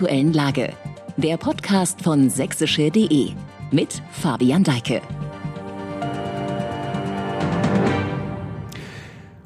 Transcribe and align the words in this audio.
aktuellen 0.00 0.32
Lage. 0.32 0.72
Der 1.16 1.36
Podcast 1.36 2.02
von 2.02 2.30
sächsische.de 2.30 3.30
mit 3.72 4.00
Fabian 4.12 4.62
Deike. 4.62 5.02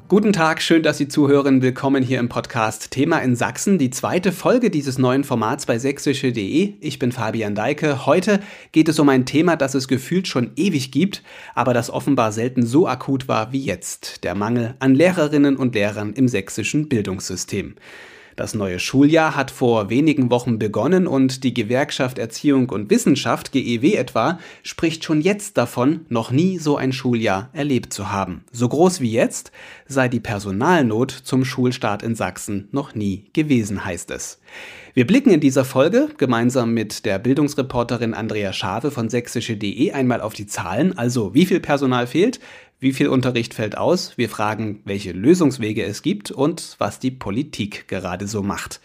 Guten 0.07 0.31
Tag, 0.31 0.61
schön, 0.61 0.83
dass 0.83 0.99
Sie 0.99 1.07
zuhören. 1.07 1.63
Willkommen 1.63 2.03
hier 2.03 2.19
im 2.19 2.29
Podcast 2.29 2.91
Thema 2.91 3.17
in 3.23 3.35
Sachsen, 3.35 3.79
die 3.79 3.89
zweite 3.89 4.31
Folge 4.31 4.69
dieses 4.69 4.99
neuen 4.99 5.23
Formats 5.23 5.65
bei 5.65 5.79
sächsische.de. 5.79 6.73
Ich 6.79 6.99
bin 6.99 7.11
Fabian 7.11 7.55
Deike. 7.55 8.05
Heute 8.05 8.39
geht 8.71 8.89
es 8.89 8.99
um 8.99 9.09
ein 9.09 9.25
Thema, 9.25 9.55
das 9.55 9.73
es 9.73 9.87
gefühlt 9.87 10.27
schon 10.27 10.51
ewig 10.55 10.91
gibt, 10.91 11.23
aber 11.55 11.73
das 11.73 11.89
offenbar 11.89 12.31
selten 12.31 12.63
so 12.63 12.87
akut 12.87 13.27
war 13.27 13.51
wie 13.53 13.63
jetzt. 13.63 14.23
Der 14.23 14.35
Mangel 14.35 14.75
an 14.77 14.93
Lehrerinnen 14.93 15.55
und 15.55 15.73
Lehrern 15.73 16.13
im 16.13 16.27
sächsischen 16.27 16.89
Bildungssystem. 16.89 17.73
Das 18.35 18.55
neue 18.55 18.79
Schuljahr 18.79 19.35
hat 19.35 19.51
vor 19.51 19.89
wenigen 19.89 20.31
Wochen 20.31 20.57
begonnen 20.57 21.05
und 21.05 21.43
die 21.43 21.53
Gewerkschaft 21.53 22.17
Erziehung 22.17 22.69
und 22.69 22.89
Wissenschaft, 22.89 23.51
GEW 23.51 23.93
etwa, 23.95 24.39
spricht 24.63 25.03
schon 25.03 25.21
jetzt 25.21 25.57
davon, 25.57 26.05
noch 26.09 26.31
nie 26.31 26.57
so 26.57 26.75
ein 26.75 26.93
Schuljahr 26.93 27.49
erlebt 27.53 27.93
zu 27.93 28.11
haben. 28.11 28.43
So 28.51 28.67
groß 28.67 29.01
wie 29.01 29.11
jetzt 29.11 29.51
sei 29.87 30.07
die 30.07 30.19
Personalnot 30.19 31.11
zum 31.11 31.45
Schulstart 31.45 32.01
in 32.01 32.15
Sachsen 32.15 32.69
noch 32.71 32.95
nie 32.95 33.25
gewesen, 33.33 33.85
heißt 33.85 34.09
es. 34.11 34.39
Wir 34.95 35.07
blicken 35.07 35.31
in 35.31 35.39
dieser 35.39 35.65
Folge 35.65 36.09
gemeinsam 36.17 36.73
mit 36.73 37.05
der 37.05 37.17
Bildungsreporterin 37.17 38.13
Andrea 38.13 38.53
Schave 38.53 38.91
von 38.91 39.09
sächsische.de 39.09 39.91
einmal 39.91 40.21
auf 40.21 40.33
die 40.33 40.45
Zahlen, 40.45 40.97
also 40.97 41.33
wie 41.33 41.45
viel 41.45 41.59
Personal 41.59 42.05
fehlt, 42.05 42.39
wie 42.83 42.93
viel 42.93 43.07
Unterricht 43.07 43.53
fällt 43.53 43.77
aus? 43.77 44.17
Wir 44.17 44.29
fragen, 44.29 44.81
welche 44.83 45.13
Lösungswege 45.13 45.83
es 45.83 46.01
gibt 46.01 46.31
und 46.31 46.75
was 46.77 46.99
die 46.99 47.11
Politik 47.11 47.87
gerade 47.87 48.27
so 48.27 48.43
macht. 48.43 48.81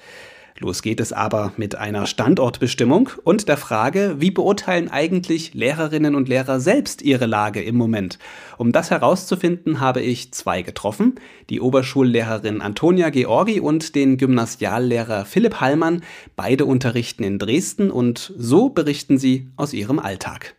Los 0.60 0.82
geht 0.82 0.98
es 0.98 1.12
aber 1.12 1.52
mit 1.56 1.76
einer 1.76 2.06
Standortbestimmung 2.06 3.10
und 3.22 3.48
der 3.48 3.56
Frage, 3.56 4.16
wie 4.18 4.30
beurteilen 4.32 4.88
eigentlich 4.90 5.54
Lehrerinnen 5.54 6.14
und 6.14 6.28
Lehrer 6.28 6.58
selbst 6.58 7.02
ihre 7.02 7.27
Lage 7.27 7.62
im 7.62 7.77
Moment? 7.77 8.18
Um 8.56 8.72
das 8.72 8.90
herauszufinden, 8.90 9.80
habe 9.80 10.00
ich 10.00 10.33
zwei 10.33 10.62
getroffen, 10.62 11.16
die 11.48 11.60
Oberschullehrerin 11.60 12.60
Antonia 12.60 13.10
Georgi 13.10 13.60
und 13.60 13.94
den 13.94 14.16
Gymnasiallehrer 14.16 15.24
Philipp 15.24 15.60
Hallmann. 15.60 16.02
Beide 16.34 16.64
unterrichten 16.64 17.22
in 17.22 17.38
Dresden 17.38 17.90
und 17.90 18.33
so 18.36 18.68
berichten 18.68 19.18
sie 19.18 19.48
aus 19.56 19.72
ihrem 19.72 19.98
Alltag. 20.00 20.58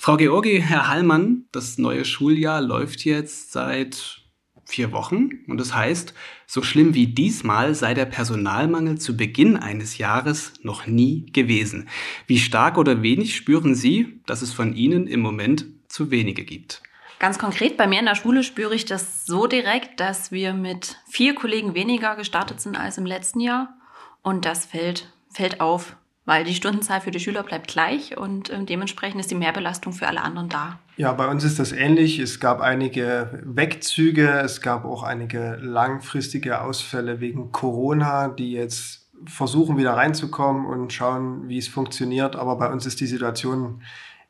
Frau 0.00 0.16
Georgi, 0.16 0.62
Herr 0.64 0.88
Hallmann, 0.88 1.46
das 1.50 1.76
neue 1.76 2.04
Schuljahr 2.04 2.60
läuft 2.60 3.04
jetzt 3.04 3.50
seit 3.50 4.22
vier 4.64 4.92
Wochen 4.92 5.30
und 5.48 5.58
das 5.58 5.74
heißt, 5.74 6.14
so 6.46 6.62
schlimm 6.62 6.94
wie 6.94 7.08
diesmal 7.08 7.74
sei 7.74 7.94
der 7.94 8.04
Personalmangel 8.04 8.98
zu 8.98 9.16
Beginn 9.16 9.56
eines 9.56 9.98
Jahres 9.98 10.52
noch 10.62 10.86
nie 10.86 11.26
gewesen. 11.32 11.88
Wie 12.28 12.38
stark 12.38 12.78
oder 12.78 13.02
wenig 13.02 13.34
spüren 13.34 13.74
Sie, 13.74 14.22
dass 14.26 14.40
es 14.40 14.52
von 14.52 14.72
Ihnen 14.72 15.08
im 15.08 15.20
Moment 15.20 15.66
zu 15.88 16.12
wenige 16.12 16.44
gibt? 16.44 16.80
Ganz 17.18 17.40
konkret 17.40 17.76
bei 17.76 17.88
mir 17.88 17.98
in 17.98 18.06
der 18.06 18.14
Schule 18.14 18.44
spüre 18.44 18.76
ich 18.76 18.84
das 18.84 19.26
so 19.26 19.48
direkt, 19.48 19.98
dass 19.98 20.30
wir 20.30 20.54
mit 20.54 20.96
vier 21.08 21.34
Kollegen 21.34 21.74
weniger 21.74 22.14
gestartet 22.14 22.60
sind 22.60 22.78
als 22.78 22.98
im 22.98 23.04
letzten 23.04 23.40
Jahr 23.40 23.76
und 24.22 24.44
das 24.44 24.64
fällt, 24.64 25.12
fällt 25.32 25.60
auf 25.60 25.96
weil 26.28 26.44
die 26.44 26.54
Stundenzahl 26.54 27.00
für 27.00 27.10
die 27.10 27.20
Schüler 27.20 27.42
bleibt 27.42 27.68
gleich 27.68 28.18
und 28.18 28.50
äh, 28.50 28.62
dementsprechend 28.62 29.18
ist 29.18 29.30
die 29.30 29.34
Mehrbelastung 29.34 29.94
für 29.94 30.06
alle 30.06 30.20
anderen 30.20 30.50
da. 30.50 30.78
Ja, 30.98 31.10
bei 31.14 31.26
uns 31.26 31.42
ist 31.42 31.58
das 31.58 31.72
ähnlich. 31.72 32.18
Es 32.18 32.38
gab 32.38 32.60
einige 32.60 33.40
Wegzüge, 33.46 34.28
es 34.40 34.60
gab 34.60 34.84
auch 34.84 35.04
einige 35.04 35.58
langfristige 35.62 36.60
Ausfälle 36.60 37.20
wegen 37.20 37.50
Corona, 37.50 38.28
die 38.28 38.52
jetzt 38.52 39.08
versuchen 39.24 39.78
wieder 39.78 39.94
reinzukommen 39.94 40.66
und 40.66 40.92
schauen, 40.92 41.48
wie 41.48 41.56
es 41.56 41.66
funktioniert. 41.66 42.36
Aber 42.36 42.56
bei 42.56 42.70
uns 42.70 42.84
ist 42.84 43.00
die 43.00 43.06
Situation 43.06 43.82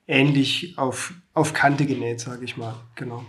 ähnlich 0.07 0.79
auf, 0.79 1.15
auf 1.35 1.53
Kante 1.53 1.85
genäht, 1.85 2.21
sage 2.21 2.45
ich 2.45 2.57
mal. 2.57 2.77
Genau. 2.95 3.27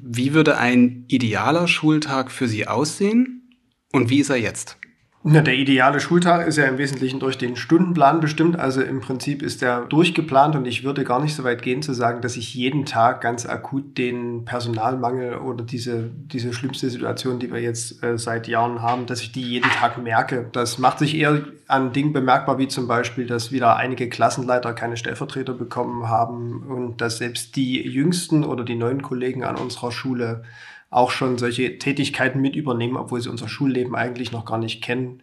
Wie 0.00 0.32
würde 0.32 0.58
ein 0.58 1.06
idealer 1.08 1.66
Schultag 1.66 2.30
für 2.30 2.46
Sie 2.46 2.68
aussehen 2.68 3.50
und 3.90 4.10
wie 4.10 4.20
ist 4.20 4.30
er 4.30 4.36
jetzt? 4.36 4.79
Na, 5.22 5.42
der 5.42 5.54
ideale 5.54 6.00
Schultag 6.00 6.46
ist 6.46 6.56
ja 6.56 6.64
im 6.64 6.78
Wesentlichen 6.78 7.20
durch 7.20 7.36
den 7.36 7.54
Stundenplan 7.54 8.20
bestimmt. 8.20 8.58
Also 8.58 8.80
im 8.80 9.02
Prinzip 9.02 9.42
ist 9.42 9.60
der 9.60 9.82
durchgeplant 9.82 10.56
und 10.56 10.64
ich 10.64 10.82
würde 10.82 11.04
gar 11.04 11.20
nicht 11.20 11.34
so 11.34 11.44
weit 11.44 11.60
gehen 11.60 11.82
zu 11.82 11.92
sagen, 11.92 12.22
dass 12.22 12.38
ich 12.38 12.54
jeden 12.54 12.86
Tag 12.86 13.20
ganz 13.20 13.44
akut 13.44 13.98
den 13.98 14.46
Personalmangel 14.46 15.36
oder 15.36 15.62
diese, 15.62 16.10
diese 16.14 16.54
schlimmste 16.54 16.88
Situation, 16.88 17.38
die 17.38 17.52
wir 17.52 17.60
jetzt 17.60 18.02
äh, 18.02 18.16
seit 18.16 18.48
Jahren 18.48 18.80
haben, 18.80 19.04
dass 19.04 19.20
ich 19.20 19.30
die 19.30 19.42
jeden 19.42 19.70
Tag 19.70 20.02
merke. 20.02 20.48
Das 20.52 20.78
macht 20.78 21.00
sich 21.00 21.14
eher 21.14 21.42
an 21.66 21.92
Dingen 21.92 22.14
bemerkbar, 22.14 22.56
wie 22.56 22.68
zum 22.68 22.88
Beispiel, 22.88 23.26
dass 23.26 23.52
wieder 23.52 23.76
einige 23.76 24.08
Klassenleiter 24.08 24.72
keine 24.72 24.96
Stellvertreter 24.96 25.52
bekommen 25.52 26.08
haben 26.08 26.62
und 26.62 27.02
dass 27.02 27.18
selbst 27.18 27.56
die 27.56 27.86
jüngsten 27.86 28.42
oder 28.42 28.64
die 28.64 28.74
neuen 28.74 29.02
Kollegen 29.02 29.44
an 29.44 29.56
unserer 29.56 29.92
Schule 29.92 30.44
auch 30.90 31.12
schon 31.12 31.38
solche 31.38 31.78
Tätigkeiten 31.78 32.40
mit 32.40 32.56
übernehmen, 32.56 32.96
obwohl 32.96 33.20
sie 33.20 33.30
unser 33.30 33.48
Schulleben 33.48 33.94
eigentlich 33.94 34.32
noch 34.32 34.44
gar 34.44 34.58
nicht 34.58 34.82
kennen. 34.82 35.22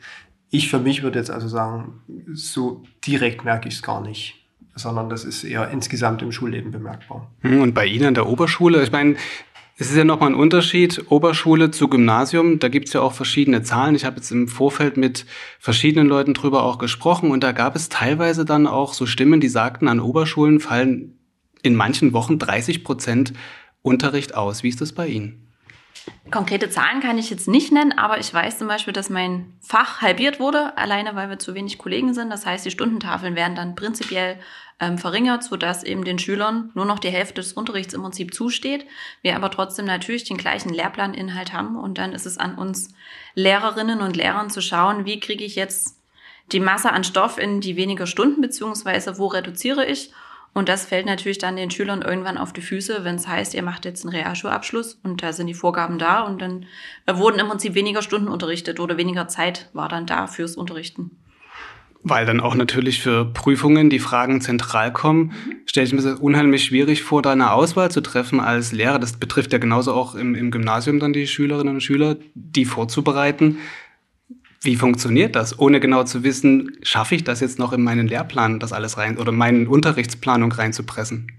Ich 0.49 0.69
für 0.69 0.79
mich 0.79 1.03
würde 1.03 1.19
jetzt 1.19 1.29
also 1.29 1.49
sagen, 1.49 2.01
so 2.33 2.83
direkt 3.05 3.43
merke 3.43 3.67
ich 3.67 3.75
es 3.75 3.83
gar 3.83 4.01
nicht, 4.01 4.35
sondern 4.75 5.09
das 5.09 5.25
ist 5.25 5.43
eher 5.43 5.69
insgesamt 5.69 6.21
im 6.21 6.31
Schulleben 6.31 6.71
bemerkbar. 6.71 7.29
Hm, 7.41 7.61
und 7.61 7.73
bei 7.73 7.85
Ihnen 7.85 8.05
an 8.05 8.13
der 8.13 8.27
Oberschule, 8.27 8.81
ich 8.81 8.93
meine, 8.93 9.17
es 9.79 9.91
ist 9.91 9.97
ja 9.97 10.05
nochmal 10.05 10.29
ein 10.29 10.35
Unterschied, 10.35 11.03
Oberschule 11.11 11.69
zu 11.69 11.89
Gymnasium, 11.89 12.59
da 12.59 12.69
gibt 12.69 12.87
es 12.87 12.93
ja 12.93 13.01
auch 13.01 13.13
verschiedene 13.13 13.61
Zahlen. 13.61 13.93
Ich 13.93 14.05
habe 14.05 14.15
jetzt 14.15 14.31
im 14.31 14.47
Vorfeld 14.47 14.95
mit 14.95 15.25
verschiedenen 15.59 16.07
Leuten 16.07 16.33
drüber 16.33 16.63
auch 16.63 16.77
gesprochen 16.77 17.29
und 17.29 17.43
da 17.43 17.51
gab 17.51 17.75
es 17.75 17.89
teilweise 17.89 18.45
dann 18.45 18.67
auch 18.67 18.93
so 18.93 19.05
Stimmen, 19.05 19.41
die 19.41 19.49
sagten, 19.49 19.89
an 19.89 19.99
Oberschulen 19.99 20.61
fallen 20.61 21.19
in 21.61 21.75
manchen 21.75 22.13
Wochen 22.13 22.39
30 22.39 22.85
Prozent 22.85 23.33
Unterricht 23.81 24.33
aus. 24.33 24.63
Wie 24.63 24.69
ist 24.69 24.81
das 24.81 24.93
bei 24.93 25.07
Ihnen? 25.07 25.46
Konkrete 26.31 26.69
Zahlen 26.69 26.99
kann 26.99 27.17
ich 27.17 27.29
jetzt 27.29 27.47
nicht 27.47 27.71
nennen, 27.71 27.97
aber 27.97 28.19
ich 28.19 28.33
weiß 28.33 28.57
zum 28.59 28.67
Beispiel, 28.67 28.93
dass 28.93 29.09
mein 29.09 29.53
Fach 29.61 30.01
halbiert 30.01 30.39
wurde, 30.39 30.77
alleine 30.77 31.15
weil 31.15 31.29
wir 31.29 31.39
zu 31.39 31.53
wenig 31.53 31.77
Kollegen 31.77 32.13
sind. 32.13 32.29
Das 32.29 32.45
heißt, 32.45 32.65
die 32.65 32.71
Stundentafeln 32.71 33.35
werden 33.35 33.55
dann 33.55 33.75
prinzipiell 33.75 34.37
ähm, 34.79 34.97
verringert, 34.97 35.43
sodass 35.43 35.83
eben 35.83 36.03
den 36.03 36.19
Schülern 36.19 36.71
nur 36.73 36.85
noch 36.85 36.99
die 36.99 37.09
Hälfte 37.09 37.35
des 37.35 37.53
Unterrichts 37.53 37.93
im 37.93 38.01
Prinzip 38.01 38.33
zusteht. 38.33 38.85
Wir 39.21 39.35
aber 39.35 39.49
trotzdem 39.49 39.85
natürlich 39.85 40.25
den 40.25 40.37
gleichen 40.37 40.69
Lehrplaninhalt 40.69 41.53
haben 41.53 41.77
und 41.77 41.97
dann 41.97 42.13
ist 42.13 42.25
es 42.25 42.37
an 42.37 42.55
uns 42.55 42.93
Lehrerinnen 43.33 44.01
und 44.01 44.17
Lehrern 44.17 44.49
zu 44.49 44.61
schauen, 44.61 45.05
wie 45.05 45.19
kriege 45.19 45.45
ich 45.45 45.55
jetzt 45.55 45.97
die 46.51 46.59
Masse 46.59 46.91
an 46.91 47.03
Stoff 47.03 47.37
in 47.37 47.61
die 47.61 47.75
weniger 47.75 48.07
Stunden, 48.07 48.41
beziehungsweise 48.41 49.17
wo 49.17 49.27
reduziere 49.27 49.85
ich 49.85 50.11
und 50.57 50.69
das 50.69 50.85
fällt 50.85 51.05
natürlich 51.05 51.37
dann 51.37 51.55
den 51.55 51.69
Schülern 51.69 52.01
irgendwann 52.01 52.39
auf 52.39 52.51
die 52.51 52.61
Füße, 52.61 53.03
wenn 53.03 53.17
es 53.17 53.27
heißt, 53.27 53.53
ihr 53.53 53.61
macht 53.61 53.85
jetzt 53.85 54.03
einen 54.03 54.15
Realschulabschluss 54.15 54.99
und 55.03 55.21
da 55.21 55.31
sind 55.31 55.45
die 55.45 55.53
Vorgaben 55.53 55.99
da 55.99 56.21
und 56.21 56.41
dann 56.41 56.65
wurden 57.05 57.37
im 57.37 57.47
Prinzip 57.47 57.75
weniger 57.75 58.01
Stunden 58.01 58.27
unterrichtet 58.27 58.79
oder 58.79 58.97
weniger 58.97 59.27
Zeit 59.27 59.69
war 59.73 59.87
dann 59.87 60.07
da 60.07 60.25
fürs 60.25 60.55
Unterrichten. 60.55 61.11
Weil 62.01 62.25
dann 62.25 62.39
auch 62.39 62.55
natürlich 62.55 63.03
für 63.03 63.25
Prüfungen 63.25 63.91
die 63.91 63.99
Fragen 63.99 64.41
zentral 64.41 64.91
kommen, 64.91 65.25
mhm. 65.45 65.55
stelle 65.67 65.85
ich 65.85 65.93
mir 65.93 66.01
das 66.01 66.19
unheimlich 66.19 66.63
schwierig 66.63 67.03
vor, 67.03 67.21
da 67.21 67.33
eine 67.33 67.51
Auswahl 67.51 67.91
zu 67.91 68.01
treffen 68.01 68.39
als 68.39 68.71
Lehrer. 68.71 68.97
Das 68.97 69.17
betrifft 69.17 69.53
ja 69.53 69.59
genauso 69.59 69.93
auch 69.93 70.15
im, 70.15 70.33
im 70.33 70.49
Gymnasium 70.49 70.99
dann 70.99 71.13
die 71.13 71.27
Schülerinnen 71.27 71.75
und 71.75 71.81
Schüler, 71.81 72.17
die 72.33 72.65
vorzubereiten. 72.65 73.59
Wie 74.61 74.75
funktioniert 74.75 75.35
das? 75.35 75.59
Ohne 75.59 75.79
genau 75.79 76.03
zu 76.03 76.23
wissen, 76.23 76.77
schaffe 76.81 77.15
ich 77.15 77.23
das 77.23 77.39
jetzt 77.39 77.59
noch 77.59 77.73
in 77.73 77.83
meinen 77.83 78.07
Lehrplan, 78.07 78.59
das 78.59 78.73
alles 78.73 78.97
rein 78.97 79.17
oder 79.17 79.31
meine 79.31 79.69
Unterrichtsplanung 79.69 80.51
reinzupressen? 80.51 81.31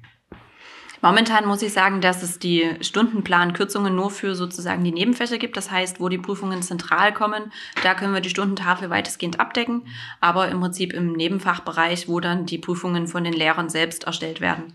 Momentan 1.00 1.46
muss 1.46 1.62
ich 1.62 1.72
sagen, 1.72 2.00
dass 2.00 2.22
es 2.22 2.38
die 2.40 2.74
Stundenplankürzungen 2.80 3.94
nur 3.94 4.10
für 4.10 4.34
sozusagen 4.34 4.82
die 4.82 4.90
Nebenfächer 4.90 5.38
gibt. 5.38 5.56
Das 5.56 5.70
heißt, 5.70 6.00
wo 6.00 6.08
die 6.08 6.18
Prüfungen 6.18 6.60
zentral 6.62 7.12
kommen, 7.12 7.52
da 7.84 7.94
können 7.94 8.14
wir 8.14 8.20
die 8.20 8.30
Stundentafel 8.30 8.90
weitestgehend 8.90 9.38
abdecken. 9.38 9.86
Aber 10.20 10.48
im 10.48 10.60
Prinzip 10.60 10.92
im 10.92 11.12
Nebenfachbereich, 11.12 12.09
wo 12.09 12.18
dann 12.18 12.47
die 12.47 12.59
Prüfungen 12.59 13.06
von 13.06 13.22
den 13.22 13.32
Lehrern 13.32 13.68
selbst 13.68 14.04
erstellt 14.04 14.41
werden. 14.41 14.72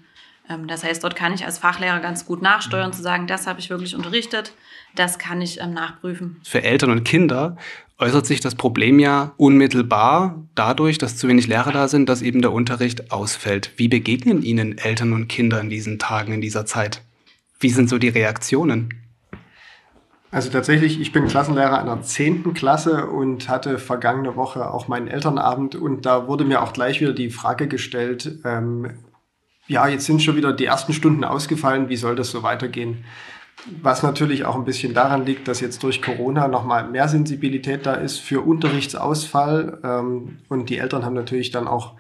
Ähm, 0.50 0.68
das 0.68 0.84
heißt, 0.84 1.04
dort 1.04 1.16
kann 1.16 1.34
ich 1.34 1.46
als 1.46 1.58
Fachlehrer 1.58 2.00
ganz 2.00 2.26
gut 2.26 2.42
nachsteuern, 2.42 2.94
zu 2.94 3.02
sagen, 3.02 3.28
das 3.28 3.46
habe 3.46 3.60
ich 3.60 3.70
wirklich 3.70 3.96
unterrichtet, 3.96 4.54
das 4.96 5.20
kann 5.20 5.42
ich 5.42 5.60
ähm, 5.60 5.74
nachprüfen. 5.74 6.40
Für 6.44 6.64
Eltern 6.64 6.92
und 6.92 7.04
Kinder 7.04 7.58
äußert 8.04 8.26
sich 8.26 8.42
das 8.42 8.56
Problem 8.56 9.00
ja 9.00 9.32
unmittelbar 9.38 10.44
dadurch, 10.56 10.98
dass 10.98 11.16
zu 11.16 11.30
wenig 11.30 11.48
Lehrer 11.48 11.72
da 11.72 11.88
sind, 11.88 12.10
dass 12.10 12.22
eben 12.22 12.42
der 12.42 12.52
Unterricht 12.52 13.14
ausfällt. 13.14 13.72
Wie 13.78 13.88
begegnen 13.88 14.42
Ihnen 14.42 14.78
Eltern 14.78 15.14
und 15.14 15.30
Kinder 15.30 15.62
in 15.62 15.70
diesen 15.70 16.00
Tagen, 16.00 16.34
in 16.34 16.42
dieser 16.42 16.66
Zeit? 16.66 17.02
Wie 17.62 17.70
sind 17.70 17.88
so 17.88 17.98
die 17.98 18.10
Reaktionen? 18.10 18.94
Also 20.32 20.50
tatsächlich, 20.50 21.00
ich 21.00 21.14
bin 21.14 21.28
Klassenlehrer 21.28 21.80
einer 21.80 22.02
zehnten 22.02 22.54
Klasse 22.54 23.08
und 23.08 23.48
hatte 23.48 23.80
vergangene 23.80 24.36
Woche 24.36 24.70
auch 24.70 24.90
meinen 24.90 25.08
Elternabend 25.08 25.76
und 25.76 26.06
da 26.06 26.28
wurde 26.28 26.44
mir 26.44 26.62
auch 26.62 26.74
gleich 26.74 27.00
wieder 27.00 27.14
die 27.14 27.30
Frage 27.30 27.70
gestellt, 27.70 28.40
ähm, 28.44 28.90
ja, 29.68 29.88
jetzt 29.88 30.06
sind 30.06 30.22
schon 30.22 30.36
wieder 30.36 30.52
die 30.52 30.66
ersten 30.66 30.92
Stunden 30.92 31.24
ausgefallen, 31.24 31.88
wie 31.88 31.96
soll 31.96 32.18
das 32.18 32.32
so 32.32 32.44
weitergehen? 32.44 33.06
Was 33.82 34.04
natürlich 34.04 34.46
auch 34.46 34.56
ein 34.56 34.66
bisschen 34.66 34.94
daran 34.94 35.26
liegt, 35.26 35.48
dass 35.48 35.60
jetzt 35.60 35.84
durch 35.84 36.02
Corona 36.02 36.48
nochmal 36.48 36.90
mehr 36.90 37.08
Sensibilität 37.08 37.86
da 37.86 37.94
ist 37.94 38.20
für 38.20 38.42
Unterrichtsausfall. 38.42 39.80
Ähm, 39.84 40.40
und 40.50 40.70
die 40.70 40.78
Eltern 40.78 41.06
haben 41.06 41.14
natürlich 41.14 41.52
dann 41.52 41.68
auch 41.68 41.96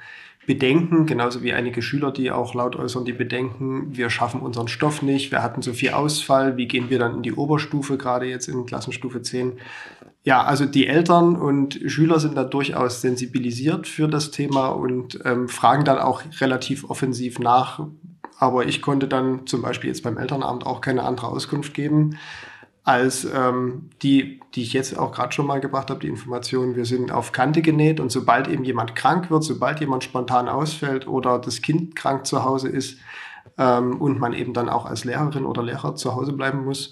Bedenken, 0.45 1.05
genauso 1.05 1.41
wie 1.41 1.53
einige 1.53 1.81
Schüler, 1.81 2.11
die 2.11 2.31
auch 2.31 2.53
laut 2.53 2.75
äußern, 2.75 3.05
die 3.05 3.13
Bedenken, 3.13 3.95
wir 3.95 4.09
schaffen 4.09 4.41
unseren 4.41 4.67
Stoff 4.67 5.01
nicht, 5.01 5.31
wir 5.31 5.41
hatten 5.41 5.61
so 5.61 5.71
viel 5.71 5.91
Ausfall, 5.91 6.57
wie 6.57 6.67
gehen 6.67 6.89
wir 6.89 6.99
dann 6.99 7.15
in 7.15 7.23
die 7.23 7.33
Oberstufe, 7.33 7.97
gerade 7.97 8.25
jetzt 8.25 8.49
in 8.49 8.65
Klassenstufe 8.65 9.21
10. 9.21 9.53
Ja, 10.25 10.43
also 10.43 10.65
die 10.65 10.87
Eltern 10.87 11.35
und 11.35 11.79
Schüler 11.85 12.19
sind 12.19 12.35
da 12.35 12.43
durchaus 12.43 13.01
sensibilisiert 13.01 13.87
für 13.87 14.07
das 14.07 14.31
Thema 14.31 14.67
und 14.67 15.19
ähm, 15.23 15.47
fragen 15.47 15.85
dann 15.85 15.97
auch 15.97 16.23
relativ 16.39 16.89
offensiv 16.89 17.39
nach. 17.39 17.87
Aber 18.39 18.65
ich 18.65 18.81
konnte 18.81 19.07
dann 19.07 19.47
zum 19.47 19.61
Beispiel 19.61 19.89
jetzt 19.89 20.03
beim 20.03 20.17
Elternabend 20.17 20.65
auch 20.65 20.81
keine 20.81 21.03
andere 21.03 21.27
Auskunft 21.27 21.73
geben 21.73 22.17
als 22.83 23.25
ähm, 23.25 23.89
die, 24.01 24.41
die 24.55 24.63
ich 24.63 24.73
jetzt 24.73 24.97
auch 24.97 25.13
gerade 25.13 25.31
schon 25.31 25.47
mal 25.47 25.61
gebracht 25.61 25.89
habe, 25.89 26.01
die 26.01 26.09
Information, 26.09 26.75
wir 26.75 26.85
sind 26.85 27.11
auf 27.11 27.31
Kante 27.31 27.61
genäht 27.61 27.99
und 27.99 28.11
sobald 28.11 28.49
eben 28.49 28.65
jemand 28.65 28.95
krank 28.95 29.31
wird, 29.31 29.43
sobald 29.43 29.79
jemand 29.79 30.03
spontan 30.03 30.49
ausfällt 30.49 31.07
oder 31.07 31.39
das 31.39 31.61
Kind 31.61 31.95
krank 31.95 32.25
zu 32.25 32.43
Hause 32.43 32.67
ist 32.67 32.99
ähm, 33.57 34.01
und 34.01 34.19
man 34.19 34.33
eben 34.33 34.53
dann 34.53 34.67
auch 34.67 34.85
als 34.85 35.05
Lehrerin 35.05 35.45
oder 35.45 35.63
Lehrer 35.63 35.95
zu 35.95 36.13
Hause 36.13 36.33
bleiben 36.33 36.65
muss, 36.65 36.91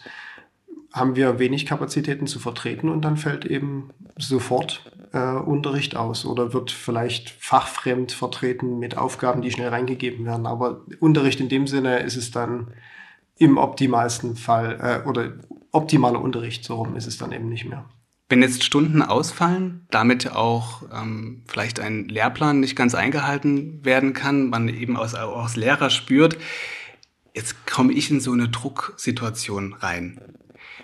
haben 0.94 1.18
wir 1.18 1.40
wenig 1.40 1.66
Kapazitäten 1.66 2.26
zu 2.26 2.40
vertreten 2.40 2.88
und 2.88 3.02
dann 3.02 3.18
fällt 3.18 3.46
eben 3.46 3.90
sofort 4.18 4.92
äh, 5.13 5.19
Unterricht 5.19 5.96
aus 5.96 6.25
oder 6.25 6.54
wird 6.54 6.72
vielleicht 6.72 7.30
fachfremd 7.30 8.12
vertreten 8.12 8.80
mit 8.80 8.98
Aufgaben, 8.98 9.42
die 9.42 9.52
schnell 9.52 9.69
reingegeben 9.69 10.25
werden. 10.25 10.46
Aber 10.46 10.81
Unterricht 11.00 11.40
in 11.40 11.50
dem 11.50 11.68
Sinne 11.68 12.00
ist 12.00 12.16
es 12.16 12.31
dann 12.31 12.68
im 13.38 13.58
optimalsten 13.58 14.36
Fall 14.36 15.04
äh, 15.06 15.08
oder 15.08 15.34
optimaler 15.72 16.22
Unterricht, 16.22 16.63
so 16.63 16.75
rum 16.75 16.96
ist 16.96 17.08
es 17.08 17.18
dann 17.18 17.31
eben 17.31 17.50
nicht 17.50 17.66
mehr. 17.66 17.86
Wenn 18.30 18.42
jetzt 18.42 18.63
Stunden 18.63 19.02
ausfallen, 19.02 19.88
damit 19.90 20.31
auch 20.31 20.84
ähm, 20.94 21.44
vielleicht 21.48 21.81
ein 21.81 22.07
Lehrplan 22.07 22.62
nicht 22.62 22.78
ganz 22.78 22.96
eingehalten 22.96 23.84
werden 23.84 24.14
kann, 24.14 24.50
man 24.50 24.69
eben 24.69 24.96
als, 24.96 25.16
als 25.16 25.57
Lehrer 25.57 25.90
spürt, 25.90 26.38
jetzt 27.34 27.68
komme 27.68 27.92
ich 27.92 28.10
in 28.10 28.22
so 28.22 28.31
eine 28.31 28.48
Drucksituation 28.48 29.74
rein. 29.74 30.22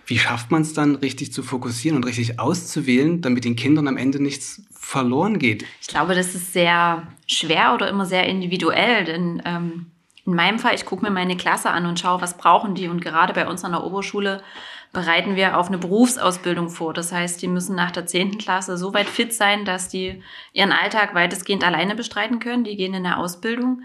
Wie 0.07 0.17
schafft 0.17 0.51
man 0.51 0.61
es 0.61 0.73
dann, 0.73 0.95
richtig 0.95 1.33
zu 1.33 1.43
fokussieren 1.43 1.97
und 1.97 2.05
richtig 2.05 2.39
auszuwählen, 2.39 3.21
damit 3.21 3.43
den 3.43 3.57
Kindern 3.57 3.89
am 3.89 3.97
Ende 3.97 4.23
nichts 4.23 4.63
verloren 4.71 5.37
geht? 5.37 5.65
Ich 5.81 5.87
glaube, 5.87 6.15
das 6.15 6.33
ist 6.33 6.53
sehr 6.53 7.05
schwer 7.27 7.73
oder 7.73 7.89
immer 7.89 8.05
sehr 8.05 8.25
individuell, 8.25 9.03
denn 9.03 9.41
ähm, 9.45 9.87
in 10.25 10.33
meinem 10.33 10.59
Fall, 10.59 10.75
ich 10.75 10.85
gucke 10.85 11.05
mir 11.05 11.11
meine 11.11 11.37
Klasse 11.37 11.71
an 11.71 11.85
und 11.85 11.99
schaue, 11.99 12.21
was 12.21 12.37
brauchen 12.37 12.75
die. 12.75 12.87
Und 12.87 13.01
gerade 13.01 13.33
bei 13.33 13.47
uns 13.47 13.63
an 13.63 13.71
der 13.71 13.83
Oberschule 13.83 14.43
bereiten 14.91 15.35
wir 15.35 15.57
auf 15.57 15.67
eine 15.67 15.77
Berufsausbildung 15.77 16.69
vor. 16.69 16.93
Das 16.93 17.11
heißt, 17.11 17.41
die 17.41 17.47
müssen 17.47 17.75
nach 17.75 17.91
der 17.91 18.05
10. 18.05 18.37
Klasse 18.37 18.77
so 18.77 18.93
weit 18.93 19.07
fit 19.07 19.33
sein, 19.33 19.63
dass 19.63 19.87
die 19.87 20.21
ihren 20.53 20.71
Alltag 20.71 21.13
weitestgehend 21.15 21.65
alleine 21.65 21.95
bestreiten 21.95 22.39
können. 22.39 22.65
Die 22.65 22.75
gehen 22.75 22.93
in 22.93 23.05
eine 23.05 23.17
Ausbildung. 23.17 23.83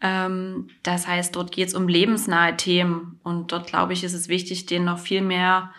Ähm, 0.00 0.68
das 0.82 1.06
heißt, 1.06 1.34
dort 1.34 1.52
geht 1.52 1.68
es 1.68 1.74
um 1.74 1.88
lebensnahe 1.88 2.56
Themen. 2.56 3.18
Und 3.22 3.52
dort, 3.52 3.66
glaube 3.66 3.92
ich, 3.92 4.04
ist 4.04 4.14
es 4.14 4.28
wichtig, 4.28 4.66
denen 4.66 4.84
noch 4.84 4.98
viel 4.98 5.22
mehr 5.22 5.72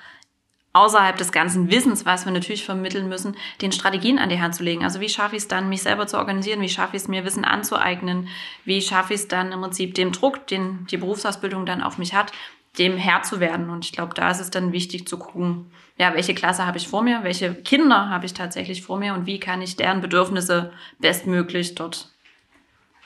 außerhalb 0.74 1.16
des 1.16 1.32
ganzen 1.32 1.72
Wissens, 1.72 2.06
was 2.06 2.26
wir 2.26 2.34
natürlich 2.34 2.66
vermitteln 2.66 3.08
müssen, 3.08 3.38
den 3.62 3.72
Strategien 3.72 4.20
an 4.20 4.28
die 4.28 4.42
Hand 4.42 4.56
zu 4.56 4.64
legen. 4.64 4.84
Also 4.84 5.00
wie 5.00 5.08
schaffe 5.08 5.38
ich 5.38 5.44
es 5.44 5.48
dann, 5.48 5.70
mich 5.70 5.84
selber 5.84 6.06
zu 6.06 6.18
organisieren? 6.18 6.60
Wie 6.60 6.68
schaffe 6.68 6.98
ich 6.98 7.04
es, 7.04 7.08
mir 7.08 7.24
Wissen 7.24 7.46
anzueignen? 7.46 8.28
Wie 8.66 8.82
schaffe 8.82 9.14
ich 9.14 9.22
es 9.22 9.28
dann 9.30 9.54
im 9.54 9.62
Prinzip 9.62 9.96
dem 9.96 10.12
Druck, 10.12 10.48
den 10.48 10.86
die 10.92 10.98
Berufsausbildung 10.98 11.66
dann 11.66 11.82
auf 11.82 11.98
mich 11.98 12.14
hat, 12.14 12.34
dem 12.78 12.98
Herr 12.98 13.24
zu 13.24 13.40
werden. 13.40 13.70
Und 13.70 13.86
ich 13.86 13.92
glaube, 13.92 14.14
da 14.14 14.30
ist 14.32 14.40
es 14.40 14.52
dann 14.52 14.72
wichtig 14.72 15.08
zu 15.08 15.18
gucken, 15.18 15.72
ja, 15.98 16.14
welche 16.14 16.36
Klasse 16.36 16.66
habe 16.66 16.78
ich 16.78 16.88
vor 16.88 17.04
mir, 17.04 17.24
welche 17.24 17.54
Kinder 17.54 18.10
habe 18.10 18.26
ich 18.26 18.34
tatsächlich 18.34 18.82
vor 18.82 19.00
mir 19.00 19.14
und 19.14 19.26
wie 19.26 19.40
kann 19.40 19.62
ich 19.62 19.78
deren 19.78 20.02
Bedürfnisse 20.02 20.74
bestmöglich 21.00 21.76
dort 21.76 22.10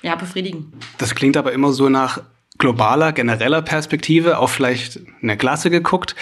ja, 0.01 0.15
befriedigen. 0.15 0.73
Das 0.97 1.15
klingt 1.15 1.37
aber 1.37 1.51
immer 1.51 1.71
so 1.71 1.89
nach 1.89 2.21
globaler, 2.57 3.13
genereller 3.13 3.61
Perspektive, 3.61 4.37
auch 4.37 4.49
vielleicht 4.49 4.99
eine 5.21 5.37
Klasse 5.37 5.69
geguckt. 5.69 6.15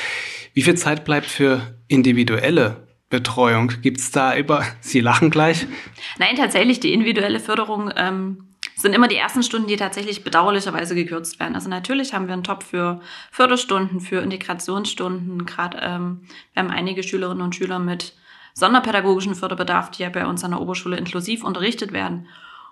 Wie 0.53 0.62
viel 0.62 0.75
Zeit 0.75 1.06
bleibt 1.06 1.27
für 1.27 1.75
individuelle 1.88 2.88
Betreuung? 3.09 3.74
Gibt 3.81 4.00
es 4.00 4.12
da 4.12 4.38
über, 4.38 4.63
Sie 4.79 5.01
lachen 5.01 5.29
gleich? 5.29 5.68
Nein, 6.19 6.35
tatsächlich, 6.35 6.79
die 6.79 6.94
individuelle 6.94 7.39
Förderung 7.39 7.91
ähm, 7.95 8.47
sind 8.75 8.94
immer 8.94 9.07
die 9.07 9.15
ersten 9.15 9.44
Stunden, 9.44 9.68
die 9.68 9.75
tatsächlich 9.75 10.23
bedauerlicherweise 10.23 10.94
gekürzt 10.94 11.39
werden. 11.39 11.56
Also 11.56 11.69
natürlich 11.69 12.13
haben 12.13 12.27
wir 12.27 12.33
einen 12.33 12.44
Top 12.44 12.63
für 12.63 13.01
Förderstunden, 13.31 14.00
für 14.01 14.21
Integrationsstunden. 14.21 15.45
Gerade 15.45 15.80
ähm, 15.81 16.21
wir 16.53 16.63
haben 16.63 16.71
einige 16.71 17.01
Schülerinnen 17.01 17.41
und 17.41 17.56
Schüler 17.56 17.80
mit 17.80 18.13
sonderpädagogischen 18.53 19.35
Förderbedarf, 19.35 19.91
die 19.91 20.03
ja 20.03 20.09
bei 20.09 20.25
uns 20.25 20.44
an 20.44 20.51
der 20.51 20.62
Oberschule 20.62 20.97
inklusiv 20.97 21.44
unterrichtet 21.44 21.91
werden. 21.91 22.27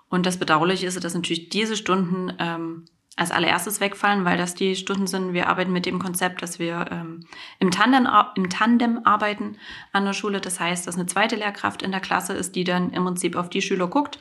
Und 0.08 0.26
das 0.26 0.38
Bedauerliche 0.38 0.86
ist, 0.86 1.02
dass 1.02 1.14
natürlich 1.14 1.48
diese 1.48 1.76
Stunden 1.76 2.32
ähm, 2.38 2.84
als 3.16 3.30
allererstes 3.30 3.80
wegfallen, 3.80 4.24
weil 4.24 4.36
das 4.36 4.54
die 4.54 4.76
Stunden 4.76 5.06
sind, 5.06 5.32
wir 5.32 5.48
arbeiten 5.48 5.72
mit 5.72 5.86
dem 5.86 5.98
Konzept, 5.98 6.42
dass 6.42 6.58
wir 6.58 6.86
ähm, 6.90 7.20
im, 7.58 7.70
Tandem, 7.70 8.06
im 8.36 8.50
Tandem 8.50 9.00
arbeiten 9.04 9.56
an 9.92 10.04
der 10.04 10.12
Schule. 10.12 10.40
Das 10.40 10.60
heißt, 10.60 10.86
dass 10.86 10.96
eine 10.96 11.06
zweite 11.06 11.36
Lehrkraft 11.36 11.82
in 11.82 11.90
der 11.90 12.00
Klasse 12.00 12.34
ist, 12.34 12.54
die 12.54 12.64
dann 12.64 12.90
im 12.92 13.04
Prinzip 13.04 13.36
auf 13.36 13.48
die 13.48 13.62
Schüler 13.62 13.88
guckt 13.88 14.18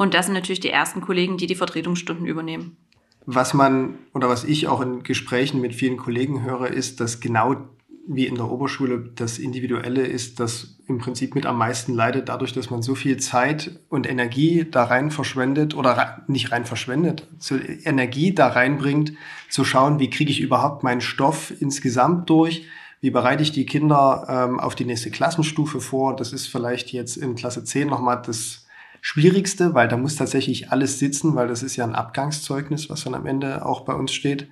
und 0.00 0.14
das 0.14 0.24
sind 0.24 0.34
natürlich 0.34 0.60
die 0.60 0.70
ersten 0.70 1.02
Kollegen, 1.02 1.36
die 1.36 1.46
die 1.46 1.54
Vertretungsstunden 1.54 2.24
übernehmen. 2.24 2.78
Was 3.26 3.52
man 3.52 3.98
oder 4.14 4.30
was 4.30 4.44
ich 4.44 4.66
auch 4.66 4.80
in 4.80 5.02
Gesprächen 5.02 5.60
mit 5.60 5.74
vielen 5.74 5.98
Kollegen 5.98 6.42
höre, 6.42 6.68
ist, 6.68 7.00
dass 7.00 7.20
genau 7.20 7.68
wie 8.06 8.26
in 8.26 8.34
der 8.34 8.50
Oberschule 8.50 9.10
das 9.14 9.38
Individuelle 9.38 10.06
ist, 10.06 10.40
das 10.40 10.76
im 10.86 10.98
Prinzip 10.98 11.34
mit 11.34 11.46
am 11.46 11.58
meisten 11.58 11.94
leidet, 11.94 12.28
dadurch, 12.28 12.52
dass 12.52 12.70
man 12.70 12.82
so 12.82 12.94
viel 12.94 13.18
Zeit 13.18 13.78
und 13.88 14.08
Energie 14.08 14.66
da 14.68 14.84
rein 14.84 15.10
verschwendet 15.10 15.74
oder 15.74 16.24
nicht 16.26 16.50
rein 16.50 16.64
verschwendet, 16.64 17.26
so 17.38 17.56
Energie 17.56 18.34
da 18.34 18.48
reinbringt, 18.48 19.12
zu 19.48 19.64
schauen, 19.64 20.00
wie 20.00 20.10
kriege 20.10 20.30
ich 20.30 20.40
überhaupt 20.40 20.82
meinen 20.82 21.00
Stoff 21.00 21.52
insgesamt 21.60 22.28
durch, 22.30 22.66
wie 23.00 23.10
bereite 23.10 23.42
ich 23.42 23.52
die 23.52 23.66
Kinder 23.66 24.26
ähm, 24.28 24.60
auf 24.60 24.74
die 24.74 24.84
nächste 24.84 25.10
Klassenstufe 25.10 25.80
vor. 25.80 26.16
Das 26.16 26.32
ist 26.32 26.48
vielleicht 26.48 26.92
jetzt 26.92 27.16
in 27.16 27.34
Klasse 27.34 27.64
10 27.64 27.88
nochmal 27.88 28.20
das 28.24 28.66
Schwierigste, 29.00 29.74
weil 29.74 29.88
da 29.88 29.96
muss 29.96 30.16
tatsächlich 30.16 30.70
alles 30.70 30.98
sitzen, 30.98 31.34
weil 31.34 31.48
das 31.48 31.62
ist 31.62 31.76
ja 31.76 31.84
ein 31.84 31.94
Abgangszeugnis, 31.94 32.90
was 32.90 33.04
dann 33.04 33.14
am 33.14 33.26
Ende 33.26 33.64
auch 33.64 33.82
bei 33.82 33.94
uns 33.94 34.12
steht, 34.12 34.48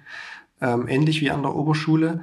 ähm, 0.61 0.89
ähnlich 0.89 1.21
wie 1.21 1.31
an 1.31 1.43
der 1.43 1.55
Oberschule. 1.55 2.23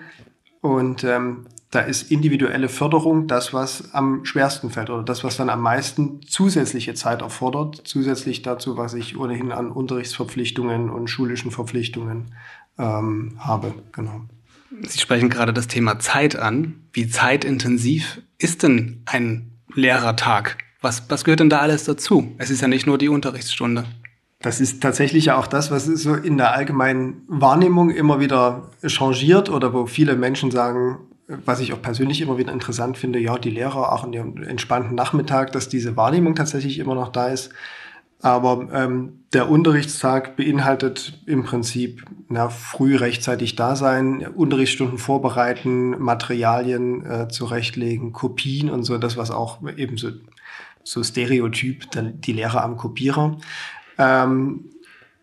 Und 0.65 1.03
ähm, 1.03 1.45
da 1.69 1.81
ist 1.81 2.09
individuelle 2.09 2.69
Förderung 2.69 3.27
das, 3.27 3.53
was 3.53 3.93
am 3.93 4.25
schwersten 4.25 4.71
fällt 4.71 4.89
oder 4.89 5.03
das, 5.03 5.23
was 5.23 5.37
dann 5.37 5.51
am 5.51 5.61
meisten 5.61 6.23
zusätzliche 6.23 6.95
Zeit 6.95 7.21
erfordert, 7.21 7.83
zusätzlich 7.83 8.41
dazu, 8.41 8.75
was 8.75 8.95
ich 8.95 9.15
ohnehin 9.15 9.51
an 9.51 9.71
Unterrichtsverpflichtungen 9.71 10.89
und 10.89 11.07
schulischen 11.07 11.51
Verpflichtungen 11.51 12.33
ähm, 12.79 13.35
habe. 13.37 13.75
Genau. 13.91 14.21
Sie 14.81 14.99
sprechen 14.99 15.29
gerade 15.29 15.53
das 15.53 15.67
Thema 15.67 15.99
Zeit 15.99 16.35
an. 16.35 16.87
Wie 16.93 17.07
zeitintensiv 17.07 18.23
ist 18.39 18.63
denn 18.63 19.03
ein 19.05 19.51
Lehrertag? 19.71 20.57
Was, 20.81 21.03
was 21.09 21.25
gehört 21.25 21.41
denn 21.41 21.51
da 21.51 21.59
alles 21.59 21.83
dazu? 21.83 22.33
Es 22.39 22.49
ist 22.49 22.61
ja 22.61 22.67
nicht 22.67 22.87
nur 22.87 22.97
die 22.97 23.09
Unterrichtsstunde. 23.09 23.85
Das 24.45 24.61
ist 24.61 24.79
tatsächlich 24.79 25.25
ja 25.25 25.39
auch 25.39 25.47
das, 25.47 25.71
was 25.71 25.85
so 25.85 26.13
in 26.13 26.37
der 26.37 26.53
allgemeinen 26.53 27.23
Wahrnehmung 27.27 27.89
immer 27.89 28.19
wieder 28.19 28.69
changiert 28.85 29.49
oder 29.49 29.73
wo 29.73 29.87
viele 29.87 30.15
Menschen 30.15 30.51
sagen, 30.51 30.99
was 31.27 31.61
ich 31.61 31.73
auch 31.73 31.81
persönlich 31.81 32.21
immer 32.21 32.37
wieder 32.37 32.53
interessant 32.53 32.95
finde, 32.95 33.17
ja, 33.17 33.39
die 33.39 33.49
Lehrer 33.49 33.91
auch 33.91 34.05
in 34.05 34.13
ihrem 34.13 34.43
entspannten 34.43 34.93
Nachmittag, 34.93 35.51
dass 35.51 35.67
diese 35.67 35.97
Wahrnehmung 35.97 36.35
tatsächlich 36.35 36.77
immer 36.77 36.93
noch 36.93 37.11
da 37.11 37.29
ist. 37.29 37.49
Aber 38.21 38.67
ähm, 38.71 39.21
der 39.33 39.49
Unterrichtstag 39.49 40.35
beinhaltet 40.35 41.19
im 41.25 41.43
Prinzip 41.43 42.05
na, 42.29 42.49
früh 42.49 42.97
rechtzeitig 42.97 43.55
da 43.55 43.75
sein, 43.75 44.27
Unterrichtsstunden 44.27 44.99
vorbereiten, 44.99 45.99
Materialien 45.99 47.03
äh, 47.03 47.27
zurechtlegen, 47.29 48.13
Kopien 48.13 48.69
und 48.69 48.83
so, 48.83 48.99
das 48.99 49.17
was 49.17 49.31
auch 49.31 49.57
eben 49.75 49.97
so 49.97 50.11
so 50.85 51.03
Stereotyp, 51.03 51.87
die 52.21 52.31
Lehrer 52.31 52.63
am 52.63 52.77
Kopierer. 52.77 53.37
Ähm, 53.97 54.65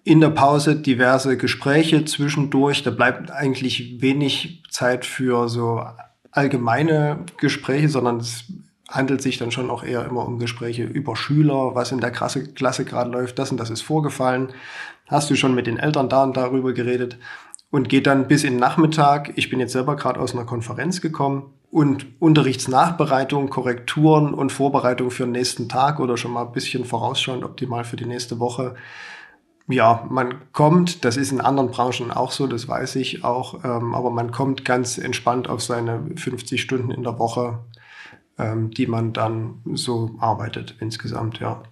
in 0.04 0.20
der 0.20 0.30
Pause 0.30 0.76
diverse 0.76 1.36
Gespräche 1.36 2.04
zwischendurch. 2.04 2.82
Da 2.82 2.90
bleibt 2.90 3.30
eigentlich 3.30 4.00
wenig 4.00 4.64
Zeit 4.70 5.04
für 5.04 5.48
so 5.48 5.84
allgemeine 6.32 7.24
Gespräche, 7.36 7.88
sondern 7.88 8.16
es 8.18 8.44
handelt 8.88 9.22
sich 9.22 9.38
dann 9.38 9.52
schon 9.52 9.70
auch 9.70 9.84
eher 9.84 10.04
immer 10.04 10.26
um 10.26 10.38
Gespräche 10.38 10.84
über 10.84 11.16
Schüler, 11.16 11.74
was 11.74 11.92
in 11.92 12.00
der 12.00 12.10
Klasse, 12.10 12.52
Klasse 12.52 12.84
gerade 12.84 13.10
läuft, 13.10 13.38
das 13.38 13.50
und 13.50 13.58
das 13.58 13.70
ist 13.70 13.82
vorgefallen. 13.82 14.48
Hast 15.06 15.30
du 15.30 15.36
schon 15.36 15.54
mit 15.54 15.66
den 15.66 15.78
Eltern 15.78 16.08
da 16.08 16.24
und 16.24 16.36
darüber 16.36 16.72
geredet? 16.72 17.18
Und 17.70 17.88
geht 17.88 18.06
dann 18.06 18.28
bis 18.28 18.44
in 18.44 18.54
den 18.54 18.60
Nachmittag. 18.60 19.32
Ich 19.36 19.48
bin 19.48 19.60
jetzt 19.60 19.72
selber 19.72 19.96
gerade 19.96 20.20
aus 20.20 20.34
einer 20.34 20.44
Konferenz 20.44 21.00
gekommen 21.00 21.54
und 21.72 22.06
Unterrichtsnachbereitung, 22.20 23.48
Korrekturen 23.48 24.34
und 24.34 24.52
Vorbereitung 24.52 25.10
für 25.10 25.24
den 25.24 25.32
nächsten 25.32 25.70
Tag 25.70 26.00
oder 26.00 26.18
schon 26.18 26.32
mal 26.32 26.44
ein 26.46 26.52
bisschen 26.52 26.84
vorausschauend 26.84 27.44
optimal 27.44 27.84
für 27.84 27.96
die 27.96 28.04
nächste 28.06 28.38
Woche 28.38 28.76
Ja, 29.68 30.06
man 30.10 30.52
kommt, 30.52 31.04
das 31.04 31.16
ist 31.16 31.32
in 31.32 31.40
anderen 31.40 31.70
Branchen 31.70 32.10
auch 32.10 32.32
so, 32.32 32.46
das 32.46 32.68
weiß 32.68 32.96
ich 32.96 33.24
auch, 33.24 33.64
ähm, 33.64 33.94
aber 33.94 34.10
man 34.10 34.32
kommt 34.32 34.64
ganz 34.64 34.98
entspannt 34.98 35.48
auf 35.48 35.62
seine 35.62 36.10
50 36.16 36.60
Stunden 36.60 36.90
in 36.90 37.04
der 37.04 37.18
Woche, 37.18 37.60
ähm, 38.38 38.70
die 38.70 38.86
man 38.86 39.12
dann 39.12 39.62
so 39.74 40.10
arbeitet 40.18 40.76
insgesamt, 40.80 41.40
ja. 41.40 41.62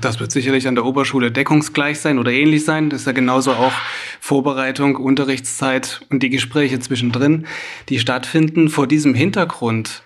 Das 0.00 0.18
wird 0.18 0.32
sicherlich 0.32 0.66
an 0.66 0.74
der 0.74 0.84
Oberschule 0.84 1.30
deckungsgleich 1.30 2.00
sein 2.00 2.18
oder 2.18 2.32
ähnlich 2.32 2.64
sein. 2.64 2.90
Das 2.90 3.00
ist 3.00 3.06
ja 3.06 3.12
genauso 3.12 3.52
auch 3.52 3.72
Vorbereitung, 4.20 4.96
Unterrichtszeit 4.96 6.00
und 6.10 6.22
die 6.22 6.30
Gespräche 6.30 6.80
zwischendrin, 6.80 7.46
die 7.88 7.98
stattfinden. 7.98 8.68
Vor 8.68 8.86
diesem 8.86 9.14
Hintergrund 9.14 10.02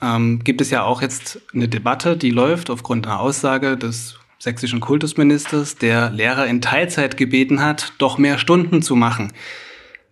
ähm, 0.00 0.44
gibt 0.44 0.60
es 0.60 0.70
ja 0.70 0.84
auch 0.84 1.02
jetzt 1.02 1.40
eine 1.52 1.68
Debatte, 1.68 2.16
die 2.16 2.30
läuft 2.30 2.70
aufgrund 2.70 3.06
einer 3.06 3.20
Aussage 3.20 3.76
des 3.76 4.18
sächsischen 4.38 4.80
Kultusministers, 4.80 5.76
der 5.76 6.10
Lehrer 6.10 6.46
in 6.46 6.60
Teilzeit 6.60 7.16
gebeten 7.16 7.60
hat, 7.60 7.92
doch 7.98 8.18
mehr 8.18 8.38
Stunden 8.38 8.82
zu 8.82 8.94
machen. 8.94 9.32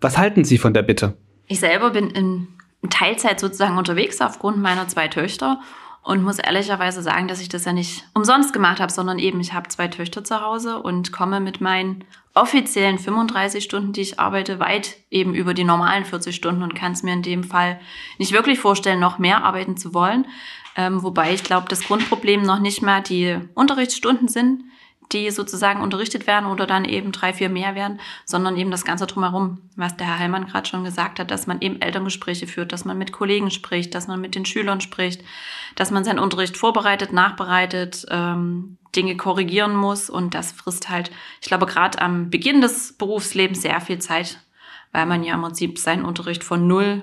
Was 0.00 0.18
halten 0.18 0.44
Sie 0.44 0.58
von 0.58 0.75
der 0.75 0.82
Bitte? 0.82 1.16
Ich 1.46 1.60
selber 1.60 1.90
bin 1.90 2.10
in 2.10 2.48
Teilzeit 2.90 3.38
sozusagen 3.38 3.78
unterwegs 3.78 4.20
aufgrund 4.20 4.58
meiner 4.58 4.88
zwei 4.88 5.06
Töchter 5.08 5.60
und 6.06 6.22
muss 6.22 6.38
ehrlicherweise 6.38 7.02
sagen, 7.02 7.26
dass 7.26 7.40
ich 7.40 7.48
das 7.48 7.64
ja 7.64 7.72
nicht 7.72 8.04
umsonst 8.14 8.52
gemacht 8.52 8.78
habe, 8.78 8.92
sondern 8.92 9.18
eben 9.18 9.40
ich 9.40 9.52
habe 9.54 9.66
zwei 9.66 9.88
Töchter 9.88 10.22
zu 10.22 10.40
Hause 10.40 10.80
und 10.80 11.10
komme 11.10 11.40
mit 11.40 11.60
meinen 11.60 12.04
offiziellen 12.32 13.00
35 13.00 13.64
Stunden, 13.64 13.92
die 13.92 14.02
ich 14.02 14.20
arbeite, 14.20 14.60
weit 14.60 14.98
eben 15.10 15.34
über 15.34 15.52
die 15.52 15.64
normalen 15.64 16.04
40 16.04 16.36
Stunden 16.36 16.62
und 16.62 16.76
kann 16.76 16.92
es 16.92 17.02
mir 17.02 17.12
in 17.12 17.22
dem 17.22 17.42
Fall 17.42 17.80
nicht 18.18 18.30
wirklich 18.30 18.60
vorstellen, 18.60 19.00
noch 19.00 19.18
mehr 19.18 19.42
arbeiten 19.42 19.76
zu 19.76 19.94
wollen. 19.94 20.28
Ähm, 20.76 21.02
wobei 21.02 21.34
ich 21.34 21.42
glaube, 21.42 21.66
das 21.68 21.82
Grundproblem 21.82 22.42
noch 22.42 22.60
nicht 22.60 22.82
mal 22.82 23.02
die 23.02 23.40
Unterrichtsstunden 23.54 24.28
sind, 24.28 24.62
die 25.12 25.30
sozusagen 25.30 25.80
unterrichtet 25.80 26.26
werden 26.26 26.46
oder 26.46 26.66
dann 26.66 26.84
eben 26.84 27.12
drei, 27.12 27.32
vier 27.32 27.48
mehr 27.48 27.75
werden, 27.75 28.00
sondern 28.25 28.56
eben 28.56 28.70
das 28.70 28.84
Ganze 28.84 29.06
drumherum, 29.06 29.58
was 29.76 29.96
der 29.96 30.06
Herr 30.06 30.18
Heilmann 30.18 30.46
gerade 30.46 30.68
schon 30.68 30.84
gesagt 30.84 31.20
hat, 31.20 31.30
dass 31.30 31.46
man 31.46 31.60
eben 31.60 31.80
Elterngespräche 31.80 32.46
führt, 32.46 32.72
dass 32.72 32.84
man 32.84 32.98
mit 32.98 33.12
Kollegen 33.12 33.50
spricht, 33.50 33.94
dass 33.94 34.08
man 34.08 34.20
mit 34.20 34.34
den 34.34 34.44
Schülern 34.44 34.80
spricht, 34.80 35.22
dass 35.76 35.90
man 35.90 36.04
seinen 36.04 36.18
Unterricht 36.18 36.56
vorbereitet, 36.56 37.12
nachbereitet, 37.12 38.06
ähm, 38.10 38.78
Dinge 38.96 39.16
korrigieren 39.16 39.76
muss. 39.76 40.10
Und 40.10 40.34
das 40.34 40.52
frisst 40.52 40.88
halt, 40.88 41.10
ich 41.40 41.48
glaube, 41.48 41.66
gerade 41.66 42.00
am 42.00 42.30
Beginn 42.30 42.60
des 42.60 42.94
Berufslebens 42.94 43.62
sehr 43.62 43.80
viel 43.80 43.98
Zeit, 44.00 44.40
weil 44.92 45.06
man 45.06 45.22
ja 45.22 45.34
im 45.34 45.42
Prinzip 45.42 45.78
seinen 45.78 46.04
Unterricht 46.04 46.42
von 46.42 46.66
null 46.66 47.02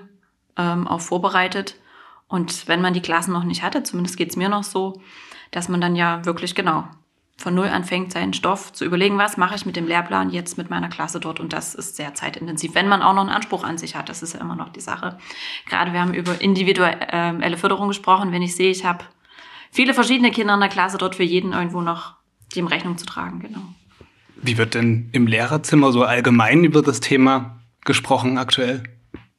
ähm, 0.58 0.88
auf 0.88 1.06
vorbereitet. 1.06 1.76
Und 2.28 2.68
wenn 2.68 2.82
man 2.82 2.94
die 2.94 3.02
Klassen 3.02 3.32
noch 3.32 3.44
nicht 3.44 3.64
hatte, 3.64 3.84
zumindest 3.84 4.18
geht's 4.18 4.36
mir 4.36 4.50
noch 4.50 4.64
so, 4.64 5.02
dass 5.52 5.70
man 5.70 5.80
dann 5.80 5.96
ja 5.96 6.26
wirklich 6.26 6.56
genau 6.56 6.88
von 7.36 7.56
null 7.56 7.68
anfängt, 7.68 8.14
seinen 8.14 8.34
Stoff 8.34 8.74
zu 8.74 8.86
überlegen, 8.86 9.18
was 9.18 9.38
mache 9.38 9.56
ich 9.56 9.66
mit 9.66 9.76
dem 9.76 9.88
Lehrplan 9.88 10.30
jetzt 10.30 10.58
mit 10.58 10.70
meiner 10.70 10.88
Klasse 10.90 11.20
dort. 11.20 11.40
Und 11.40 11.52
das 11.52 11.76
ist 11.76 11.96
sehr 11.96 12.14
zeitintensiv, 12.14 12.76
wenn 12.76 12.88
man 12.88 13.02
auch 13.02 13.14
noch 13.14 13.22
einen 13.22 13.30
Anspruch 13.30 13.64
an 13.64 13.78
sich 13.78 13.96
hat. 13.96 14.10
Das 14.10 14.24
ist 14.24 14.34
ja 14.34 14.40
immer 14.40 14.56
noch 14.56 14.70
die 14.70 14.82
Sache. 14.82 15.18
Gerade 15.68 15.94
wir 15.94 16.00
haben 16.00 16.14
über 16.14 16.40
individuelle 16.42 17.58
Förderung 17.58 17.88
gesprochen. 17.88 18.32
Wenn 18.32 18.42
ich 18.42 18.56
sehe, 18.56 18.70
ich 18.70 18.86
habe 18.86 19.06
viele 19.72 19.94
verschiedene 19.94 20.32
Kinder 20.32 20.54
in 20.54 20.60
der 20.60 20.70
Klasse, 20.70 20.98
dort 20.98 21.16
für 21.16 21.24
jeden 21.24 21.54
irgendwo 21.54 21.82
noch 21.82 22.16
dem 22.56 22.68
Rechnung 22.68 22.98
zu 22.98 23.06
tragen. 23.06 23.40
Genau. 23.40 23.62
Wie 24.36 24.58
wird 24.58 24.76
denn 24.76 25.10
im 25.12 25.28
Lehrerzimmer 25.28 25.92
so 25.92 26.04
allgemein 26.04 26.64
über 26.64 26.82
das 26.82 27.00
Thema 27.00 27.60
gesprochen 27.84 28.38
aktuell? 28.38 28.84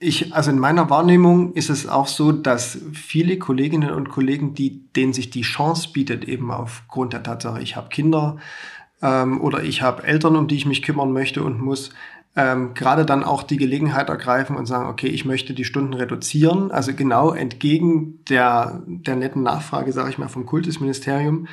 Ich, 0.04 0.34
also 0.34 0.50
in 0.50 0.58
meiner 0.58 0.90
Wahrnehmung 0.90 1.54
ist 1.54 1.70
es 1.70 1.88
auch 1.88 2.08
so, 2.08 2.30
dass 2.30 2.78
viele 2.92 3.38
Kolleginnen 3.38 3.90
und 3.90 4.10
Kollegen, 4.10 4.54
die, 4.54 4.84
denen 4.92 5.14
sich 5.14 5.30
die 5.30 5.40
Chance 5.40 5.88
bietet, 5.94 6.24
eben 6.24 6.50
aufgrund 6.50 7.14
der 7.14 7.22
Tatsache, 7.22 7.62
ich 7.62 7.74
habe 7.74 7.88
Kinder 7.88 8.36
ähm, 9.00 9.40
oder 9.40 9.62
ich 9.62 9.80
habe 9.80 10.04
Eltern, 10.04 10.36
um 10.36 10.46
die 10.46 10.56
ich 10.56 10.66
mich 10.66 10.82
kümmern 10.82 11.12
möchte 11.12 11.42
und 11.42 11.58
muss, 11.58 11.90
ähm, 12.36 12.74
gerade 12.74 13.06
dann 13.06 13.24
auch 13.24 13.42
die 13.42 13.56
Gelegenheit 13.56 14.10
ergreifen 14.10 14.56
und 14.56 14.66
sagen, 14.66 14.90
okay, 14.90 15.06
ich 15.06 15.24
möchte 15.24 15.54
die 15.54 15.64
Stunden 15.64 15.94
reduzieren. 15.94 16.70
Also 16.70 16.92
genau 16.92 17.32
entgegen 17.32 18.22
der, 18.28 18.82
der 18.86 19.16
netten 19.16 19.42
Nachfrage, 19.42 19.92
sage 19.92 20.10
ich 20.10 20.18
mal, 20.18 20.28
vom 20.28 20.44
Kultusministerium, 20.44 21.46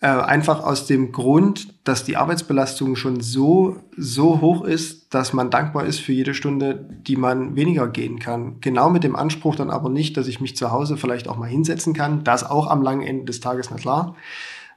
äh, 0.00 0.06
einfach 0.06 0.62
aus 0.62 0.86
dem 0.86 1.10
Grund, 1.10 1.74
dass 1.82 2.04
die 2.04 2.16
Arbeitsbelastung 2.16 2.94
schon 2.94 3.20
so, 3.20 3.78
so 3.96 4.40
hoch 4.40 4.64
ist, 4.64 5.12
dass 5.12 5.32
man 5.32 5.50
dankbar 5.50 5.86
ist 5.86 5.98
für 5.98 6.12
jede 6.12 6.34
Stunde, 6.34 6.88
die 7.06 7.16
man 7.16 7.56
weniger 7.56 7.88
gehen 7.88 8.20
kann. 8.20 8.60
Genau 8.60 8.90
mit 8.90 9.02
dem 9.02 9.16
Anspruch 9.16 9.56
dann 9.56 9.70
aber 9.70 9.88
nicht, 9.88 10.16
dass 10.16 10.28
ich 10.28 10.40
mich 10.40 10.56
zu 10.56 10.70
Hause 10.70 10.96
vielleicht 10.96 11.26
auch 11.26 11.36
mal 11.36 11.48
hinsetzen 11.48 11.94
kann. 11.94 12.22
Das 12.22 12.48
auch 12.48 12.68
am 12.68 12.82
langen 12.82 13.06
Ende 13.06 13.24
des 13.24 13.40
Tages, 13.40 13.70
na 13.70 13.76
klar. 13.76 14.14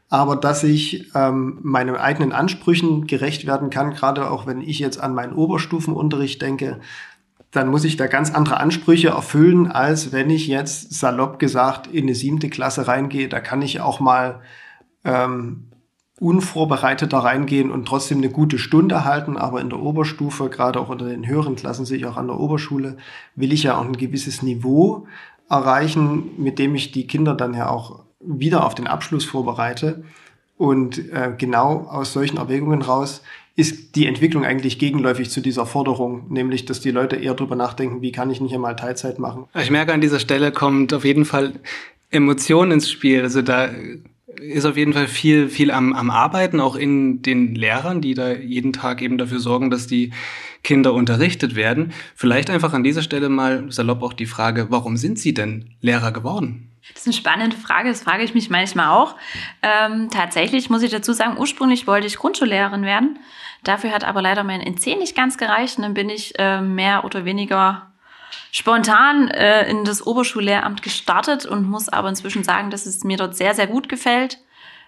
Aber 0.10 0.36
dass 0.36 0.64
ich 0.64 1.12
ähm, 1.14 1.60
meinen 1.62 1.96
eigenen 1.96 2.32
Ansprüchen 2.32 3.06
gerecht 3.06 3.46
werden 3.46 3.70
kann, 3.70 3.94
gerade 3.94 4.30
auch 4.30 4.48
wenn 4.48 4.60
ich 4.60 4.80
jetzt 4.80 5.00
an 5.00 5.14
meinen 5.14 5.34
Oberstufenunterricht 5.34 6.42
denke, 6.42 6.80
dann 7.52 7.70
muss 7.70 7.84
ich 7.84 7.96
da 7.96 8.08
ganz 8.08 8.34
andere 8.34 8.58
Ansprüche 8.58 9.10
erfüllen, 9.10 9.68
als 9.72 10.12
wenn 10.12 10.30
ich 10.30 10.48
jetzt 10.48 10.94
salopp 10.94 11.38
gesagt 11.38 11.88
in 11.88 12.06
eine 12.06 12.16
siebte 12.16 12.50
Klasse 12.50 12.88
reingehe. 12.88 13.30
Da 13.30 13.40
kann 13.40 13.62
ich 13.62 13.82
auch 13.82 14.00
mal 14.00 14.42
ähm, 15.04 15.68
unvorbereitet 16.20 17.14
da 17.14 17.20
reingehen 17.20 17.72
und 17.72 17.88
trotzdem 17.88 18.20
eine 18.20 18.30
gute 18.30 18.60
Stunde 18.60 19.06
halten, 19.06 19.38
aber 19.38 19.60
in 19.60 19.70
der 19.70 19.80
Oberstufe, 19.80 20.50
gerade 20.50 20.80
auch 20.80 20.90
unter 20.90 21.10
den 21.10 21.26
höheren 21.26 21.56
Klassen, 21.56 21.86
sich 21.86 22.06
auch 22.06 22.16
an 22.16 22.28
der 22.28 22.40
Oberschule, 22.40 22.98
will 23.36 23.52
ich 23.52 23.64
ja 23.64 23.78
auch 23.78 23.86
ein 23.86 23.98
gewisses 23.98 24.44
Niveau 24.44 25.08
erreichen, 25.50 26.30
mit 26.38 26.60
dem 26.60 26.76
ich 26.76 26.92
die 26.92 27.08
Kinder 27.08 27.34
dann 27.34 27.56
ja 27.56 27.70
auch 27.70 28.04
wieder 28.20 28.66
auf 28.66 28.76
den 28.76 28.86
Abschluss 28.86 29.26
vorbereite. 29.26 30.04
Und 30.58 31.00
äh, 31.12 31.34
genau 31.36 31.88
aus 31.90 32.14
solchen 32.14 32.38
Erwägungen 32.38 32.84
raus 32.84 33.24
ist 33.56 33.96
die 33.96 34.06
Entwicklung 34.06 34.46
eigentlich 34.46 34.78
gegenläufig 34.78 35.32
zu 35.32 35.42
dieser 35.42 35.66
Forderung, 35.66 36.32
nämlich 36.32 36.66
dass 36.66 36.82
die 36.82 36.92
Leute 36.92 37.16
eher 37.16 37.34
drüber 37.34 37.56
nachdenken, 37.56 38.02
wie 38.02 38.12
kann 38.12 38.30
ich 38.30 38.40
nicht 38.42 38.54
einmal 38.54 38.76
Teilzeit 38.76 39.18
machen. 39.18 39.46
Ich 39.60 39.72
merke, 39.72 39.92
an 39.92 40.02
dieser 40.02 40.20
Stelle 40.20 40.52
kommt 40.52 40.94
auf 40.94 41.04
jeden 41.04 41.26
Fall 41.26 41.54
Emotion 42.12 42.72
ins 42.72 42.90
Spiel. 42.90 43.24
Also 43.24 43.42
da 43.42 43.70
ist 44.42 44.66
auf 44.66 44.76
jeden 44.76 44.94
Fall 44.94 45.08
viel, 45.08 45.48
viel 45.50 45.72
am, 45.72 45.94
am 45.94 46.10
Arbeiten, 46.10 46.60
auch 46.60 46.76
in 46.76 47.22
den 47.22 47.56
Lehrern, 47.56 48.02
die 48.02 48.14
da 48.14 48.34
jeden 48.34 48.74
Tag 48.74 49.02
eben 49.02 49.18
dafür 49.18 49.40
sorgen, 49.40 49.70
dass 49.70 49.88
die 49.88 50.12
Kinder 50.64 50.94
unterrichtet 50.94 51.56
werden. 51.56 51.94
Vielleicht 52.16 52.50
einfach 52.50 52.74
an 52.74 52.84
dieser 52.84 53.02
Stelle 53.02 53.30
mal 53.30 53.72
salopp 53.72 54.04
auch 54.04 54.14
die 54.14 54.26
Frage, 54.26 54.68
warum 54.70 54.98
sind 54.98 55.20
Sie 55.20 55.34
denn 55.34 55.72
Lehrer 55.82 56.12
geworden? 56.12 56.68
Das 56.94 57.02
ist 57.02 57.08
eine 57.08 57.14
spannende 57.14 57.56
Frage, 57.56 57.90
das 57.90 58.02
frage 58.02 58.24
ich 58.24 58.34
mich 58.34 58.50
manchmal 58.50 58.90
auch. 58.90 59.16
Ähm, 59.62 60.10
tatsächlich 60.12 60.70
muss 60.70 60.82
ich 60.82 60.92
dazu 60.92 61.14
sagen, 61.14 61.38
ursprünglich 61.38 61.88
wollte 61.88 62.08
ich 62.08 62.18
Grundschullehrerin 62.18 62.84
werden. 62.84 63.20
Dafür 63.64 63.92
hat 63.92 64.04
aber 64.04 64.22
leider 64.22 64.44
mein 64.44 64.62
NC 64.62 64.98
nicht 64.98 65.16
ganz 65.16 65.38
gereicht 65.38 65.78
und 65.78 65.84
dann 65.84 65.94
bin 65.94 66.10
ich 66.10 66.38
äh, 66.40 66.62
mehr 66.62 67.06
oder 67.06 67.26
weniger 67.26 67.91
spontan 68.52 69.30
äh, 69.30 69.70
in 69.70 69.86
das 69.86 70.06
Oberschullehramt 70.06 70.82
gestartet 70.82 71.46
und 71.46 71.70
muss 71.70 71.90
aber 71.90 72.10
inzwischen 72.10 72.44
sagen, 72.44 72.70
dass 72.70 72.86
es 72.86 73.04
mir 73.04 73.18
dort 73.18 73.36
sehr, 73.36 73.54
sehr 73.54 73.68
gut 73.68 73.90
gefällt. 73.90 74.40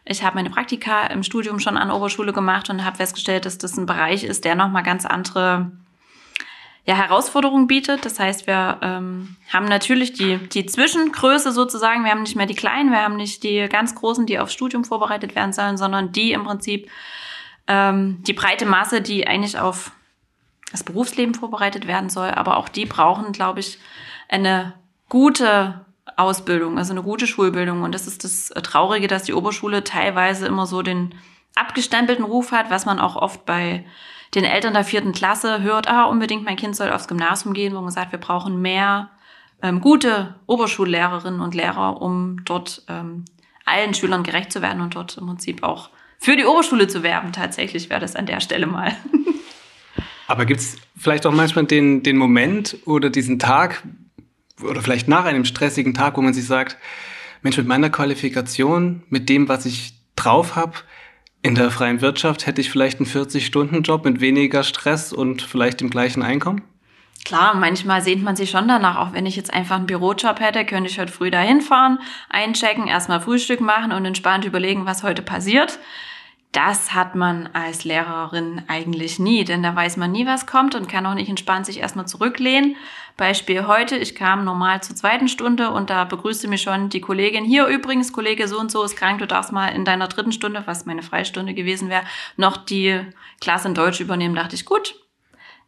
Ich 0.05 0.23
habe 0.23 0.35
meine 0.35 0.49
Praktika 0.49 1.07
im 1.07 1.23
Studium 1.23 1.59
schon 1.59 1.77
an 1.77 1.91
Oberschule 1.91 2.33
gemacht 2.33 2.69
und 2.69 2.83
habe 2.83 2.97
festgestellt, 2.97 3.45
dass 3.45 3.57
das 3.57 3.77
ein 3.77 3.85
Bereich 3.85 4.23
ist, 4.23 4.43
der 4.43 4.55
nochmal 4.55 4.83
ganz 4.83 5.05
andere 5.05 5.71
ja, 6.85 6.95
Herausforderungen 6.95 7.67
bietet. 7.67 8.03
Das 8.03 8.19
heißt, 8.19 8.45
wir 8.45 8.79
ähm, 8.81 9.37
haben 9.51 9.65
natürlich 9.65 10.13
die, 10.13 10.37
die 10.37 10.65
Zwischengröße 10.65 11.53
sozusagen. 11.53 12.03
Wir 12.03 12.11
haben 12.11 12.23
nicht 12.23 12.35
mehr 12.35 12.45
die 12.45 12.55
kleinen, 12.55 12.91
wir 12.91 13.01
haben 13.01 13.15
nicht 13.15 13.43
die 13.43 13.67
ganz 13.69 13.95
großen, 13.95 14.25
die 14.25 14.39
aufs 14.39 14.53
Studium 14.53 14.83
vorbereitet 14.83 15.35
werden 15.35 15.53
sollen, 15.53 15.77
sondern 15.77 16.11
die 16.11 16.33
im 16.33 16.43
Prinzip 16.43 16.89
ähm, 17.67 18.21
die 18.23 18.33
breite 18.33 18.65
Masse, 18.65 19.01
die 19.01 19.25
eigentlich 19.25 19.57
auf 19.57 19.91
das 20.73 20.83
Berufsleben 20.83 21.35
vorbereitet 21.35 21.87
werden 21.87 22.09
soll. 22.09 22.31
Aber 22.31 22.57
auch 22.57 22.67
die 22.67 22.85
brauchen, 22.85 23.31
glaube 23.31 23.61
ich, 23.61 23.79
eine 24.27 24.73
gute 25.07 25.85
Ausbildung, 26.17 26.77
also 26.77 26.91
eine 26.91 27.03
gute 27.03 27.27
Schulbildung. 27.27 27.83
Und 27.83 27.95
das 27.95 28.07
ist 28.07 28.23
das 28.23 28.49
Traurige, 28.63 29.07
dass 29.07 29.23
die 29.23 29.33
Oberschule 29.33 29.83
teilweise 29.83 30.47
immer 30.47 30.65
so 30.65 30.81
den 30.81 31.15
abgestempelten 31.55 32.25
Ruf 32.25 32.51
hat, 32.51 32.69
was 32.69 32.85
man 32.85 32.99
auch 32.99 33.15
oft 33.15 33.45
bei 33.45 33.85
den 34.33 34.43
Eltern 34.43 34.73
der 34.73 34.83
vierten 34.83 35.11
Klasse 35.11 35.61
hört, 35.61 35.87
ah, 35.87 36.05
unbedingt 36.05 36.43
mein 36.43 36.55
Kind 36.55 36.75
soll 36.75 36.91
aufs 36.91 37.07
Gymnasium 37.07 37.53
gehen, 37.53 37.75
wo 37.75 37.81
man 37.81 37.91
sagt, 37.91 38.11
wir 38.11 38.19
brauchen 38.19 38.61
mehr 38.61 39.11
ähm, 39.61 39.79
gute 39.79 40.35
Oberschullehrerinnen 40.47 41.39
und 41.39 41.53
Lehrer, 41.53 42.01
um 42.01 42.43
dort 42.43 42.81
ähm, 42.89 43.25
allen 43.63 43.93
Schülern 43.93 44.23
gerecht 44.23 44.51
zu 44.51 44.63
werden 44.63 44.81
und 44.81 44.95
dort 44.95 45.17
im 45.17 45.27
Prinzip 45.27 45.61
auch 45.61 45.91
für 46.17 46.35
die 46.35 46.45
Oberschule 46.45 46.87
zu 46.87 47.03
werben. 47.03 47.31
Tatsächlich 47.31 47.91
wäre 47.91 47.99
das 47.99 48.15
an 48.15 48.25
der 48.25 48.39
Stelle 48.39 48.65
mal. 48.65 48.95
Aber 50.27 50.45
gibt 50.45 50.59
es 50.59 50.77
vielleicht 50.97 51.25
auch 51.25 51.33
manchmal 51.33 51.65
den, 51.65 52.03
den 52.03 52.17
Moment 52.17 52.77
oder 52.85 53.09
diesen 53.09 53.39
Tag 53.39 53.83
oder 54.61 54.81
vielleicht 54.81 55.07
nach 55.07 55.25
einem 55.25 55.45
stressigen 55.45 55.93
Tag, 55.93 56.17
wo 56.17 56.21
man 56.21 56.33
sich 56.33 56.45
sagt, 56.45 56.77
Mensch, 57.41 57.57
mit 57.57 57.67
meiner 57.67 57.89
Qualifikation, 57.89 59.03
mit 59.09 59.27
dem, 59.29 59.49
was 59.49 59.65
ich 59.65 59.93
drauf 60.15 60.55
habe, 60.55 60.73
in 61.41 61.55
der 61.55 61.71
freien 61.71 61.99
Wirtschaft 61.99 62.47
hätte 62.47 62.61
ich 62.61 62.69
vielleicht 62.69 62.99
einen 62.99 63.09
40-Stunden-Job 63.09 64.05
mit 64.05 64.21
weniger 64.21 64.63
Stress 64.63 65.11
und 65.11 65.41
vielleicht 65.41 65.81
dem 65.81 65.89
gleichen 65.89 66.23
Einkommen? 66.23 66.61
Klar, 67.25 67.55
manchmal 67.55 68.01
sehnt 68.01 68.23
man 68.23 68.37
sich 68.37 68.49
schon 68.49 68.67
danach. 68.67 68.97
Auch 68.97 69.13
wenn 69.13 69.25
ich 69.25 69.35
jetzt 69.35 69.53
einfach 69.53 69.75
einen 69.75 69.85
Bürojob 69.85 70.39
hätte, 70.39 70.65
könnte 70.65 70.89
ich 70.89 70.99
heute 70.99 71.11
früh 71.11 71.31
dahin 71.31 71.61
fahren, 71.61 71.99
einchecken, 72.29 72.87
erstmal 72.87 73.21
Frühstück 73.21 73.59
machen 73.59 73.91
und 73.91 74.05
entspannt 74.05 74.45
überlegen, 74.45 74.85
was 74.85 75.03
heute 75.03 75.21
passiert 75.21 75.79
das 76.53 76.93
hat 76.93 77.15
man 77.15 77.49
als 77.53 77.83
Lehrerin 77.83 78.61
eigentlich 78.67 79.17
nie, 79.19 79.43
denn 79.43 79.63
da 79.63 79.75
weiß 79.75 79.97
man 79.97 80.11
nie, 80.11 80.25
was 80.27 80.45
kommt 80.45 80.75
und 80.75 80.87
kann 80.87 81.05
auch 81.05 81.15
nicht 81.15 81.27
entspannt 81.27 81.65
sich 81.65 81.79
erstmal 81.79 82.07
zurücklehnen. 82.07 82.75
Beispiel 83.17 83.67
heute, 83.67 83.97
ich 83.97 84.15
kam 84.15 84.45
normal 84.45 84.81
zur 84.81 84.95
zweiten 84.95 85.27
Stunde 85.27 85.71
und 85.71 85.89
da 85.89 86.03
begrüßte 86.03 86.47
mich 86.47 86.61
schon 86.61 86.89
die 86.89 87.01
Kollegin. 87.01 87.43
Hier 87.43 87.65
übrigens, 87.67 88.13
Kollege 88.13 88.47
so 88.47 88.59
und 88.59 88.71
so 88.71 88.83
ist 88.83 88.95
krank, 88.95 89.19
du 89.19 89.27
darfst 89.27 89.51
mal 89.51 89.69
in 89.69 89.83
deiner 89.83 90.07
dritten 90.07 90.31
Stunde, 90.31 90.63
was 90.65 90.85
meine 90.85 91.03
Freistunde 91.03 91.55
gewesen 91.55 91.89
wäre, 91.89 92.03
noch 92.37 92.57
die 92.57 93.01
Klasse 93.41 93.67
in 93.67 93.73
Deutsch 93.73 93.99
übernehmen. 93.99 94.35
Dachte 94.35 94.55
ich, 94.55 94.65
gut, 94.65 94.95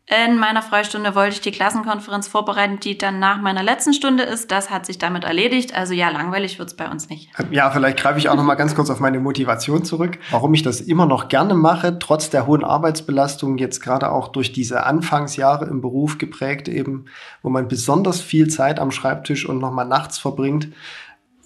in 0.07 0.37
meiner 0.37 0.61
Freistunde 0.61 1.15
wollte 1.15 1.35
ich 1.35 1.41
die 1.41 1.51
Klassenkonferenz 1.51 2.27
vorbereiten, 2.27 2.79
die 2.79 2.95
dann 2.95 3.17
nach 3.17 3.41
meiner 3.41 3.63
letzten 3.63 3.91
Stunde 3.91 4.21
ist. 4.21 4.51
Das 4.51 4.69
hat 4.69 4.85
sich 4.85 4.99
damit 4.99 5.23
erledigt. 5.23 5.75
Also 5.75 5.95
ja, 5.95 6.09
langweilig 6.09 6.59
wird's 6.59 6.75
bei 6.75 6.87
uns 6.91 7.09
nicht. 7.09 7.31
Ja, 7.49 7.71
vielleicht 7.71 7.97
greife 7.97 8.19
ich 8.19 8.29
auch 8.29 8.35
noch 8.35 8.43
mal 8.43 8.53
ganz 8.53 8.75
kurz 8.75 8.91
auf 8.91 8.99
meine 8.99 9.19
Motivation 9.19 9.83
zurück, 9.83 10.19
warum 10.29 10.53
ich 10.53 10.61
das 10.61 10.79
immer 10.79 11.07
noch 11.07 11.27
gerne 11.27 11.55
mache, 11.55 11.97
trotz 11.97 12.29
der 12.29 12.45
hohen 12.45 12.63
Arbeitsbelastung, 12.63 13.57
jetzt 13.57 13.79
gerade 13.79 14.11
auch 14.11 14.27
durch 14.27 14.53
diese 14.53 14.85
Anfangsjahre 14.85 15.65
im 15.65 15.81
Beruf 15.81 16.19
geprägt 16.19 16.67
eben, 16.67 17.05
wo 17.41 17.49
man 17.49 17.67
besonders 17.67 18.21
viel 18.21 18.47
Zeit 18.47 18.79
am 18.79 18.91
Schreibtisch 18.91 19.49
und 19.49 19.57
noch 19.57 19.71
mal 19.71 19.85
nachts 19.85 20.19
verbringt 20.19 20.67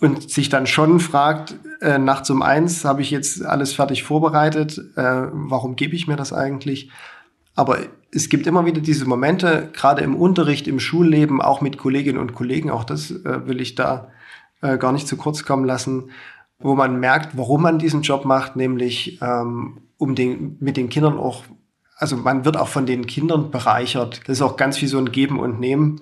und 0.02 0.30
sich 0.30 0.50
dann 0.50 0.68
schon 0.68 1.00
fragt, 1.00 1.56
äh, 1.80 1.98
nachts 1.98 2.30
um 2.30 2.42
eins 2.42 2.84
habe 2.84 3.02
ich 3.02 3.12
jetzt 3.12 3.46
alles 3.46 3.74
fertig 3.74 4.04
vorbereitet, 4.04 4.78
äh, 4.98 5.28
warum 5.32 5.78
gebe 5.78 5.96
ich 5.96 6.08
mir 6.08 6.18
das 6.18 6.34
eigentlich? 6.34 6.90
Aber 7.60 7.80
es 8.14 8.30
gibt 8.30 8.48
immer 8.48 8.66
wieder 8.66 8.80
diese 8.80 9.06
Momente, 9.06 9.70
gerade 9.74 10.02
im 10.02 10.16
Unterricht, 10.16 10.66
im 10.66 10.80
Schulleben, 10.80 11.42
auch 11.42 11.60
mit 11.60 11.78
Kolleginnen 11.78 12.18
und 12.18 12.34
Kollegen, 12.34 12.72
auch 12.72 12.86
das 12.86 13.12
äh, 13.12 13.48
will 13.48 13.60
ich 13.60 13.76
da 13.76 14.08
äh, 14.62 14.78
gar 14.78 14.94
nicht 14.94 15.10
zu 15.10 15.18
kurz 15.18 15.44
kommen 15.44 15.66
lassen, 15.66 16.12
wo 16.60 16.74
man 16.74 17.02
merkt, 17.02 17.36
warum 17.38 17.64
man 17.64 17.78
diesen 17.78 18.02
Job 18.02 18.24
macht, 18.24 18.56
nämlich 18.56 19.22
ähm, 19.22 19.82
um 19.98 20.16
den, 20.16 20.56
mit 20.62 20.78
den 20.78 20.88
Kindern 20.88 21.18
auch, 21.18 21.44
also 21.98 22.16
man 22.16 22.46
wird 22.46 22.56
auch 22.56 22.70
von 22.70 22.86
den 22.86 23.06
Kindern 23.08 23.52
bereichert. 23.52 24.22
Das 24.26 24.38
ist 24.38 24.42
auch 24.42 24.56
ganz 24.56 24.78
viel 24.78 24.88
so 24.88 24.98
ein 24.98 25.12
Geben 25.12 25.38
und 25.38 25.60
Nehmen. 25.60 26.00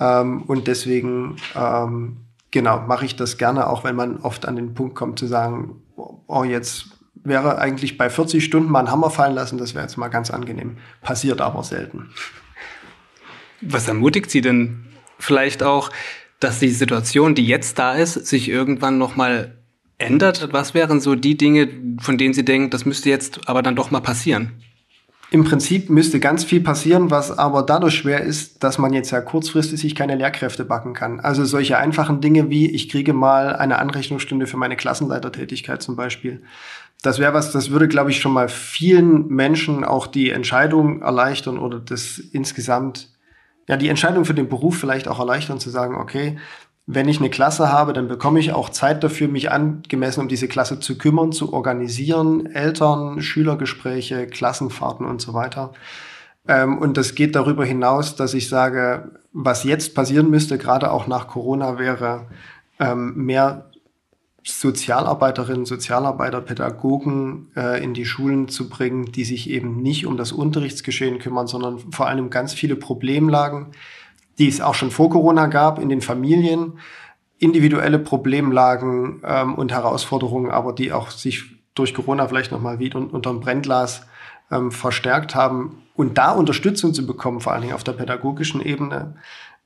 Ähm, 0.00 0.42
und 0.42 0.66
deswegen, 0.66 1.36
ähm, 1.54 2.16
genau, 2.50 2.80
mache 2.80 3.04
ich 3.04 3.14
das 3.14 3.38
gerne, 3.38 3.68
auch 3.68 3.84
wenn 3.84 3.94
man 3.94 4.16
oft 4.16 4.44
an 4.44 4.56
den 4.56 4.74
Punkt 4.74 4.96
kommt 4.96 5.20
zu 5.20 5.28
sagen, 5.28 5.84
oh, 6.26 6.42
jetzt 6.42 6.99
wäre 7.14 7.58
eigentlich 7.58 7.98
bei 7.98 8.10
40 8.10 8.44
Stunden 8.44 8.70
mal 8.70 8.80
einen 8.80 8.90
Hammer 8.90 9.10
fallen 9.10 9.34
lassen, 9.34 9.58
das 9.58 9.74
wäre 9.74 9.84
jetzt 9.84 9.96
mal 9.96 10.08
ganz 10.08 10.30
angenehm. 10.30 10.78
Passiert 11.02 11.40
aber 11.40 11.62
selten. 11.62 12.10
Was 13.60 13.88
ermutigt 13.88 14.30
Sie 14.30 14.40
denn 14.40 14.86
vielleicht 15.18 15.62
auch, 15.62 15.90
dass 16.38 16.58
die 16.58 16.70
Situation, 16.70 17.34
die 17.34 17.46
jetzt 17.46 17.78
da 17.78 17.94
ist, 17.94 18.26
sich 18.26 18.48
irgendwann 18.48 18.98
nochmal 18.98 19.58
ändert? 19.98 20.48
Was 20.52 20.72
wären 20.72 21.00
so 21.00 21.14
die 21.14 21.36
Dinge, 21.36 21.68
von 22.00 22.16
denen 22.16 22.32
Sie 22.32 22.44
denken, 22.44 22.70
das 22.70 22.86
müsste 22.86 23.10
jetzt 23.10 23.48
aber 23.48 23.62
dann 23.62 23.76
doch 23.76 23.90
mal 23.90 24.00
passieren? 24.00 24.62
Im 25.32 25.44
Prinzip 25.44 25.90
müsste 25.90 26.18
ganz 26.18 26.42
viel 26.42 26.60
passieren, 26.60 27.12
was 27.12 27.30
aber 27.30 27.62
dadurch 27.62 27.94
schwer 27.94 28.20
ist, 28.22 28.64
dass 28.64 28.78
man 28.78 28.92
jetzt 28.92 29.12
ja 29.12 29.20
kurzfristig 29.20 29.78
sich 29.80 29.94
keine 29.94 30.16
Lehrkräfte 30.16 30.64
backen 30.64 30.92
kann. 30.92 31.20
Also 31.20 31.44
solche 31.44 31.78
einfachen 31.78 32.20
Dinge 32.20 32.50
wie, 32.50 32.68
ich 32.68 32.88
kriege 32.88 33.12
mal 33.12 33.54
eine 33.54 33.78
Anrechnungsstunde 33.78 34.48
für 34.48 34.56
meine 34.56 34.76
Klassenleitertätigkeit 34.76 35.82
zum 35.82 35.94
Beispiel 35.94 36.42
das 37.02 37.18
wäre 37.18 37.32
was, 37.32 37.52
das 37.52 37.70
würde, 37.70 37.88
glaube 37.88 38.10
ich, 38.10 38.20
schon 38.20 38.32
mal 38.32 38.48
vielen 38.48 39.28
Menschen 39.28 39.84
auch 39.84 40.06
die 40.06 40.30
Entscheidung 40.30 41.02
erleichtern 41.02 41.58
oder 41.58 41.80
das 41.80 42.18
insgesamt, 42.18 43.08
ja, 43.68 43.76
die 43.76 43.88
Entscheidung 43.88 44.24
für 44.24 44.34
den 44.34 44.48
Beruf 44.48 44.78
vielleicht 44.78 45.08
auch 45.08 45.18
erleichtern, 45.18 45.60
zu 45.60 45.70
sagen, 45.70 45.96
okay, 45.96 46.38
wenn 46.86 47.08
ich 47.08 47.20
eine 47.20 47.30
Klasse 47.30 47.70
habe, 47.70 47.92
dann 47.92 48.08
bekomme 48.08 48.40
ich 48.40 48.52
auch 48.52 48.68
Zeit 48.68 49.04
dafür, 49.04 49.28
mich 49.28 49.50
angemessen 49.52 50.20
um 50.20 50.28
diese 50.28 50.48
Klasse 50.48 50.80
zu 50.80 50.98
kümmern, 50.98 51.32
zu 51.32 51.52
organisieren, 51.52 52.46
Eltern, 52.46 53.22
Schülergespräche, 53.22 54.26
Klassenfahrten 54.26 55.06
und 55.06 55.20
so 55.20 55.32
weiter. 55.32 55.72
Ähm, 56.48 56.78
und 56.78 56.96
das 56.96 57.14
geht 57.14 57.36
darüber 57.36 57.64
hinaus, 57.64 58.16
dass 58.16 58.34
ich 58.34 58.48
sage, 58.48 59.12
was 59.32 59.64
jetzt 59.64 59.94
passieren 59.94 60.30
müsste, 60.30 60.58
gerade 60.58 60.90
auch 60.90 61.06
nach 61.06 61.28
Corona, 61.28 61.78
wäre 61.78 62.26
ähm, 62.80 63.14
mehr 63.14 63.69
Sozialarbeiterinnen, 64.58 65.66
Sozialarbeiter, 65.66 66.40
Pädagogen 66.40 67.48
äh, 67.56 67.82
in 67.82 67.94
die 67.94 68.04
Schulen 68.04 68.48
zu 68.48 68.68
bringen, 68.68 69.12
die 69.12 69.24
sich 69.24 69.50
eben 69.50 69.82
nicht 69.82 70.06
um 70.06 70.16
das 70.16 70.32
Unterrichtsgeschehen 70.32 71.18
kümmern, 71.18 71.46
sondern 71.46 71.78
vor 71.92 72.08
allem 72.08 72.30
ganz 72.30 72.54
viele 72.54 72.76
Problemlagen, 72.76 73.68
die 74.38 74.48
es 74.48 74.60
auch 74.60 74.74
schon 74.74 74.90
vor 74.90 75.10
Corona 75.10 75.46
gab 75.46 75.78
in 75.78 75.88
den 75.88 76.00
Familien, 76.00 76.78
individuelle 77.38 77.98
Problemlagen 77.98 79.22
ähm, 79.24 79.54
und 79.54 79.72
Herausforderungen, 79.72 80.50
aber 80.50 80.72
die 80.72 80.92
auch 80.92 81.10
sich 81.10 81.44
durch 81.74 81.94
Corona 81.94 82.26
vielleicht 82.26 82.52
nochmal 82.52 82.78
wieder 82.78 82.98
unterm 82.98 83.40
Brennglas 83.40 84.06
ähm, 84.50 84.72
verstärkt 84.72 85.34
haben. 85.34 85.82
Und 85.94 86.18
da 86.18 86.32
Unterstützung 86.32 86.94
zu 86.94 87.06
bekommen, 87.06 87.40
vor 87.40 87.52
allen 87.52 87.62
Dingen 87.62 87.74
auf 87.74 87.84
der 87.84 87.92
pädagogischen 87.92 88.60
Ebene, 88.60 89.16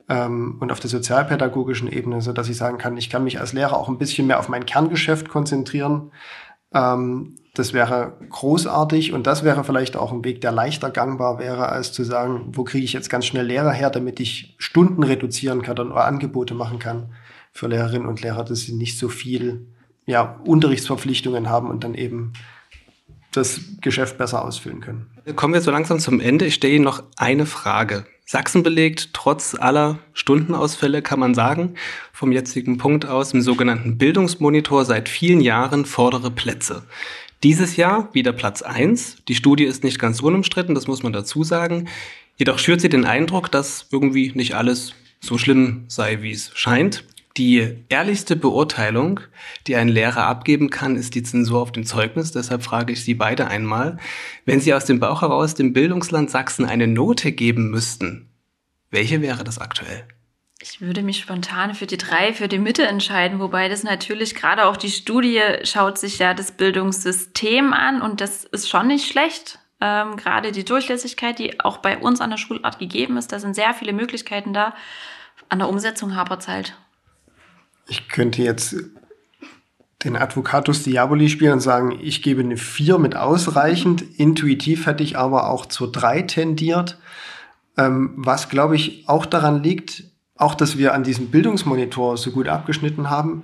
ähm, 0.09 0.57
und 0.59 0.71
auf 0.71 0.79
der 0.79 0.89
sozialpädagogischen 0.89 1.91
Ebene, 1.91 2.21
so 2.21 2.33
dass 2.33 2.49
ich 2.49 2.57
sagen 2.57 2.77
kann, 2.77 2.97
ich 2.97 3.09
kann 3.09 3.23
mich 3.23 3.39
als 3.39 3.53
Lehrer 3.53 3.77
auch 3.77 3.89
ein 3.89 3.97
bisschen 3.97 4.27
mehr 4.27 4.39
auf 4.39 4.49
mein 4.49 4.65
Kerngeschäft 4.65 5.29
konzentrieren. 5.29 6.11
Ähm, 6.73 7.35
das 7.53 7.73
wäre 7.73 8.17
großartig 8.29 9.13
und 9.13 9.27
das 9.27 9.43
wäre 9.43 9.63
vielleicht 9.63 9.95
auch 9.95 10.11
ein 10.11 10.25
Weg, 10.25 10.41
der 10.41 10.51
leichter 10.51 10.89
gangbar 10.89 11.39
wäre, 11.39 11.69
als 11.69 11.93
zu 11.93 12.03
sagen, 12.03 12.49
wo 12.51 12.65
kriege 12.65 12.83
ich 12.83 12.93
jetzt 12.93 13.09
ganz 13.09 13.25
schnell 13.25 13.45
Lehrer 13.45 13.71
her, 13.71 13.89
damit 13.89 14.19
ich 14.19 14.55
Stunden 14.57 15.03
reduzieren 15.03 15.61
kann 15.61 15.79
oder 15.79 16.05
Angebote 16.05 16.53
machen 16.53 16.79
kann 16.79 17.13
für 17.53 17.67
Lehrerinnen 17.67 18.07
und 18.07 18.21
Lehrer, 18.21 18.43
dass 18.43 18.61
sie 18.61 18.73
nicht 18.73 18.99
so 18.99 19.07
viel 19.07 19.67
ja, 20.05 20.39
Unterrichtsverpflichtungen 20.45 21.49
haben 21.49 21.69
und 21.69 21.83
dann 21.83 21.95
eben 21.95 22.33
das 23.31 23.61
Geschäft 23.81 24.17
besser 24.17 24.43
ausfüllen 24.43 24.81
können. 24.81 25.07
Kommen 25.35 25.53
wir 25.53 25.61
so 25.61 25.71
langsam 25.71 25.99
zum 25.99 26.19
Ende. 26.19 26.45
Ich 26.45 26.55
stelle 26.55 26.73
Ihnen 26.75 26.85
noch 26.85 27.03
eine 27.17 27.45
Frage. 27.45 28.05
Sachsen 28.27 28.63
belegt 28.63 29.09
trotz 29.13 29.53
aller 29.53 29.99
Stundenausfälle, 30.13 31.03
kann 31.03 31.19
man 31.19 31.35
sagen, 31.35 31.75
vom 32.11 32.31
jetzigen 32.31 32.79
Punkt 32.79 33.05
aus 33.05 33.33
im 33.33 33.41
sogenannten 33.41 33.99
Bildungsmonitor 33.99 34.83
seit 34.83 35.09
vielen 35.09 35.41
Jahren 35.41 35.85
vordere 35.85 36.31
Plätze. 36.31 36.83
Dieses 37.43 37.75
Jahr 37.75 38.09
wieder 38.13 38.33
Platz 38.33 38.63
eins. 38.63 39.17
Die 39.27 39.35
Studie 39.35 39.65
ist 39.65 39.83
nicht 39.83 39.99
ganz 39.99 40.21
unumstritten, 40.21 40.73
das 40.73 40.87
muss 40.87 41.03
man 41.03 41.13
dazu 41.13 41.43
sagen. 41.43 41.87
Jedoch 42.35 42.57
schürt 42.57 42.81
sie 42.81 42.89
den 42.89 43.05
Eindruck, 43.05 43.51
dass 43.51 43.85
irgendwie 43.91 44.31
nicht 44.33 44.55
alles 44.55 44.93
so 45.19 45.37
schlimm 45.37 45.85
sei, 45.87 46.23
wie 46.23 46.31
es 46.31 46.49
scheint. 46.55 47.03
Die 47.37 47.83
ehrlichste 47.89 48.37
Beurteilung, 48.37 49.19
die 49.67 49.75
ein 49.75 49.89
Lehrer 49.89 50.25
abgeben 50.25 50.69
kann, 50.69 50.95
ist 50.95 51.15
die 51.15 51.23
Zensur 51.23 51.61
auf 51.61 51.73
dem 51.73 51.85
Zeugnis. 51.85 52.31
Deshalb 52.31 52.63
frage 52.63 52.93
ich 52.93 53.03
Sie 53.03 53.13
beide 53.13 53.47
einmal, 53.47 53.97
wenn 54.45 54.61
Sie 54.61 54.73
aus 54.73 54.85
dem 54.85 55.01
Bauch 55.01 55.21
heraus 55.21 55.53
dem 55.53 55.73
Bildungsland 55.73 56.31
Sachsen 56.31 56.65
eine 56.65 56.87
Note 56.87 57.33
geben 57.33 57.69
müssten, 57.71 58.29
welche 58.89 59.21
wäre 59.21 59.43
das 59.43 59.59
aktuell? 59.59 60.07
Ich 60.61 60.79
würde 60.79 61.03
mich 61.03 61.19
spontan 61.19 61.75
für 61.75 61.85
die 61.85 61.97
drei, 61.97 62.33
für 62.33 62.47
die 62.47 62.57
Mitte 62.57 62.87
entscheiden, 62.87 63.39
wobei 63.39 63.67
das 63.67 63.83
natürlich 63.83 64.33
gerade 64.33 64.65
auch 64.65 64.77
die 64.77 64.89
Studie 64.89 65.41
schaut 65.63 65.97
sich 65.97 66.17
ja 66.17 66.33
das 66.33 66.53
Bildungssystem 66.53 67.73
an 67.73 68.01
und 68.01 68.21
das 68.21 68.45
ist 68.45 68.69
schon 68.69 68.87
nicht 68.87 69.11
schlecht. 69.11 69.59
Ähm, 69.81 70.15
gerade 70.15 70.53
die 70.53 70.63
Durchlässigkeit, 70.63 71.37
die 71.37 71.59
auch 71.59 71.79
bei 71.79 71.97
uns 71.97 72.21
an 72.21 72.29
der 72.29 72.37
Schulart 72.37 72.79
gegeben 72.79 73.17
ist, 73.17 73.33
da 73.33 73.39
sind 73.39 73.55
sehr 73.55 73.73
viele 73.73 73.91
Möglichkeiten 73.91 74.53
da. 74.53 74.73
An 75.49 75.59
der 75.59 75.67
Umsetzung 75.67 76.15
hapert 76.15 76.41
es 76.41 76.47
halt. 76.47 76.77
Ich 77.87 78.09
könnte 78.09 78.41
jetzt 78.41 78.75
den 80.03 80.15
Advocatus 80.15 80.83
Diaboli 80.83 81.29
spielen 81.29 81.53
und 81.53 81.59
sagen, 81.59 81.97
ich 82.01 82.21
gebe 82.21 82.41
eine 82.41 82.57
4 82.57 82.97
mit 82.99 83.15
ausreichend. 83.15 84.03
Intuitiv 84.17 84.85
hätte 84.85 85.03
ich 85.03 85.17
aber 85.17 85.49
auch 85.49 85.65
zur 85.65 85.91
3 85.91 86.23
tendiert. 86.23 86.99
Ähm, 87.77 88.13
was, 88.15 88.49
glaube 88.49 88.75
ich, 88.75 89.09
auch 89.09 89.25
daran 89.25 89.63
liegt, 89.63 90.03
auch 90.35 90.55
dass 90.55 90.77
wir 90.77 90.93
an 90.93 91.03
diesem 91.03 91.27
Bildungsmonitor 91.27 92.17
so 92.17 92.31
gut 92.31 92.47
abgeschnitten 92.47 93.09
haben, 93.09 93.43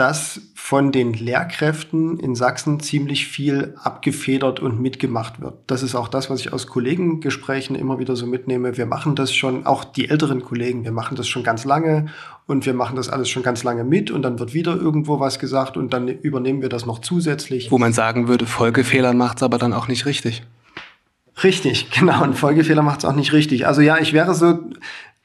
dass 0.00 0.40
von 0.54 0.92
den 0.92 1.12
Lehrkräften 1.12 2.18
in 2.18 2.34
Sachsen 2.34 2.80
ziemlich 2.80 3.26
viel 3.26 3.74
abgefedert 3.82 4.58
und 4.58 4.80
mitgemacht 4.80 5.42
wird. 5.42 5.58
Das 5.66 5.82
ist 5.82 5.94
auch 5.94 6.08
das, 6.08 6.30
was 6.30 6.40
ich 6.40 6.54
aus 6.54 6.68
Kollegengesprächen 6.68 7.76
immer 7.76 7.98
wieder 7.98 8.16
so 8.16 8.26
mitnehme. 8.26 8.78
Wir 8.78 8.86
machen 8.86 9.14
das 9.14 9.34
schon, 9.34 9.66
auch 9.66 9.84
die 9.84 10.08
älteren 10.08 10.42
Kollegen, 10.42 10.84
wir 10.84 10.92
machen 10.92 11.18
das 11.18 11.28
schon 11.28 11.42
ganz 11.42 11.66
lange 11.66 12.06
und 12.46 12.64
wir 12.64 12.72
machen 12.72 12.96
das 12.96 13.10
alles 13.10 13.28
schon 13.28 13.42
ganz 13.42 13.62
lange 13.62 13.84
mit 13.84 14.10
und 14.10 14.22
dann 14.22 14.38
wird 14.38 14.54
wieder 14.54 14.74
irgendwo 14.74 15.20
was 15.20 15.38
gesagt 15.38 15.76
und 15.76 15.92
dann 15.92 16.08
übernehmen 16.08 16.62
wir 16.62 16.70
das 16.70 16.86
noch 16.86 17.00
zusätzlich. 17.00 17.70
Wo 17.70 17.76
man 17.76 17.92
sagen 17.92 18.26
würde, 18.26 18.46
Folgefehler 18.46 19.12
macht 19.12 19.36
es 19.36 19.42
aber 19.42 19.58
dann 19.58 19.74
auch 19.74 19.86
nicht 19.86 20.06
richtig. 20.06 20.42
Richtig, 21.44 21.90
genau. 21.98 22.22
Ein 22.22 22.32
Folgefehler 22.32 22.82
macht 22.82 23.00
es 23.00 23.04
auch 23.04 23.14
nicht 23.14 23.34
richtig. 23.34 23.66
Also 23.66 23.82
ja, 23.82 23.98
ich 23.98 24.14
wäre 24.14 24.34
so, 24.34 24.60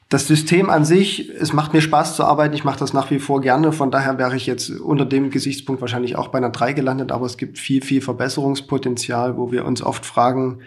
das 0.08 0.28
System 0.28 0.70
an 0.70 0.84
sich, 0.84 1.30
es 1.30 1.52
macht 1.52 1.72
mir 1.72 1.80
Spaß 1.80 2.14
zu 2.14 2.24
arbeiten, 2.24 2.54
ich 2.54 2.62
mache 2.62 2.78
das 2.78 2.92
nach 2.92 3.10
wie 3.10 3.18
vor 3.18 3.40
gerne, 3.40 3.72
von 3.72 3.90
daher 3.90 4.18
wäre 4.18 4.36
ich 4.36 4.46
jetzt 4.46 4.70
unter 4.70 5.04
dem 5.04 5.30
Gesichtspunkt 5.30 5.80
wahrscheinlich 5.80 6.16
auch 6.16 6.28
bei 6.28 6.38
einer 6.38 6.50
3 6.50 6.74
gelandet, 6.74 7.10
aber 7.10 7.26
es 7.26 7.36
gibt 7.36 7.58
viel, 7.58 7.82
viel 7.82 8.00
Verbesserungspotenzial, 8.00 9.36
wo 9.36 9.50
wir 9.50 9.64
uns 9.64 9.82
oft 9.82 10.06
fragen, 10.06 10.60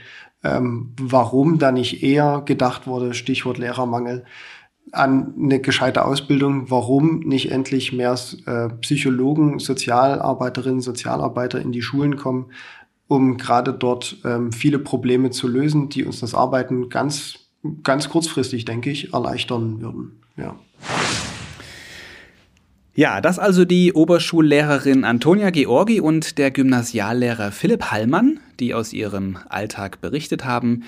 ähm, 0.43 0.93
warum 0.99 1.57
da 1.57 1.71
nicht 1.71 2.03
eher 2.03 2.41
gedacht 2.45 2.85
wurde, 2.85 3.13
Stichwort 3.13 3.57
Lehrermangel, 3.57 4.25
an 4.91 5.33
eine 5.37 5.59
gescheite 5.59 6.03
Ausbildung, 6.03 6.69
warum 6.69 7.19
nicht 7.19 7.51
endlich 7.51 7.93
mehr 7.93 8.17
äh, 8.45 8.69
Psychologen, 8.81 9.59
Sozialarbeiterinnen, 9.59 10.81
Sozialarbeiter 10.81 11.61
in 11.61 11.71
die 11.71 11.81
Schulen 11.81 12.17
kommen, 12.17 12.51
um 13.07 13.37
gerade 13.37 13.73
dort 13.73 14.17
ähm, 14.25 14.51
viele 14.51 14.79
Probleme 14.79 15.29
zu 15.29 15.47
lösen, 15.47 15.89
die 15.89 16.03
uns 16.03 16.19
das 16.19 16.33
Arbeiten 16.33 16.89
ganz, 16.89 17.48
ganz 17.83 18.09
kurzfristig, 18.09 18.65
denke 18.65 18.89
ich, 18.89 19.13
erleichtern 19.13 19.81
würden. 19.81 20.19
Ja. 20.37 20.59
Ja, 22.95 23.21
das 23.21 23.39
also 23.39 23.63
die 23.63 23.93
Oberschullehrerin 23.93 25.05
Antonia 25.05 25.51
Georgi 25.51 26.01
und 26.01 26.37
der 26.37 26.51
Gymnasiallehrer 26.51 27.51
Philipp 27.51 27.85
Hallmann, 27.85 28.41
die 28.59 28.73
aus 28.73 28.91
ihrem 28.91 29.37
Alltag 29.47 30.01
berichtet 30.01 30.43
haben, 30.43 30.83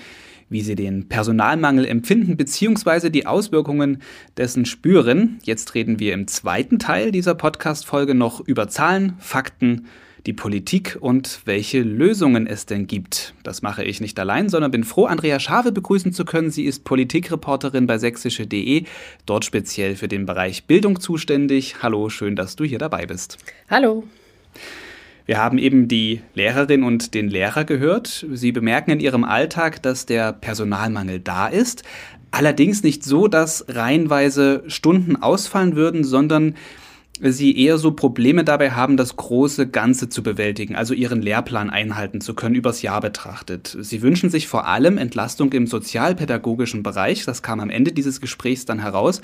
wie 0.50 0.60
sie 0.60 0.74
den 0.74 1.08
Personalmangel 1.08 1.86
empfinden 1.86 2.36
bzw. 2.36 3.08
die 3.08 3.26
Auswirkungen 3.26 4.02
dessen 4.36 4.66
spüren. 4.66 5.38
Jetzt 5.44 5.74
reden 5.74 5.98
wir 5.98 6.12
im 6.12 6.26
zweiten 6.26 6.78
Teil 6.78 7.12
dieser 7.12 7.34
Podcast-Folge 7.34 8.14
noch 8.14 8.40
über 8.40 8.68
Zahlen, 8.68 9.14
Fakten 9.18 9.86
die 10.26 10.32
Politik 10.32 10.96
und 11.00 11.40
welche 11.44 11.80
Lösungen 11.80 12.46
es 12.46 12.66
denn 12.66 12.86
gibt. 12.86 13.34
Das 13.42 13.62
mache 13.62 13.84
ich 13.84 14.00
nicht 14.00 14.18
allein, 14.18 14.48
sondern 14.48 14.70
bin 14.70 14.84
froh, 14.84 15.06
Andrea 15.06 15.40
Schave 15.40 15.72
begrüßen 15.72 16.12
zu 16.12 16.24
können. 16.24 16.50
Sie 16.50 16.64
ist 16.64 16.84
Politikreporterin 16.84 17.86
bei 17.86 17.98
sächsische.de, 17.98 18.84
dort 19.26 19.44
speziell 19.44 19.96
für 19.96 20.08
den 20.08 20.26
Bereich 20.26 20.64
Bildung 20.64 21.00
zuständig. 21.00 21.82
Hallo, 21.82 22.08
schön, 22.08 22.36
dass 22.36 22.56
du 22.56 22.64
hier 22.64 22.78
dabei 22.78 23.06
bist. 23.06 23.38
Hallo. 23.68 24.04
Wir 25.24 25.38
haben 25.38 25.58
eben 25.58 25.86
die 25.88 26.20
Lehrerin 26.34 26.82
und 26.82 27.14
den 27.14 27.28
Lehrer 27.28 27.64
gehört. 27.64 28.26
Sie 28.32 28.52
bemerken 28.52 28.90
in 28.90 29.00
ihrem 29.00 29.24
Alltag, 29.24 29.82
dass 29.82 30.04
der 30.04 30.32
Personalmangel 30.32 31.20
da 31.20 31.46
ist. 31.46 31.84
Allerdings 32.32 32.82
nicht 32.82 33.04
so, 33.04 33.28
dass 33.28 33.64
reihenweise 33.68 34.64
Stunden 34.66 35.16
ausfallen 35.16 35.76
würden, 35.76 36.02
sondern 36.02 36.56
sie 37.30 37.56
eher 37.56 37.78
so 37.78 37.92
Probleme 37.92 38.42
dabei 38.42 38.72
haben, 38.72 38.96
das 38.96 39.16
große 39.16 39.68
Ganze 39.68 40.08
zu 40.08 40.22
bewältigen, 40.22 40.74
also 40.74 40.92
ihren 40.92 41.22
Lehrplan 41.22 41.70
einhalten 41.70 42.20
zu 42.20 42.34
können, 42.34 42.56
übers 42.56 42.82
Jahr 42.82 43.00
betrachtet. 43.00 43.76
Sie 43.80 44.02
wünschen 44.02 44.28
sich 44.28 44.48
vor 44.48 44.66
allem 44.66 44.98
Entlastung 44.98 45.52
im 45.52 45.68
sozialpädagogischen 45.68 46.82
Bereich, 46.82 47.24
das 47.24 47.42
kam 47.42 47.60
am 47.60 47.70
Ende 47.70 47.92
dieses 47.92 48.20
Gesprächs 48.20 48.64
dann 48.64 48.80
heraus. 48.80 49.22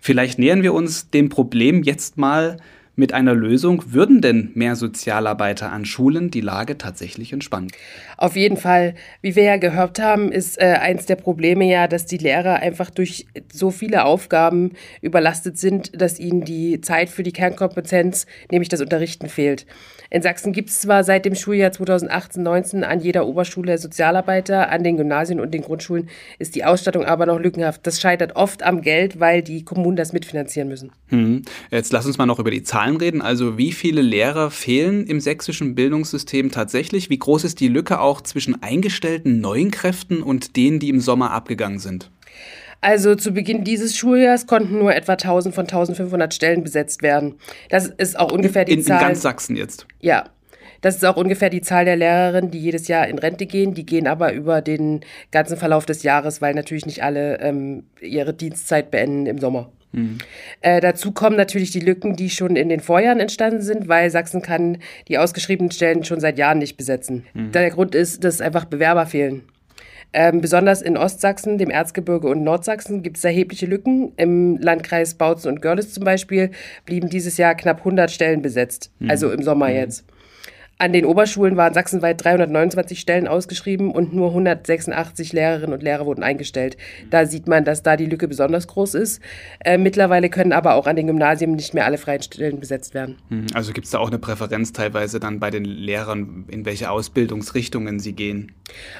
Vielleicht 0.00 0.38
nähern 0.38 0.62
wir 0.62 0.74
uns 0.74 1.10
dem 1.10 1.28
Problem 1.28 1.82
jetzt 1.84 2.16
mal 2.18 2.56
mit 3.00 3.12
einer 3.12 3.34
Lösung 3.34 3.82
würden 3.92 4.20
denn 4.20 4.52
mehr 4.54 4.76
Sozialarbeiter 4.76 5.72
an 5.72 5.84
Schulen 5.84 6.30
die 6.30 6.40
Lage 6.40 6.78
tatsächlich 6.78 7.32
entspannen? 7.32 7.72
Auf 8.16 8.36
jeden 8.36 8.56
Fall. 8.56 8.94
Wie 9.22 9.34
wir 9.34 9.42
ja 9.42 9.56
gehört 9.56 9.98
haben, 9.98 10.30
ist 10.30 10.60
äh, 10.60 10.76
eins 10.80 11.06
der 11.06 11.16
Probleme 11.16 11.64
ja, 11.64 11.88
dass 11.88 12.06
die 12.06 12.18
Lehrer 12.18 12.56
einfach 12.56 12.90
durch 12.90 13.26
so 13.52 13.72
viele 13.72 14.04
Aufgaben 14.04 14.74
überlastet 15.00 15.58
sind, 15.58 16.00
dass 16.00 16.20
ihnen 16.20 16.44
die 16.44 16.80
Zeit 16.80 17.08
für 17.08 17.24
die 17.24 17.32
Kernkompetenz, 17.32 18.26
nämlich 18.52 18.68
das 18.68 18.80
Unterrichten, 18.80 19.28
fehlt. 19.28 19.66
In 20.12 20.22
Sachsen 20.22 20.52
gibt 20.52 20.70
es 20.70 20.80
zwar 20.80 21.04
seit 21.04 21.24
dem 21.24 21.36
Schuljahr 21.36 21.70
2018-19 21.70 22.82
an 22.82 22.98
jeder 22.98 23.28
Oberschule 23.28 23.78
Sozialarbeiter, 23.78 24.68
an 24.68 24.82
den 24.82 24.96
Gymnasien 24.96 25.38
und 25.38 25.54
den 25.54 25.62
Grundschulen 25.62 26.08
ist 26.40 26.56
die 26.56 26.64
Ausstattung 26.64 27.04
aber 27.04 27.26
noch 27.26 27.38
lückenhaft. 27.38 27.86
Das 27.86 28.00
scheitert 28.00 28.34
oft 28.34 28.64
am 28.64 28.82
Geld, 28.82 29.20
weil 29.20 29.42
die 29.42 29.64
Kommunen 29.64 29.96
das 29.96 30.12
mitfinanzieren 30.12 30.68
müssen. 30.68 30.90
Hm. 31.10 31.42
Jetzt 31.70 31.92
lass 31.92 32.06
uns 32.06 32.18
mal 32.18 32.26
noch 32.26 32.40
über 32.40 32.50
die 32.50 32.64
Zahlen 32.64 32.96
reden. 32.96 33.22
Also 33.22 33.56
wie 33.56 33.70
viele 33.70 34.02
Lehrer 34.02 34.50
fehlen 34.50 35.06
im 35.06 35.20
sächsischen 35.20 35.76
Bildungssystem 35.76 36.50
tatsächlich? 36.50 37.08
Wie 37.08 37.18
groß 37.18 37.44
ist 37.44 37.60
die 37.60 37.68
Lücke 37.68 38.00
auch 38.00 38.20
zwischen 38.20 38.60
eingestellten 38.64 39.40
neuen 39.40 39.70
Kräften 39.70 40.24
und 40.24 40.56
denen, 40.56 40.80
die 40.80 40.88
im 40.88 41.00
Sommer 41.00 41.30
abgegangen 41.30 41.78
sind? 41.78 42.10
Also 42.80 43.14
zu 43.14 43.32
Beginn 43.32 43.64
dieses 43.64 43.96
Schuljahres 43.96 44.46
konnten 44.46 44.78
nur 44.78 44.94
etwa 44.94 45.12
1000 45.12 45.54
von 45.54 45.64
1500 45.64 46.32
Stellen 46.32 46.62
besetzt 46.62 47.02
werden. 47.02 47.34
Das 47.68 47.86
ist 47.86 48.18
auch 48.18 48.32
ungefähr 48.32 48.64
die 48.64 48.72
in, 48.72 48.82
Zahl. 48.82 49.00
In 49.00 49.08
ganz 49.08 49.22
Sachsen 49.22 49.56
jetzt. 49.56 49.86
Ja. 50.00 50.30
Das 50.80 50.96
ist 50.96 51.04
auch 51.04 51.16
ungefähr 51.16 51.50
die 51.50 51.60
Zahl 51.60 51.84
der 51.84 51.96
Lehrerinnen, 51.96 52.50
die 52.50 52.58
jedes 52.58 52.88
Jahr 52.88 53.06
in 53.06 53.18
Rente 53.18 53.44
gehen. 53.44 53.74
Die 53.74 53.84
gehen 53.84 54.06
aber 54.06 54.32
über 54.32 54.62
den 54.62 55.00
ganzen 55.30 55.58
Verlauf 55.58 55.84
des 55.84 56.02
Jahres, 56.02 56.40
weil 56.40 56.54
natürlich 56.54 56.86
nicht 56.86 57.02
alle 57.02 57.38
ähm, 57.40 57.84
ihre 58.00 58.32
Dienstzeit 58.32 58.90
beenden 58.90 59.26
im 59.26 59.36
Sommer. 59.36 59.70
Mhm. 59.92 60.18
Äh, 60.60 60.80
dazu 60.80 61.12
kommen 61.12 61.36
natürlich 61.36 61.70
die 61.70 61.80
Lücken, 61.80 62.16
die 62.16 62.30
schon 62.30 62.56
in 62.56 62.68
den 62.68 62.80
Vorjahren 62.80 63.20
entstanden 63.20 63.60
sind, 63.60 63.88
weil 63.88 64.10
Sachsen 64.10 64.40
kann 64.40 64.78
die 65.08 65.18
ausgeschriebenen 65.18 65.70
Stellen 65.70 66.04
schon 66.04 66.20
seit 66.20 66.38
Jahren 66.38 66.58
nicht 66.58 66.76
besetzen. 66.76 67.26
Mhm. 67.34 67.52
Der 67.52 67.70
Grund 67.70 67.94
ist, 67.94 68.24
dass 68.24 68.40
einfach 68.40 68.64
Bewerber 68.64 69.04
fehlen. 69.04 69.42
Ähm, 70.12 70.40
besonders 70.40 70.82
in 70.82 70.96
Ostsachsen, 70.96 71.58
dem 71.58 71.70
Erzgebirge 71.70 72.28
und 72.28 72.42
Nordsachsen 72.42 73.02
gibt 73.02 73.16
es 73.16 73.24
erhebliche 73.24 73.66
Lücken. 73.66 74.12
Im 74.16 74.58
Landkreis 74.58 75.14
Bautzen 75.14 75.48
und 75.52 75.62
Görlitz 75.62 75.92
zum 75.92 76.04
Beispiel 76.04 76.50
blieben 76.84 77.08
dieses 77.08 77.36
Jahr 77.36 77.54
knapp 77.54 77.78
100 77.78 78.10
Stellen 78.10 78.42
besetzt, 78.42 78.90
mhm. 78.98 79.10
also 79.10 79.30
im 79.30 79.42
Sommer 79.42 79.68
mhm. 79.68 79.74
jetzt. 79.74 80.04
An 80.80 80.94
den 80.94 81.04
Oberschulen 81.04 81.58
waren 81.58 81.74
sachsenweit 81.74 82.24
329 82.24 82.98
Stellen 82.98 83.28
ausgeschrieben 83.28 83.90
und 83.90 84.14
nur 84.14 84.28
186 84.28 85.34
Lehrerinnen 85.34 85.74
und 85.74 85.82
Lehrer 85.82 86.06
wurden 86.06 86.22
eingestellt. 86.22 86.78
Da 87.10 87.26
sieht 87.26 87.46
man, 87.46 87.66
dass 87.66 87.82
da 87.82 87.98
die 87.98 88.06
Lücke 88.06 88.26
besonders 88.28 88.66
groß 88.66 88.94
ist. 88.94 89.20
Äh, 89.62 89.76
mittlerweile 89.76 90.30
können 90.30 90.54
aber 90.54 90.76
auch 90.76 90.86
an 90.86 90.96
den 90.96 91.06
Gymnasien 91.06 91.52
nicht 91.52 91.74
mehr 91.74 91.84
alle 91.84 91.98
freien 91.98 92.22
Stellen 92.22 92.60
besetzt 92.60 92.94
werden. 92.94 93.18
Mhm. 93.28 93.48
Also 93.52 93.74
gibt 93.74 93.84
es 93.84 93.90
da 93.90 93.98
auch 93.98 94.08
eine 94.08 94.18
Präferenz 94.18 94.72
teilweise 94.72 95.20
dann 95.20 95.38
bei 95.38 95.50
den 95.50 95.66
Lehrern, 95.66 96.46
in 96.48 96.64
welche 96.64 96.90
Ausbildungsrichtungen 96.90 98.00
sie 98.00 98.14
gehen? 98.14 98.52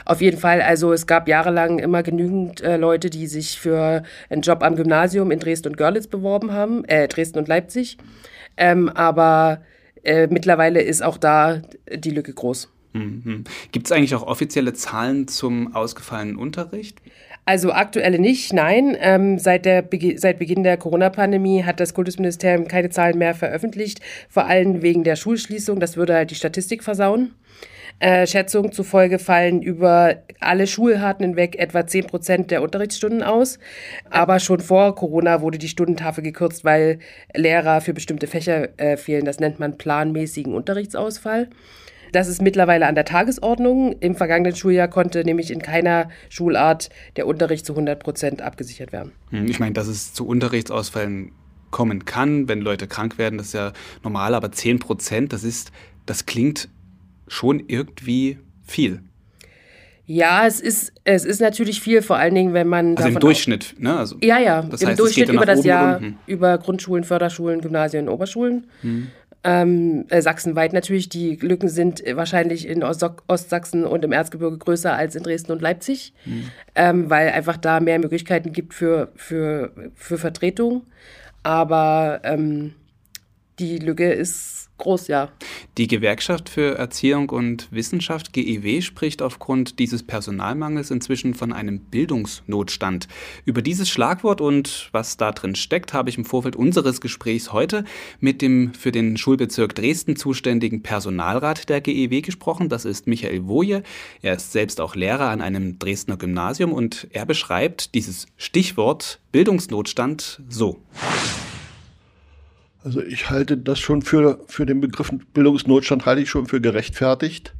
Auf 0.04 0.20
jeden 0.20 0.36
Fall. 0.36 0.60
Also 0.60 0.92
es 0.92 1.06
gab 1.06 1.28
jahrelang 1.28 1.78
immer 1.78 2.02
genügend 2.02 2.60
äh, 2.60 2.76
Leute, 2.76 3.08
die 3.08 3.26
sich 3.26 3.58
für 3.58 4.02
einen 4.28 4.42
Job 4.42 4.62
am 4.62 4.76
Gymnasium 4.76 5.30
in 5.30 5.38
Dresden 5.38 5.68
und 5.68 5.78
Görlitz 5.78 6.08
beworben 6.08 6.52
haben, 6.52 6.84
äh, 6.84 7.08
Dresden 7.08 7.38
und 7.38 7.48
Leipzig. 7.48 7.96
Ähm, 8.58 8.90
aber 8.90 9.62
äh, 10.02 10.26
mittlerweile 10.28 10.80
ist 10.80 11.02
auch 11.02 11.18
da 11.18 11.62
die 11.92 12.10
Lücke 12.10 12.32
groß. 12.32 12.68
Mhm. 12.92 13.44
Gibt 13.72 13.86
es 13.86 13.92
eigentlich 13.92 14.14
auch 14.14 14.26
offizielle 14.26 14.72
Zahlen 14.72 15.28
zum 15.28 15.74
ausgefallenen 15.74 16.36
Unterricht? 16.36 16.98
Also 17.46 17.72
aktuelle 17.72 18.18
nicht, 18.18 18.52
nein. 18.52 18.96
Ähm, 19.00 19.38
seit, 19.38 19.64
der 19.64 19.88
seit 20.16 20.38
Beginn 20.38 20.62
der 20.62 20.76
Corona-Pandemie 20.76 21.64
hat 21.64 21.80
das 21.80 21.94
Kultusministerium 21.94 22.68
keine 22.68 22.90
Zahlen 22.90 23.18
mehr 23.18 23.34
veröffentlicht, 23.34 24.00
vor 24.28 24.46
allem 24.46 24.82
wegen 24.82 25.04
der 25.04 25.16
Schulschließung. 25.16 25.80
Das 25.80 25.96
würde 25.96 26.14
halt 26.14 26.30
die 26.30 26.36
Statistik 26.36 26.84
versauen. 26.84 27.34
Äh, 28.00 28.26
Schätzungen 28.26 28.72
zufolge 28.72 29.18
fallen 29.18 29.60
über 29.60 30.16
alle 30.40 30.66
Schulharten 30.66 31.26
hinweg 31.26 31.56
etwa 31.58 31.86
10 31.86 32.06
Prozent 32.06 32.50
der 32.50 32.62
Unterrichtsstunden 32.62 33.22
aus. 33.22 33.58
Aber 34.08 34.40
schon 34.40 34.60
vor 34.60 34.94
Corona 34.94 35.42
wurde 35.42 35.58
die 35.58 35.68
Stundentafel 35.68 36.24
gekürzt, 36.24 36.64
weil 36.64 36.98
Lehrer 37.34 37.82
für 37.82 37.92
bestimmte 37.92 38.26
Fächer 38.26 38.68
äh, 38.78 38.96
fehlen. 38.96 39.26
Das 39.26 39.38
nennt 39.38 39.60
man 39.60 39.76
planmäßigen 39.76 40.54
Unterrichtsausfall. 40.54 41.50
Das 42.12 42.26
ist 42.26 42.40
mittlerweile 42.40 42.86
an 42.86 42.94
der 42.94 43.04
Tagesordnung. 43.04 43.94
Im 44.00 44.16
vergangenen 44.16 44.56
Schuljahr 44.56 44.88
konnte 44.88 45.22
nämlich 45.22 45.50
in 45.50 45.60
keiner 45.60 46.08
Schulart 46.30 46.88
der 47.16 47.26
Unterricht 47.26 47.66
zu 47.66 47.74
100 47.74 48.02
Prozent 48.02 48.42
abgesichert 48.42 48.92
werden. 48.92 49.12
Hm, 49.28 49.46
ich 49.46 49.60
meine, 49.60 49.74
dass 49.74 49.86
es 49.86 50.14
zu 50.14 50.26
Unterrichtsausfällen 50.26 51.32
kommen 51.70 52.06
kann, 52.06 52.48
wenn 52.48 52.62
Leute 52.62 52.88
krank 52.88 53.18
werden, 53.18 53.38
das 53.38 53.48
ist 53.48 53.52
ja 53.52 53.72
normal, 54.02 54.34
aber 54.34 54.50
10 54.50 54.80
Prozent, 54.80 55.32
das 55.32 55.44
ist, 55.44 55.70
das 56.06 56.26
klingt 56.26 56.68
schon 57.30 57.62
irgendwie 57.68 58.38
viel. 58.66 59.00
Ja, 60.04 60.44
es 60.44 60.60
ist, 60.60 60.92
es 61.04 61.24
ist 61.24 61.40
natürlich 61.40 61.80
viel, 61.80 62.02
vor 62.02 62.16
allen 62.16 62.34
Dingen, 62.34 62.52
wenn 62.52 62.66
man. 62.66 62.96
Also 62.96 63.08
im 63.08 63.20
Durchschnitt, 63.20 63.76
ne? 63.78 63.96
Also, 63.96 64.16
ja, 64.20 64.38
ja, 64.40 64.62
das 64.62 64.82
im 64.82 64.88
heißt, 64.88 64.98
Durchschnitt 64.98 65.28
über 65.28 65.46
das 65.46 65.64
Jahr, 65.64 66.00
über 66.26 66.58
Grundschulen, 66.58 67.04
Förderschulen, 67.04 67.60
Gymnasien, 67.60 68.08
Oberschulen. 68.08 68.66
Hm. 68.80 69.06
Ähm, 69.44 70.04
äh, 70.08 70.20
sachsenweit 70.20 70.72
natürlich. 70.72 71.08
Die 71.08 71.36
Lücken 71.36 71.68
sind 71.68 72.02
wahrscheinlich 72.14 72.66
in 72.66 72.82
Ost 72.82 73.08
Ostsachsen 73.28 73.84
und 73.84 74.04
im 74.04 74.10
Erzgebirge 74.10 74.58
größer 74.58 74.92
als 74.92 75.14
in 75.14 75.22
Dresden 75.22 75.52
und 75.52 75.62
Leipzig, 75.62 76.12
hm. 76.24 76.42
ähm, 76.74 77.08
weil 77.08 77.28
einfach 77.28 77.56
da 77.56 77.78
mehr 77.78 78.00
Möglichkeiten 78.00 78.52
gibt 78.52 78.74
für, 78.74 79.12
für, 79.14 79.70
für 79.94 80.18
Vertretung. 80.18 80.82
Aber 81.44 82.20
ähm, 82.24 82.74
die 83.60 83.78
Lücke 83.78 84.12
ist 84.12 84.59
groß, 84.80 85.08
ja. 85.08 85.30
Die 85.78 85.86
Gewerkschaft 85.86 86.48
für 86.48 86.76
Erziehung 86.76 87.30
und 87.30 87.68
Wissenschaft, 87.70 88.32
GEW, 88.32 88.82
spricht 88.82 89.22
aufgrund 89.22 89.78
dieses 89.78 90.02
Personalmangels 90.02 90.90
inzwischen 90.90 91.34
von 91.34 91.52
einem 91.52 91.78
Bildungsnotstand. 91.78 93.06
Über 93.44 93.62
dieses 93.62 93.88
Schlagwort 93.88 94.40
und 94.40 94.88
was 94.92 95.16
da 95.16 95.32
drin 95.32 95.54
steckt, 95.54 95.92
habe 95.92 96.10
ich 96.10 96.18
im 96.18 96.24
Vorfeld 96.24 96.56
unseres 96.56 97.00
Gesprächs 97.00 97.52
heute 97.52 97.84
mit 98.18 98.42
dem 98.42 98.74
für 98.74 98.92
den 98.92 99.16
Schulbezirk 99.16 99.74
Dresden 99.74 100.16
zuständigen 100.16 100.82
Personalrat 100.82 101.68
der 101.68 101.80
GEW 101.80 102.20
gesprochen. 102.22 102.68
Das 102.68 102.84
ist 102.84 103.06
Michael 103.06 103.46
Woje. 103.46 103.82
Er 104.22 104.34
ist 104.34 104.52
selbst 104.52 104.80
auch 104.80 104.94
Lehrer 104.96 105.28
an 105.28 105.40
einem 105.40 105.78
Dresdner 105.78 106.16
Gymnasium 106.16 106.72
und 106.72 107.06
er 107.12 107.26
beschreibt 107.26 107.94
dieses 107.94 108.26
Stichwort 108.36 109.20
Bildungsnotstand 109.32 110.42
so. 110.48 110.80
Also 112.82 113.02
ich 113.02 113.28
halte 113.28 113.58
das 113.58 113.78
schon 113.78 114.02
für, 114.02 114.40
für 114.46 114.64
den 114.64 114.80
Begriff 114.80 115.10
Bildungsnotstand 115.34 116.06
halte 116.06 116.22
ich 116.22 116.30
schon 116.30 116.46
für 116.46 116.60
gerechtfertigt. 116.60 117.54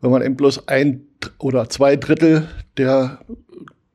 Wenn 0.00 0.10
man 0.10 0.22
eben 0.22 0.36
bloß 0.36 0.68
ein 0.68 1.02
oder 1.38 1.68
zwei 1.68 1.96
Drittel 1.96 2.48
der 2.76 3.20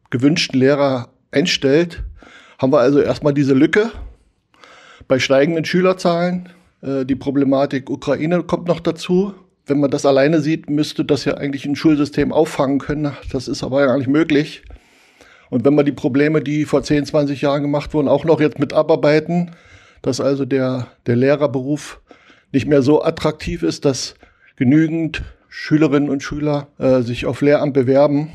gewünschten 0.10 0.60
Lehrer 0.60 1.10
einstellt, 1.32 2.04
haben 2.60 2.74
wir 2.74 2.80
also 2.80 3.00
erstmal 3.00 3.34
diese 3.34 3.54
Lücke 3.54 3.92
bei 5.08 5.18
steigenden 5.20 5.64
Schülerzahlen. 5.64 6.50
Äh, 6.82 7.06
die 7.06 7.16
Problematik 7.16 7.90
Ukraine 7.90 8.44
kommt 8.44 8.68
noch 8.68 8.80
dazu. 8.80 9.34
wenn 9.66 9.80
man 9.80 9.92
das 9.92 10.06
alleine 10.06 10.42
sieht, 10.42 10.70
müsste 10.70 11.06
das 11.06 11.24
ja 11.24 11.36
eigentlich 11.36 11.66
ein 11.66 11.78
Schulsystem 11.78 12.34
auffangen 12.34 12.80
können. 12.80 13.16
Das 13.32 13.48
ist 13.48 13.64
aber 13.64 13.80
ja 13.80 13.86
gar 13.86 13.98
nicht 13.98 14.10
möglich. 14.10 14.64
Und 15.50 15.64
wenn 15.64 15.74
man 15.74 15.86
die 15.86 15.94
Probleme, 15.94 16.42
die 16.42 16.66
vor 16.66 16.84
10, 16.84 17.06
20 17.06 17.42
Jahren 17.42 17.62
gemacht 17.62 17.94
wurden, 17.94 18.10
auch 18.10 18.26
noch 18.26 18.42
jetzt 18.42 18.60
mit 18.60 18.74
abarbeiten, 18.74 19.52
dass 20.04 20.22
also 20.22 20.46
der, 20.46 20.88
der 21.08 21.16
Lehrerberuf 21.16 22.00
nicht 22.52 22.68
mehr 22.68 22.84
so 22.84 23.04
attraktiv 23.04 23.64
ist, 23.64 23.86
dass 23.86 24.14
genügend 24.56 25.24
Schülerinnen 25.50 26.10
und 26.10 26.22
Schüler 26.22 26.68
äh, 26.78 27.02
sich 27.02 27.26
auf 27.26 27.42
Lehramt 27.42 27.74
bewerben. 27.74 28.32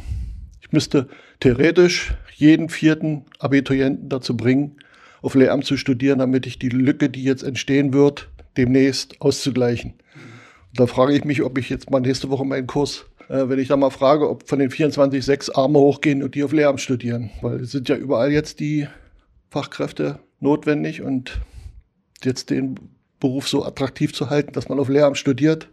Ich 0.61 0.72
müsste 0.72 1.09
theoretisch 1.40 2.14
jeden 2.35 2.68
vierten 2.68 3.26
Abiturienten 3.38 4.09
dazu 4.09 4.37
bringen, 4.37 4.78
auf 5.22 5.35
Lehramt 5.35 5.66
zu 5.66 5.76
studieren, 5.76 6.18
damit 6.18 6.46
ich 6.46 6.59
die 6.59 6.68
Lücke, 6.68 7.11
die 7.11 7.22
jetzt 7.22 7.42
entstehen 7.42 7.92
wird, 7.92 8.28
demnächst 8.57 9.20
auszugleichen. 9.20 9.94
Da 10.74 10.87
frage 10.87 11.14
ich 11.14 11.24
mich, 11.24 11.42
ob 11.42 11.59
ich 11.59 11.68
jetzt 11.68 11.90
mal 11.90 12.00
nächste 12.00 12.31
Woche 12.31 12.44
meinen 12.44 12.66
Kurs, 12.66 13.07
äh, 13.28 13.48
wenn 13.48 13.59
ich 13.59 13.68
da 13.68 13.76
mal 13.76 13.90
frage, 13.90 14.28
ob 14.28 14.48
von 14.48 14.59
den 14.59 14.70
24 14.70 15.24
sechs 15.24 15.50
Arme 15.50 15.78
hochgehen 15.78 16.22
und 16.22 16.35
die 16.35 16.44
auf 16.44 16.52
Lehramt 16.52 16.81
studieren. 16.81 17.31
Weil 17.42 17.61
es 17.61 17.72
sind 17.72 17.88
ja 17.88 17.96
überall 17.96 18.33
jetzt 18.33 18.59
die 18.59 18.88
Fachkräfte 19.50 20.18
notwendig 20.40 21.02
und 21.02 21.40
jetzt 22.24 22.50
den 22.50 22.76
Beruf 23.20 23.48
so 23.48 23.64
attraktiv 23.64 24.12
zu 24.12 24.31
halten, 24.31 24.52
dass 24.52 24.68
man 24.68 24.78
auf 24.78 24.88
Lehramt 24.88 25.18
studiert, 25.18 25.68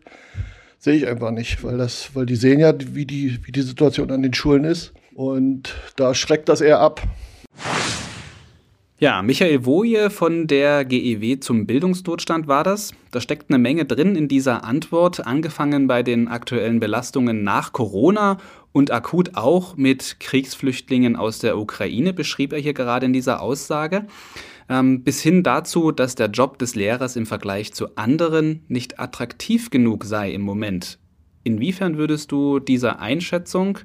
sehe 0.79 0.95
ich 0.95 1.07
einfach 1.07 1.31
nicht, 1.31 1.63
weil 1.63 1.77
das, 1.77 2.11
weil 2.13 2.25
die 2.25 2.35
sehen 2.35 2.59
ja, 2.59 2.73
wie 2.79 3.05
die, 3.05 3.39
wie 3.43 3.51
die 3.51 3.61
Situation 3.61 4.11
an 4.11 4.23
den 4.23 4.33
Schulen 4.33 4.63
ist. 4.63 4.93
Und 5.13 5.73
da 5.95 6.13
schreckt 6.13 6.49
das 6.49 6.61
eher 6.61 6.79
ab. 6.79 7.01
Ja, 8.97 9.21
Michael 9.21 9.65
Woje 9.65 10.09
von 10.09 10.47
der 10.47 10.85
GEW 10.85 11.39
zum 11.39 11.65
Bildungsnotstand 11.67 12.47
war 12.47 12.63
das. 12.63 12.93
Da 13.11 13.19
steckt 13.19 13.49
eine 13.49 13.57
Menge 13.57 13.83
drin 13.83 14.15
in 14.15 14.29
dieser 14.29 14.63
Antwort, 14.63 15.27
angefangen 15.27 15.87
bei 15.87 16.01
den 16.01 16.29
aktuellen 16.29 16.79
Belastungen 16.79 17.43
nach 17.43 17.73
Corona 17.73 18.37
und 18.71 18.91
akut 18.91 19.35
auch 19.35 19.75
mit 19.75 20.21
Kriegsflüchtlingen 20.21 21.17
aus 21.17 21.39
der 21.39 21.57
Ukraine, 21.57 22.13
beschrieb 22.13 22.53
er 22.53 22.59
hier 22.59 22.73
gerade 22.73 23.05
in 23.05 23.13
dieser 23.13 23.41
Aussage, 23.41 24.05
ähm, 24.69 25.03
bis 25.03 25.21
hin 25.21 25.43
dazu, 25.43 25.91
dass 25.91 26.15
der 26.15 26.27
Job 26.27 26.57
des 26.57 26.75
Lehrers 26.75 27.15
im 27.15 27.25
Vergleich 27.25 27.73
zu 27.73 27.95
anderen 27.95 28.63
nicht 28.67 28.99
attraktiv 28.99 29.69
genug 29.69 30.05
sei 30.05 30.31
im 30.31 30.41
Moment. 30.41 30.99
Inwiefern 31.43 31.97
würdest 31.97 32.31
du 32.31 32.59
dieser 32.59 32.99
Einschätzung 32.99 33.79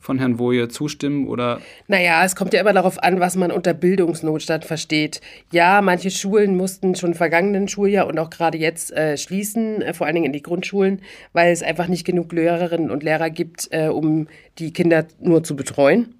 von 0.00 0.18
Herrn 0.18 0.38
Woje 0.38 0.68
zustimmen 0.68 1.26
oder? 1.26 1.60
Naja, 1.88 2.24
es 2.24 2.36
kommt 2.36 2.52
ja 2.52 2.60
immer 2.60 2.72
darauf 2.72 3.02
an, 3.02 3.20
was 3.20 3.36
man 3.36 3.50
unter 3.50 3.74
Bildungsnotstand 3.74 4.64
versteht. 4.64 5.20
Ja, 5.52 5.82
manche 5.82 6.10
Schulen 6.10 6.56
mussten 6.56 6.94
schon 6.94 7.14
vergangenen 7.14 7.68
Schuljahr 7.68 8.06
und 8.06 8.18
auch 8.18 8.30
gerade 8.30 8.58
jetzt 8.58 8.92
äh, 8.92 9.16
schließen, 9.16 9.82
äh, 9.82 9.94
vor 9.94 10.06
allen 10.06 10.14
Dingen 10.14 10.26
in 10.26 10.32
die 10.32 10.42
Grundschulen, 10.42 11.02
weil 11.32 11.52
es 11.52 11.62
einfach 11.62 11.88
nicht 11.88 12.04
genug 12.04 12.32
Lehrerinnen 12.32 12.90
und 12.90 13.02
Lehrer 13.02 13.30
gibt, 13.30 13.68
äh, 13.70 13.88
um 13.88 14.28
die 14.58 14.72
Kinder 14.72 15.06
nur 15.20 15.42
zu 15.42 15.56
betreuen, 15.56 16.14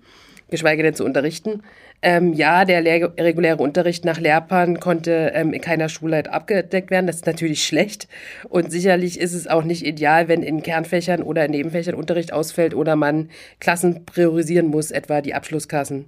geschweige 0.50 0.82
denn 0.82 0.94
zu 0.94 1.04
unterrichten. 1.04 1.62
Ähm, 2.00 2.32
ja, 2.32 2.64
der 2.64 2.84
reguläre 2.84 3.56
Unterricht 3.56 4.04
nach 4.04 4.20
Lehrplan 4.20 4.78
konnte 4.78 5.32
ähm, 5.34 5.52
in 5.52 5.61
keiner 5.61 5.88
Schulzeit 5.88 6.28
abgedeckt 6.28 6.90
werden. 6.90 7.08
Das 7.08 7.16
ist 7.16 7.26
natürlich 7.26 7.64
schlecht. 7.64 8.06
Und 8.48 8.70
sicherlich 8.70 9.18
ist 9.18 9.34
es 9.34 9.48
auch 9.48 9.64
nicht 9.64 9.84
ideal, 9.84 10.28
wenn 10.28 10.42
in 10.42 10.62
Kernfächern 10.62 11.22
oder 11.22 11.44
in 11.44 11.50
Nebenfächern 11.50 11.96
Unterricht 11.96 12.32
ausfällt 12.32 12.74
oder 12.74 12.94
man 12.94 13.30
Klassen 13.58 14.04
priorisieren 14.04 14.68
muss, 14.68 14.92
etwa 14.92 15.20
die 15.20 15.34
Abschlussklassen. 15.34 16.06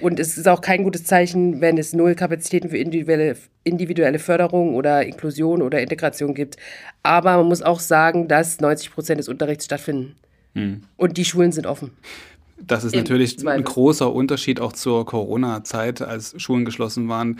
Und 0.00 0.18
es 0.20 0.36
ist 0.36 0.48
auch 0.48 0.60
kein 0.60 0.84
gutes 0.84 1.04
Zeichen, 1.04 1.60
wenn 1.60 1.76
es 1.78 1.92
null 1.92 2.14
Kapazitäten 2.14 2.70
für 2.70 2.78
individuelle, 2.78 3.36
individuelle 3.64 4.18
Förderung 4.18 4.74
oder 4.74 5.04
Inklusion 5.04 5.62
oder 5.62 5.80
Integration 5.80 6.34
gibt. 6.34 6.56
Aber 7.02 7.36
man 7.36 7.46
muss 7.46 7.62
auch 7.62 7.80
sagen, 7.80 8.28
dass 8.28 8.60
90 8.60 8.92
Prozent 8.92 9.20
des 9.20 9.28
Unterrichts 9.28 9.64
stattfinden. 9.64 10.16
Hm. 10.54 10.82
Und 10.96 11.16
die 11.16 11.24
Schulen 11.24 11.52
sind 11.52 11.66
offen. 11.66 11.92
Das 12.66 12.84
ist 12.84 12.94
natürlich 12.94 13.46
ein 13.46 13.64
großer 13.64 14.12
Unterschied 14.12 14.60
auch 14.60 14.72
zur 14.72 15.04
Corona-Zeit, 15.04 16.02
als 16.02 16.40
Schulen 16.40 16.64
geschlossen 16.64 17.08
waren. 17.08 17.38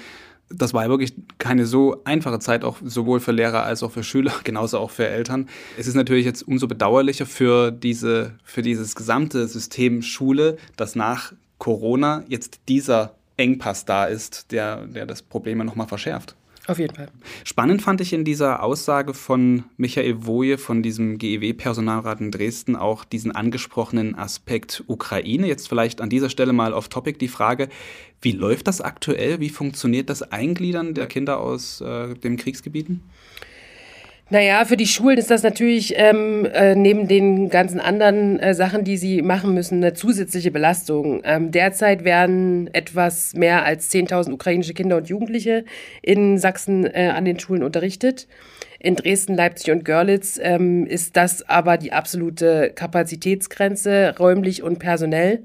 Das 0.48 0.74
war 0.74 0.88
wirklich 0.88 1.14
keine 1.38 1.64
so 1.64 2.02
einfache 2.04 2.38
Zeit, 2.38 2.64
auch 2.64 2.76
sowohl 2.84 3.20
für 3.20 3.32
Lehrer 3.32 3.62
als 3.62 3.82
auch 3.82 3.90
für 3.90 4.04
Schüler, 4.04 4.32
genauso 4.44 4.78
auch 4.78 4.90
für 4.90 5.06
Eltern. 5.06 5.48
Es 5.78 5.86
ist 5.86 5.94
natürlich 5.94 6.26
jetzt 6.26 6.46
umso 6.46 6.66
bedauerlicher 6.66 7.26
für, 7.26 7.70
diese, 7.70 8.32
für 8.44 8.62
dieses 8.62 8.94
gesamte 8.94 9.46
System 9.48 10.02
Schule, 10.02 10.58
dass 10.76 10.96
nach 10.96 11.32
Corona 11.58 12.24
jetzt 12.28 12.60
dieser 12.68 13.14
Engpass 13.36 13.84
da 13.84 14.04
ist, 14.06 14.50
der, 14.52 14.86
der 14.86 15.06
das 15.06 15.22
Problem 15.22 15.58
nochmal 15.58 15.88
verschärft. 15.88 16.34
Auf 16.68 16.78
jeden 16.78 16.94
Fall. 16.94 17.08
Spannend 17.44 17.82
fand 17.82 18.00
ich 18.00 18.12
in 18.12 18.24
dieser 18.24 18.62
Aussage 18.62 19.14
von 19.14 19.64
Michael 19.76 20.26
Woje 20.26 20.58
von 20.58 20.82
diesem 20.82 21.18
GEW-Personalrat 21.18 22.20
in 22.20 22.30
Dresden 22.30 22.76
auch 22.76 23.04
diesen 23.04 23.32
angesprochenen 23.32 24.14
Aspekt 24.14 24.84
Ukraine. 24.86 25.48
Jetzt 25.48 25.68
vielleicht 25.68 26.00
an 26.00 26.08
dieser 26.08 26.30
Stelle 26.30 26.52
mal 26.52 26.72
auf 26.72 26.88
Topic 26.88 27.18
die 27.18 27.28
Frage, 27.28 27.68
wie 28.20 28.30
läuft 28.30 28.68
das 28.68 28.80
aktuell? 28.80 29.40
Wie 29.40 29.48
funktioniert 29.48 30.08
das 30.08 30.22
Eingliedern 30.22 30.94
der 30.94 31.08
Kinder 31.08 31.40
aus 31.40 31.80
äh, 31.80 32.14
den 32.14 32.36
Kriegsgebieten? 32.36 33.02
Naja, 34.32 34.64
für 34.64 34.78
die 34.78 34.86
Schulen 34.86 35.18
ist 35.18 35.30
das 35.30 35.42
natürlich 35.42 35.92
ähm, 35.98 36.46
äh, 36.46 36.74
neben 36.74 37.06
den 37.06 37.50
ganzen 37.50 37.80
anderen 37.80 38.40
äh, 38.40 38.54
Sachen, 38.54 38.82
die 38.82 38.96
sie 38.96 39.20
machen 39.20 39.52
müssen, 39.52 39.84
eine 39.84 39.92
zusätzliche 39.92 40.50
Belastung. 40.50 41.20
Ähm, 41.22 41.50
derzeit 41.50 42.02
werden 42.02 42.72
etwas 42.72 43.34
mehr 43.34 43.66
als 43.66 43.92
10.000 43.92 44.32
ukrainische 44.32 44.72
Kinder 44.72 44.96
und 44.96 45.10
Jugendliche 45.10 45.66
in 46.00 46.38
Sachsen 46.38 46.86
äh, 46.86 47.12
an 47.14 47.26
den 47.26 47.38
Schulen 47.38 47.62
unterrichtet. 47.62 48.26
In 48.78 48.96
Dresden, 48.96 49.34
Leipzig 49.34 49.70
und 49.70 49.84
Görlitz 49.84 50.40
ähm, 50.42 50.86
ist 50.86 51.18
das 51.18 51.46
aber 51.46 51.76
die 51.76 51.92
absolute 51.92 52.72
Kapazitätsgrenze 52.74 54.14
räumlich 54.18 54.62
und 54.62 54.78
personell. 54.78 55.42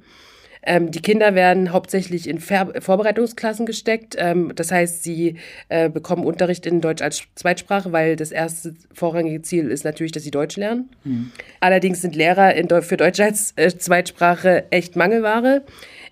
Ähm, 0.63 0.91
die 0.91 1.01
Kinder 1.01 1.35
werden 1.35 1.71
hauptsächlich 1.71 2.27
in 2.27 2.39
Ver 2.39 2.73
Vorbereitungsklassen 2.79 3.65
gesteckt. 3.65 4.15
Ähm, 4.17 4.53
das 4.55 4.71
heißt, 4.71 5.03
sie 5.03 5.37
äh, 5.69 5.89
bekommen 5.89 6.25
Unterricht 6.25 6.65
in 6.65 6.81
Deutsch 6.81 7.01
als 7.01 7.23
Zweitsprache, 7.35 7.91
weil 7.91 8.15
das 8.15 8.31
erste 8.31 8.73
vorrangige 8.93 9.41
Ziel 9.41 9.69
ist 9.69 9.85
natürlich, 9.85 10.11
dass 10.11 10.23
sie 10.23 10.31
Deutsch 10.31 10.57
lernen. 10.57 10.89
Mhm. 11.03 11.31
Allerdings 11.59 12.01
sind 12.01 12.15
Lehrer 12.15 12.55
in, 12.55 12.69
für 12.81 12.97
Deutsch 12.97 13.19
als 13.19 13.53
äh, 13.55 13.69
Zweitsprache 13.77 14.65
echt 14.71 14.95
Mangelware. 14.95 15.63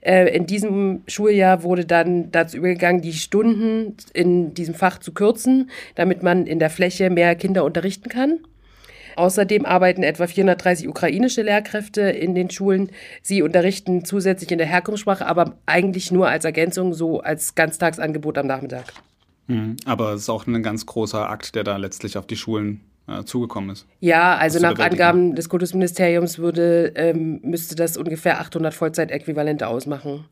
Äh, 0.02 0.36
in 0.36 0.46
diesem 0.46 1.02
Schuljahr 1.08 1.64
wurde 1.64 1.86
dann 1.86 2.32
dazu 2.32 2.58
übergegangen, 2.58 3.02
die 3.02 3.14
Stunden 3.14 3.96
in 4.14 4.54
diesem 4.54 4.76
Fach 4.76 5.00
zu 5.00 5.14
kürzen, 5.14 5.72
damit 5.96 6.22
man 6.22 6.46
in 6.46 6.60
der 6.60 6.70
Fläche 6.70 7.10
mehr 7.10 7.36
Kinder 7.36 7.64
unterrichten 7.64 8.10
kann. 8.10 8.40
Außerdem 9.16 9.66
arbeiten 9.66 10.04
etwa 10.04 10.28
430 10.28 10.88
ukrainische 10.88 11.42
Lehrkräfte 11.42 12.02
in 12.02 12.36
den 12.36 12.50
Schulen. 12.50 12.90
Sie 13.22 13.42
unterrichten 13.42 14.06
zusätzlich 14.06 14.52
in 14.52 14.58
der 14.58 14.68
Herkunftssprache, 14.68 15.26
aber 15.26 15.56
eigentlich 15.66 16.12
nur 16.12 16.30
als 16.30 16.46
Ergänzung, 16.46 16.94
so 16.94 17.22
als 17.22 17.56
Ganztagsangebot 17.56 18.38
am 18.38 18.48
Nachmittag. 18.48 18.86
Mhm. 19.48 19.78
Aber 19.86 20.14
es 20.14 20.24
ist 20.24 20.30
auch 20.30 20.48
ein 20.48 20.64
ganz 20.64 20.86
großer 20.86 21.30
Akt, 21.30 21.56
der 21.56 21.64
da 21.64 21.78
letztlich 21.78 22.18
auf 22.18 22.28
die 22.28 22.36
Schulen 22.36 22.82
äh, 23.08 23.24
zugekommen 23.24 23.70
ist. 23.70 23.86
Ja, 24.00 24.36
also 24.36 24.60
nach 24.60 24.78
Angaben 24.80 25.36
des 25.36 25.50
Kultusministeriums 25.50 26.40
würde, 26.40 26.94
ähm, 26.96 27.40
müsste 27.44 27.76
das 27.76 27.98
ungefähr 27.98 28.40
800 28.40 28.74
Vollzeitäquivalente 28.74 29.68
ausmachen 29.68 30.26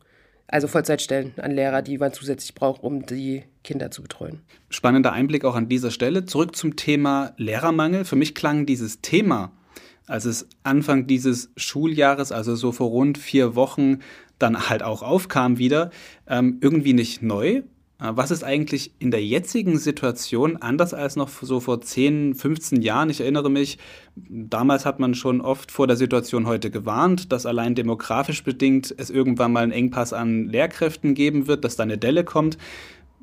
also 0.53 0.67
Vollzeitstellen 0.67 1.33
an 1.37 1.51
Lehrer, 1.51 1.81
die 1.81 1.97
man 1.97 2.13
zusätzlich 2.13 2.53
braucht, 2.53 2.83
um 2.83 3.07
die 3.07 3.43
Kinder 3.63 3.89
zu 3.89 4.03
betreuen. 4.03 4.41
Spannender 4.69 5.11
Einblick 5.11 5.45
auch 5.45 5.55
an 5.55 5.67
dieser 5.67 5.89
Stelle. 5.89 6.25
Zurück 6.25 6.55
zum 6.55 6.75
Thema 6.75 7.33
Lehrermangel. 7.37 8.05
Für 8.05 8.15
mich 8.15 8.35
klang 8.35 8.67
dieses 8.67 9.01
Thema, 9.01 9.51
als 10.05 10.25
es 10.25 10.47
Anfang 10.61 11.07
dieses 11.07 11.51
Schuljahres, 11.57 12.31
also 12.31 12.55
so 12.55 12.71
vor 12.71 12.89
rund 12.89 13.17
vier 13.17 13.55
Wochen, 13.55 13.99
dann 14.37 14.69
halt 14.69 14.83
auch 14.83 15.01
aufkam 15.01 15.57
wieder, 15.57 15.89
ähm, 16.27 16.59
irgendwie 16.61 16.93
nicht 16.93 17.23
neu, 17.23 17.63
was 18.11 18.31
ist 18.31 18.43
eigentlich 18.43 18.91
in 18.99 19.11
der 19.11 19.23
jetzigen 19.23 19.77
Situation 19.77 20.57
anders 20.57 20.93
als 20.93 21.15
noch 21.15 21.29
so 21.29 21.61
vor 21.61 21.79
10, 21.79 22.35
15 22.35 22.81
Jahren? 22.81 23.09
Ich 23.09 23.21
erinnere 23.21 23.49
mich, 23.49 23.77
damals 24.15 24.85
hat 24.85 24.99
man 24.99 25.15
schon 25.15 25.39
oft 25.39 25.71
vor 25.71 25.87
der 25.87 25.95
Situation 25.95 26.45
heute 26.45 26.69
gewarnt, 26.69 27.31
dass 27.31 27.45
allein 27.45 27.75
demografisch 27.75 28.43
bedingt 28.43 28.93
es 28.97 29.09
irgendwann 29.09 29.53
mal 29.53 29.63
einen 29.63 29.71
Engpass 29.71 30.11
an 30.11 30.49
Lehrkräften 30.49 31.13
geben 31.13 31.47
wird, 31.47 31.63
dass 31.63 31.77
da 31.77 31.83
eine 31.83 31.97
Delle 31.97 32.25
kommt. 32.25 32.57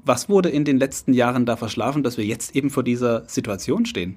Was 0.03 0.31
wurde 0.31 0.49
in 0.49 0.65
den 0.65 0.79
letzten 0.79 1.13
Jahren 1.13 1.45
da 1.45 1.57
verschlafen, 1.57 2.03
dass 2.03 2.17
wir 2.17 2.25
jetzt 2.25 2.57
eben 2.57 2.71
vor 2.71 2.83
dieser 2.83 3.29
Situation 3.29 3.85
stehen? 3.85 4.17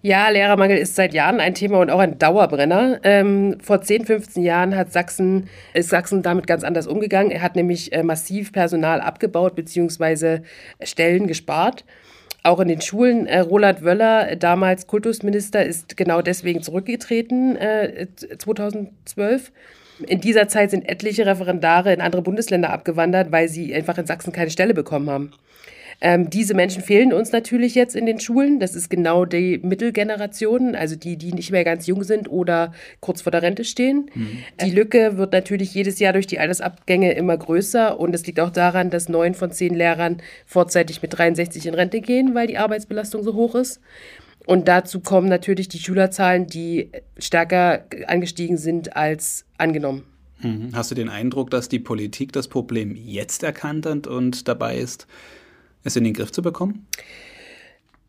Ja, 0.00 0.28
Lehrermangel 0.28 0.78
ist 0.78 0.94
seit 0.94 1.12
Jahren 1.12 1.40
ein 1.40 1.54
Thema 1.54 1.80
und 1.80 1.90
auch 1.90 1.98
ein 1.98 2.18
Dauerbrenner. 2.18 3.00
Ähm, 3.02 3.58
vor 3.60 3.82
10, 3.82 4.06
15 4.06 4.44
Jahren 4.44 4.76
hat 4.76 4.92
Sachsen, 4.92 5.48
ist 5.74 5.88
Sachsen 5.88 6.22
damit 6.22 6.46
ganz 6.46 6.62
anders 6.62 6.86
umgegangen. 6.86 7.32
Er 7.32 7.42
hat 7.42 7.56
nämlich 7.56 7.92
äh, 7.92 8.04
massiv 8.04 8.52
Personal 8.52 9.00
abgebaut 9.00 9.56
bzw. 9.56 10.40
Stellen 10.82 11.26
gespart. 11.26 11.84
Auch 12.44 12.60
in 12.60 12.68
den 12.68 12.80
Schulen. 12.80 13.26
Äh, 13.26 13.40
Roland 13.40 13.82
Wöller, 13.82 14.36
damals 14.36 14.86
Kultusminister, 14.86 15.66
ist 15.66 15.96
genau 15.96 16.22
deswegen 16.22 16.62
zurückgetreten, 16.62 17.56
äh, 17.56 18.06
2012. 18.38 19.50
In 20.06 20.20
dieser 20.20 20.46
Zeit 20.46 20.70
sind 20.70 20.88
etliche 20.88 21.26
Referendare 21.26 21.92
in 21.92 22.00
andere 22.00 22.22
Bundesländer 22.22 22.70
abgewandert, 22.70 23.32
weil 23.32 23.48
sie 23.48 23.74
einfach 23.74 23.98
in 23.98 24.06
Sachsen 24.06 24.32
keine 24.32 24.50
Stelle 24.50 24.74
bekommen 24.74 25.10
haben. 25.10 25.32
Ähm, 26.00 26.30
diese 26.30 26.54
Menschen 26.54 26.82
fehlen 26.82 27.12
uns 27.12 27.32
natürlich 27.32 27.74
jetzt 27.74 27.96
in 27.96 28.06
den 28.06 28.20
Schulen. 28.20 28.60
Das 28.60 28.76
ist 28.76 28.88
genau 28.88 29.24
die 29.24 29.58
Mittelgeneration, 29.58 30.76
also 30.76 30.94
die, 30.94 31.16
die 31.16 31.32
nicht 31.32 31.50
mehr 31.50 31.64
ganz 31.64 31.86
jung 31.86 32.04
sind 32.04 32.30
oder 32.30 32.72
kurz 33.00 33.22
vor 33.22 33.32
der 33.32 33.42
Rente 33.42 33.64
stehen. 33.64 34.08
Mhm. 34.14 34.38
Die 34.64 34.70
Lücke 34.70 35.18
wird 35.18 35.32
natürlich 35.32 35.74
jedes 35.74 35.98
Jahr 35.98 36.12
durch 36.12 36.28
die 36.28 36.38
Altersabgänge 36.38 37.12
immer 37.12 37.36
größer 37.36 37.98
und 37.98 38.14
es 38.14 38.24
liegt 38.26 38.38
auch 38.38 38.50
daran, 38.50 38.90
dass 38.90 39.08
neun 39.08 39.34
von 39.34 39.50
zehn 39.50 39.74
Lehrern 39.74 40.18
vorzeitig 40.46 41.02
mit 41.02 41.18
63 41.18 41.66
in 41.66 41.74
Rente 41.74 42.00
gehen, 42.00 42.34
weil 42.34 42.46
die 42.46 42.58
Arbeitsbelastung 42.58 43.24
so 43.24 43.34
hoch 43.34 43.56
ist. 43.56 43.80
Und 44.46 44.68
dazu 44.68 45.00
kommen 45.00 45.28
natürlich 45.28 45.68
die 45.68 45.78
Schülerzahlen, 45.78 46.46
die 46.46 46.90
stärker 47.18 47.84
angestiegen 48.06 48.56
sind 48.56 48.96
als 48.96 49.44
angenommen. 49.58 50.04
Mhm. 50.40 50.70
Hast 50.72 50.90
du 50.90 50.94
den 50.94 51.08
Eindruck, 51.08 51.50
dass 51.50 51.68
die 51.68 51.80
Politik 51.80 52.32
das 52.32 52.48
Problem 52.48 52.94
jetzt 52.96 53.42
erkannt 53.42 53.84
hat 53.84 54.06
und 54.06 54.46
dabei 54.48 54.78
ist, 54.78 55.06
es 55.88 55.96
in 55.96 56.04
den 56.04 56.14
Griff 56.14 56.32
zu 56.32 56.42
bekommen? 56.42 56.86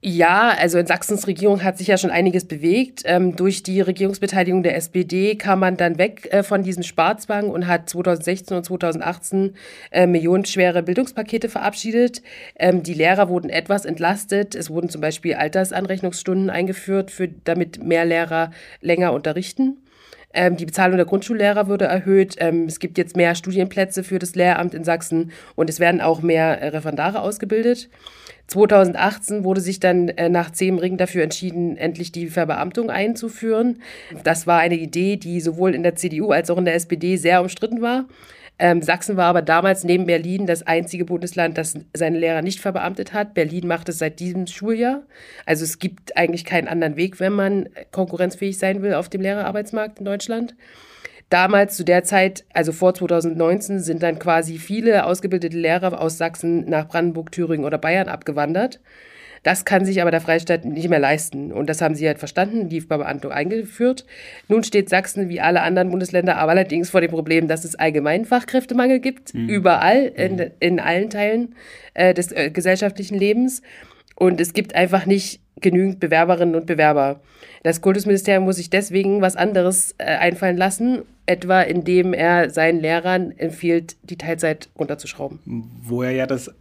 Ja, 0.01 0.55
also 0.57 0.77
in 0.77 0.85
Sachsens 0.85 1.27
Regierung 1.27 1.61
hat 1.61 1.77
sich 1.77 1.87
ja 1.87 1.97
schon 1.97 2.09
einiges 2.09 2.45
bewegt. 2.45 3.01
Ähm, 3.03 3.35
durch 3.35 3.63
die 3.63 3.81
Regierungsbeteiligung 3.81 4.63
der 4.63 4.77
SPD 4.77 5.35
kam 5.35 5.59
man 5.59 5.75
dann 5.75 5.97
weg 5.97 6.29
äh, 6.31 6.41
von 6.41 6.63
diesem 6.63 6.83
Sparzwang 6.83 7.49
und 7.49 7.67
hat 7.67 7.89
2016 7.89 8.55
und 8.55 8.63
2018 8.63 9.55
äh, 9.91 10.07
millionenschwere 10.07 10.83
Bildungspakete 10.83 11.49
verabschiedet. 11.49 12.21
Ähm, 12.57 12.81
die 12.81 12.93
Lehrer 12.93 13.27
wurden 13.27 13.49
etwas 13.49 13.83
entlastet. 13.83 14.55
Es 14.55 14.69
wurden 14.69 14.87
zum 14.87 15.01
Beispiel 15.01 15.33
Altersanrechnungsstunden 15.33 16.49
eingeführt, 16.49 17.11
für, 17.11 17.27
damit 17.27 17.83
mehr 17.83 18.05
Lehrer 18.05 18.51
länger 18.79 19.11
unterrichten. 19.11 19.79
Ähm, 20.33 20.57
die 20.57 20.65
Bezahlung 20.65 20.97
der 20.97 21.05
Grundschullehrer 21.05 21.67
wurde 21.67 21.85
erhöht. 21.85 22.35
Ähm, 22.37 22.65
es 22.65 22.79
gibt 22.79 22.97
jetzt 22.97 23.15
mehr 23.15 23.33
Studienplätze 23.35 24.03
für 24.03 24.19
das 24.19 24.35
Lehramt 24.35 24.73
in 24.73 24.83
Sachsen 24.83 25.31
und 25.55 25.69
es 25.69 25.79
werden 25.79 26.01
auch 26.01 26.21
mehr 26.21 26.61
äh, 26.61 26.67
Referendare 26.69 27.21
ausgebildet. 27.21 27.89
2018 28.47 29.43
wurde 29.43 29.61
sich 29.61 29.79
dann 29.79 30.09
äh, 30.09 30.29
nach 30.29 30.51
zehn 30.51 30.77
Ringen 30.79 30.97
dafür 30.97 31.23
entschieden, 31.23 31.77
endlich 31.77 32.11
die 32.11 32.27
Verbeamtung 32.27 32.89
einzuführen. 32.89 33.81
Das 34.23 34.47
war 34.47 34.59
eine 34.59 34.75
Idee, 34.77 35.17
die 35.17 35.39
sowohl 35.41 35.75
in 35.75 35.83
der 35.83 35.95
CDU 35.95 36.31
als 36.31 36.49
auch 36.49 36.57
in 36.57 36.65
der 36.65 36.75
SPD 36.75 37.17
sehr 37.17 37.41
umstritten 37.41 37.81
war. 37.81 38.05
Ähm, 38.61 38.81
Sachsen 38.81 39.15
war 39.15 39.27
aber 39.27 39.41
damals 39.41 39.85
neben 39.85 40.05
Berlin 40.05 40.45
das 40.45 40.67
einzige 40.67 41.05
Bundesland, 41.05 41.57
das 41.57 41.75
seine 41.95 42.19
Lehrer 42.19 42.41
nicht 42.41 42.59
verbeamtet 42.59 43.13
hat. 43.13 43.33
Berlin 43.33 43.67
macht 43.67 43.87
es 43.87 43.99
seit 43.99 44.19
diesem 44.19 44.47
Schuljahr. 44.47 45.03
Also 45.45 45.63
es 45.63 45.79
gibt 45.79 46.17
eigentlich 46.17 46.43
keinen 46.43 46.67
anderen 46.67 46.97
Weg, 46.97 47.21
wenn 47.21 47.33
man 47.33 47.69
konkurrenzfähig 47.91 48.57
sein 48.59 48.81
will 48.81 48.93
auf 48.93 49.07
dem 49.07 49.21
Lehrerarbeitsmarkt 49.21 49.99
in 49.99 50.05
Deutschland. 50.05 50.55
Damals 51.29 51.77
zu 51.77 51.85
der 51.85 52.03
Zeit, 52.03 52.43
also 52.53 52.73
vor 52.73 52.93
2019, 52.93 53.79
sind 53.79 54.03
dann 54.03 54.19
quasi 54.19 54.57
viele 54.57 55.05
ausgebildete 55.05 55.57
Lehrer 55.57 56.01
aus 56.01 56.17
Sachsen 56.17 56.65
nach 56.67 56.87
Brandenburg, 56.87 57.31
Thüringen 57.31 57.65
oder 57.65 57.77
Bayern 57.77 58.09
abgewandert. 58.09 58.81
Das 59.43 59.65
kann 59.65 59.85
sich 59.85 60.01
aber 60.01 60.11
der 60.11 60.21
Freistaat 60.21 60.65
nicht 60.65 60.89
mehr 60.89 60.99
leisten. 60.99 61.51
Und 61.51 61.69
das 61.69 61.81
haben 61.81 61.95
sie 61.95 62.07
halt 62.07 62.19
verstanden, 62.19 62.69
die 62.69 62.81
Beamtung 62.81 63.31
eingeführt. 63.31 64.05
Nun 64.47 64.63
steht 64.63 64.89
Sachsen 64.89 65.29
wie 65.29 65.41
alle 65.41 65.61
anderen 65.61 65.89
Bundesländer 65.89 66.37
aber 66.37 66.51
allerdings 66.51 66.89
vor 66.89 67.01
dem 67.01 67.11
Problem, 67.11 67.47
dass 67.47 67.65
es 67.65 67.75
allgemeinen 67.75 68.25
Fachkräftemangel 68.25 68.99
gibt, 68.99 69.33
mhm. 69.33 69.49
überall, 69.49 70.05
in, 70.05 70.35
mhm. 70.35 70.51
in 70.59 70.79
allen 70.79 71.09
Teilen 71.09 71.55
äh, 71.93 72.13
des 72.13 72.31
äh, 72.31 72.51
gesellschaftlichen 72.51 73.17
Lebens. 73.17 73.61
Und 74.15 74.41
es 74.41 74.53
gibt 74.53 74.75
einfach 74.75 75.05
nicht 75.05 75.41
genügend 75.61 75.99
Bewerberinnen 75.99 76.55
und 76.55 76.65
Bewerber. 76.65 77.21
Das 77.63 77.81
Kultusministerium 77.81 78.45
muss 78.45 78.57
sich 78.57 78.69
deswegen 78.69 79.21
was 79.21 79.35
anderes 79.35 79.95
äh, 79.97 80.05
einfallen 80.05 80.57
lassen, 80.57 81.03
etwa 81.25 81.61
indem 81.61 82.13
er 82.13 82.49
seinen 82.49 82.79
Lehrern 82.79 83.33
empfiehlt, 83.37 83.97
die 84.03 84.17
Teilzeit 84.17 84.69
runterzuschrauben. 84.77 85.39
Wo 85.45 86.03
er 86.03 86.11
ja 86.11 86.25
das 86.25 86.51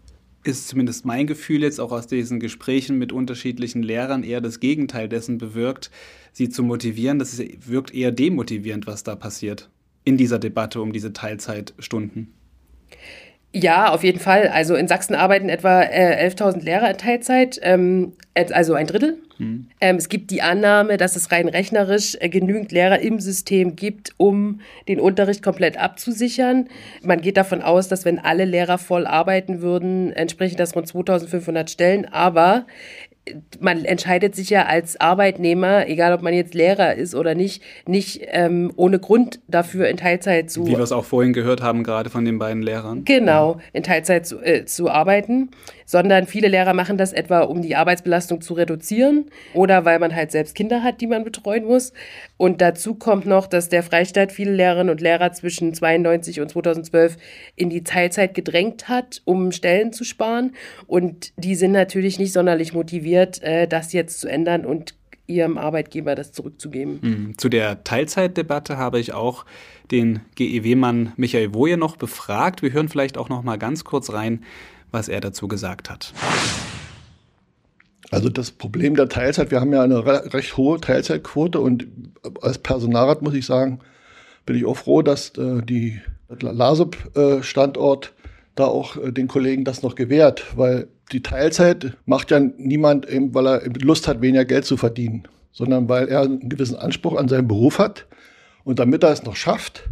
ist 0.49 0.69
zumindest 0.69 1.05
mein 1.05 1.27
Gefühl 1.27 1.63
jetzt 1.63 1.81
auch 1.81 1.93
aus 1.93 2.07
diesen 2.07 2.41
Gesprächen 2.41 2.99
mit 2.99 3.13
unterschiedlichen 3.13 3.83
Lehrern 3.83 4.25
eher 4.25 4.41
das 4.41 4.61
Gegenteil 4.61 5.09
dessen 5.09 5.39
bewirkt, 5.39 5.91
sie 6.33 6.49
zu 6.49 6.63
motivieren. 6.63 7.19
Das 7.19 7.39
wirkt 7.39 7.95
eher 7.95 8.11
demotivierend, 8.11 8.87
was 8.87 9.05
da 9.05 9.15
passiert 9.15 9.71
in 10.05 10.17
dieser 10.17 10.39
Debatte 10.39 10.81
um 10.81 10.93
diese 10.93 11.13
Teilzeitstunden. 11.13 12.33
Ja, 13.53 13.93
auf 13.93 14.05
jeden 14.05 14.21
Fall. 14.21 14.49
Also 14.49 14.75
in 14.75 14.89
Sachsen 14.89 15.15
arbeiten 15.15 15.49
etwa 15.49 15.83
äh, 15.83 16.29
11.000 16.29 16.65
Lehrer 16.65 16.91
in 16.91 16.99
Teilzeit, 16.99 17.59
ähm, 17.63 18.13
also 18.35 18.75
ein 18.75 18.87
Drittel. 18.87 19.19
Hm. 19.39 19.69
Ähm, 19.81 19.97
es 19.97 20.09
gibt 20.09 20.31
die 20.31 20.43
Annahme, 20.43 20.97
dass 20.97 21.17
es 21.17 21.33
rein 21.33 21.49
rechnerisch 21.49 22.17
äh, 22.21 22.29
genügend 22.29 22.73
Lehrer 22.73 22.99
im 22.99 23.21
System 23.21 23.77
gibt, 23.77 24.13
um 24.17 24.61
den 24.89 25.01
Unterricht 25.01 25.43
komplett 25.43 25.79
abzusichern. 25.79 26.69
Man 27.03 27.21
geht 27.21 27.37
davon 27.37 27.63
aus, 27.63 27.89
dass 27.89 28.05
wenn 28.05 28.19
alle 28.19 28.45
Lehrer 28.45 28.79
voll 28.79 29.07
arbeiten 29.07 29.63
würden, 29.63 30.13
entsprechen 30.13 30.57
das 30.57 30.75
rund 30.75 30.89
2.500 30.89 31.69
Stellen. 31.69 32.05
Aber 32.07 32.67
man 33.61 33.85
entscheidet 33.85 34.35
sich 34.35 34.51
ja 34.51 34.67
als 34.67 35.01
Arbeitnehmer, 35.01 35.89
egal 35.89 36.13
ob 36.13 36.23
man 36.23 36.35
jetzt 36.35 36.55
Lehrer 36.55 36.95
ist 36.95 37.15
oder 37.15 37.35
nicht, 37.35 37.63
nicht 37.87 38.21
ähm, 38.27 38.73
ohne 38.77 38.99
Grund 38.99 39.41
dafür 39.49 39.89
in 39.89 39.97
Teilzeit 39.97 40.51
zu. 40.51 40.67
Wie 40.67 40.73
wir 40.73 40.81
es 40.81 40.93
auch 40.93 41.05
vorhin 41.05 41.33
gehört 41.33 41.63
haben, 41.63 41.83
gerade 41.83 42.11
von 42.11 42.25
den 42.25 42.39
beiden 42.39 42.63
Lehrern. 42.63 43.05
Genau, 43.05 43.59
in 43.73 43.83
Teilzeit 43.83 44.27
zu, 44.27 44.41
äh, 44.41 44.65
zu 44.65 44.91
arbeiten, 44.91 45.51
sondern 45.85 46.27
viele 46.27 46.49
Lehrer 46.49 46.75
machen 46.75 46.99
das 46.99 47.13
etwa, 47.13 47.41
um 47.41 47.63
die 47.63 47.77
Arbeitsbelastung 47.77 48.41
zu 48.41 48.55
reduzieren 48.55 49.27
oder 49.55 49.85
weil 49.85 49.99
man 49.99 50.15
halt 50.15 50.31
selbst 50.31 50.55
Kinder 50.55 50.83
hat, 50.83 51.01
die 51.01 51.07
man 51.07 51.25
betreuen 51.25 51.65
muss. 51.65 51.93
Und 52.37 52.61
dazu 52.61 52.95
kommt 52.95 53.27
noch, 53.27 53.47
dass 53.47 53.69
der 53.69 53.83
Freistaat 53.83 54.33
viele 54.33 54.53
Lehrerinnen 54.53 54.91
und 54.91 55.01
Lehrer 55.01 55.33
zwischen 55.33 55.75
92 55.75 56.41
und 56.41 56.51
2012 56.51 57.17
in 57.57 57.71
die 57.71 57.85
Teilzeit 57.85 58.35
gedrängt 58.35 58.89
hat, 58.89 59.23
um 59.25 59.51
Stellen 59.53 59.93
zu 59.93 60.05
sparen. 60.05 60.53
Und 60.87 61.33
die 61.37 61.55
sind 61.55 61.73
natürlich 61.73 62.19
nicht 62.19 62.33
sonderlich 62.33 62.73
motiviert 62.73 63.18
motiviert, 63.19 63.43
äh, 63.43 63.67
das 63.67 63.93
jetzt 63.93 64.21
zu 64.21 64.29
ändern 64.29 64.65
und 64.65 64.95
ihrem 65.27 65.59
Arbeitgeber 65.59 66.15
das 66.15 66.33
zurückzugeben. 66.33 66.99
Mhm. 67.03 67.39
Zu 67.39 67.49
der 67.49 67.85
Teilzeitdebatte 67.85 68.79
habe 68.79 68.99
ich 68.99 69.13
auch 69.13 69.45
den 69.91 70.21
GEW-Mann 70.37 71.13
Michael 71.17 71.53
Woje 71.55 71.77
noch 71.77 71.97
befragt. 71.97 72.63
Wir 72.63 72.73
hören 72.73 72.89
vielleicht 72.89 73.19
auch 73.19 73.29
noch 73.29 73.43
mal 73.43 73.59
ganz 73.59 73.85
kurz 73.85 74.13
rein, 74.13 74.45
was 74.91 75.09
er 75.09 75.21
dazu 75.21 75.47
gesagt 75.49 75.91
hat. 75.91 76.15
Also 78.11 78.31
das 78.31 78.51
Problem 78.51 78.97
der 78.97 79.11
Teilzeit, 79.11 79.51
wir 79.51 79.61
haben 79.61 79.73
ja 79.73 79.83
eine 79.83 80.33
recht 80.33 80.57
hohe 80.57 80.81
Teilzeitquote 80.81 81.61
und 81.61 81.87
als 82.41 82.57
Personalrat 82.57 83.21
muss 83.21 83.35
ich 83.35 83.45
sagen, 83.45 83.81
bin 84.47 84.57
ich 84.57 84.65
auch 84.65 84.79
froh, 84.79 85.03
dass 85.03 85.37
äh, 85.37 85.61
die 85.61 86.01
LASUB-Standort 86.31 88.07
äh, 88.07 88.29
da 88.59 88.67
auch 88.67 88.97
äh, 88.97 89.13
den 89.13 89.29
Kollegen 89.29 89.65
das 89.65 89.83
noch 89.83 89.95
gewährt, 89.95 90.45
weil 90.57 90.89
die 91.13 91.23
Teilzeit 91.23 91.97
macht 92.07 92.31
ja 92.31 92.41
niemand, 92.41 93.09
eben, 93.09 93.35
weil 93.35 93.47
er 93.47 93.63
Lust 93.81 94.09
hat, 94.09 94.21
weniger 94.21 94.45
Geld 94.45 94.65
zu 94.65 94.77
verdienen, 94.77 95.25
sondern 95.53 95.89
weil 95.89 96.09
er 96.09 96.23
einen 96.23 96.49
gewissen 96.49 96.77
Anspruch 96.77 97.17
an 97.17 97.29
seinen 97.29 97.49
Beruf 97.49 97.79
hat. 97.79 98.07
Und 98.65 98.79
damit 98.79 99.03
er 99.03 99.11
es 99.11 99.23
noch 99.23 99.37
schafft, 99.37 99.89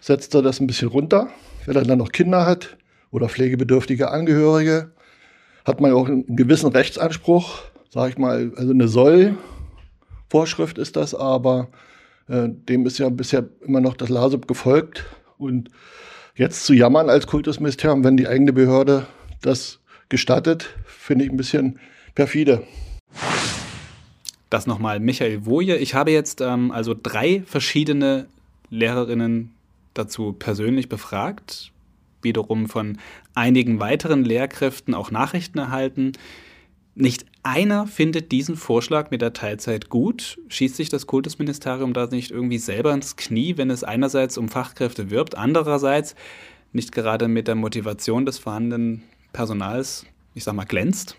setzt 0.00 0.34
er 0.34 0.42
das 0.42 0.60
ein 0.60 0.66
bisschen 0.66 0.88
runter. 0.88 1.28
Wenn 1.64 1.76
er 1.76 1.84
dann 1.84 1.98
noch 1.98 2.12
Kinder 2.12 2.44
hat 2.44 2.76
oder 3.10 3.28
pflegebedürftige 3.28 4.10
Angehörige, 4.10 4.90
hat 5.64 5.80
man 5.80 5.92
auch 5.92 6.06
einen 6.06 6.36
gewissen 6.36 6.70
Rechtsanspruch, 6.70 7.62
sage 7.90 8.10
ich 8.10 8.18
mal, 8.18 8.52
also 8.56 8.72
eine 8.72 8.88
Soll-Vorschrift 8.88 10.78
ist 10.78 10.96
das, 10.96 11.14
aber 11.14 11.68
äh, 12.28 12.48
dem 12.48 12.86
ist 12.86 12.98
ja 12.98 13.08
bisher 13.08 13.48
immer 13.66 13.80
noch 13.80 13.96
das 13.96 14.08
LASUB 14.08 14.46
gefolgt. 14.46 15.04
Und 15.38 15.70
jetzt 16.38 16.64
zu 16.64 16.72
jammern 16.72 17.10
als 17.10 17.26
Kultusministerium, 17.26 18.04
wenn 18.04 18.16
die 18.16 18.28
eigene 18.28 18.52
Behörde 18.52 19.06
das 19.42 19.80
gestattet, 20.08 20.74
finde 20.86 21.24
ich 21.24 21.30
ein 21.30 21.36
bisschen 21.36 21.78
perfide. 22.14 22.62
Das 24.48 24.66
nochmal 24.66 25.00
Michael 25.00 25.44
Woje. 25.44 25.76
Ich 25.76 25.94
habe 25.94 26.10
jetzt 26.10 26.40
ähm, 26.40 26.70
also 26.70 26.94
drei 27.00 27.42
verschiedene 27.44 28.26
Lehrerinnen 28.70 29.52
dazu 29.92 30.32
persönlich 30.32 30.88
befragt, 30.88 31.72
wiederum 32.22 32.68
von 32.68 32.98
einigen 33.34 33.80
weiteren 33.80 34.24
Lehrkräften 34.24 34.94
auch 34.94 35.10
Nachrichten 35.10 35.58
erhalten. 35.58 36.12
Nicht 36.94 37.26
einer 37.48 37.86
findet 37.86 38.30
diesen 38.30 38.56
Vorschlag 38.56 39.10
mit 39.10 39.22
der 39.22 39.32
Teilzeit 39.32 39.88
gut. 39.88 40.38
Schießt 40.48 40.76
sich 40.76 40.90
das 40.90 41.06
Kultusministerium 41.06 41.94
da 41.94 42.06
nicht 42.06 42.30
irgendwie 42.30 42.58
selber 42.58 42.92
ins 42.92 43.16
Knie, 43.16 43.56
wenn 43.56 43.70
es 43.70 43.84
einerseits 43.84 44.36
um 44.36 44.48
Fachkräfte 44.48 45.10
wirbt, 45.10 45.36
andererseits 45.36 46.14
nicht 46.72 46.92
gerade 46.92 47.26
mit 47.26 47.48
der 47.48 47.54
Motivation 47.54 48.26
des 48.26 48.38
vorhandenen 48.38 49.02
Personals, 49.32 50.04
ich 50.34 50.44
sag 50.44 50.54
mal, 50.54 50.64
glänzt? 50.64 51.16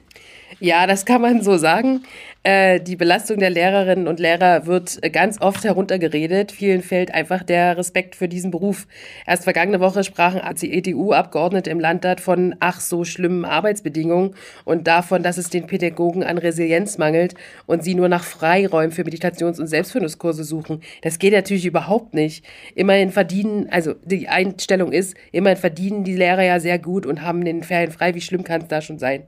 Ja, 0.60 0.86
das 0.88 1.06
kann 1.06 1.22
man 1.22 1.42
so 1.42 1.58
sagen. 1.58 2.04
Äh, 2.50 2.80
die 2.80 2.96
Belastung 2.96 3.38
der 3.38 3.52
Lehrerinnen 3.52 4.08
und 4.08 4.20
Lehrer 4.20 4.66
wird 4.66 5.00
ganz 5.14 5.40
oft 5.40 5.64
heruntergeredet. 5.64 6.52
Vielen 6.52 6.82
fällt 6.82 7.14
einfach 7.14 7.44
der 7.44 7.78
Respekt 7.78 8.16
für 8.16 8.28
diesen 8.28 8.50
Beruf. 8.50 8.88
Erst 9.28 9.44
vergangene 9.44 9.80
Woche 9.80 10.04
sprachen 10.04 10.42
die 10.60 10.74
EDU-Abgeordnete 10.74 11.70
im 11.70 11.80
Landtag 11.80 12.20
von 12.20 12.56
ach 12.60 12.80
so 12.80 13.04
schlimmen 13.04 13.46
Arbeitsbedingungen 13.46 14.34
und 14.66 14.88
davon, 14.88 15.22
dass 15.22 15.38
es 15.38 15.52
den 15.52 15.68
Pädagogen 15.68 16.24
an 16.24 16.40
Resilienz 16.40 16.98
mangelt 16.98 17.36
und 17.68 17.84
sie 17.84 17.94
nur 17.94 18.10
nach 18.10 18.24
Freiräumen 18.24 18.92
für 18.92 19.04
Meditations- 19.04 19.60
und 19.60 19.68
Selbstfindungskurse 19.68 20.44
suchen. 20.44 20.82
Das 21.04 21.20
geht 21.20 21.34
natürlich 21.34 21.68
überhaupt 21.68 22.16
nicht. 22.16 22.44
Immerhin 22.74 23.12
verdienen, 23.12 23.68
also 23.70 23.94
die 24.06 24.28
Einstellung 24.28 24.92
ist, 24.92 25.16
immerhin 25.32 25.60
verdienen 25.60 26.04
die 26.04 26.16
Lehrer 26.16 26.44
ja 26.44 26.60
sehr 26.60 26.80
gut 26.80 27.06
und 27.06 27.22
haben 27.22 27.46
den 27.46 27.62
Ferien 27.62 27.92
frei. 27.92 28.16
Wie 28.16 28.22
schlimm 28.22 28.44
kann 28.44 28.62
es 28.62 28.70
da 28.70 28.82
schon 28.82 28.98
sein? 28.98 29.28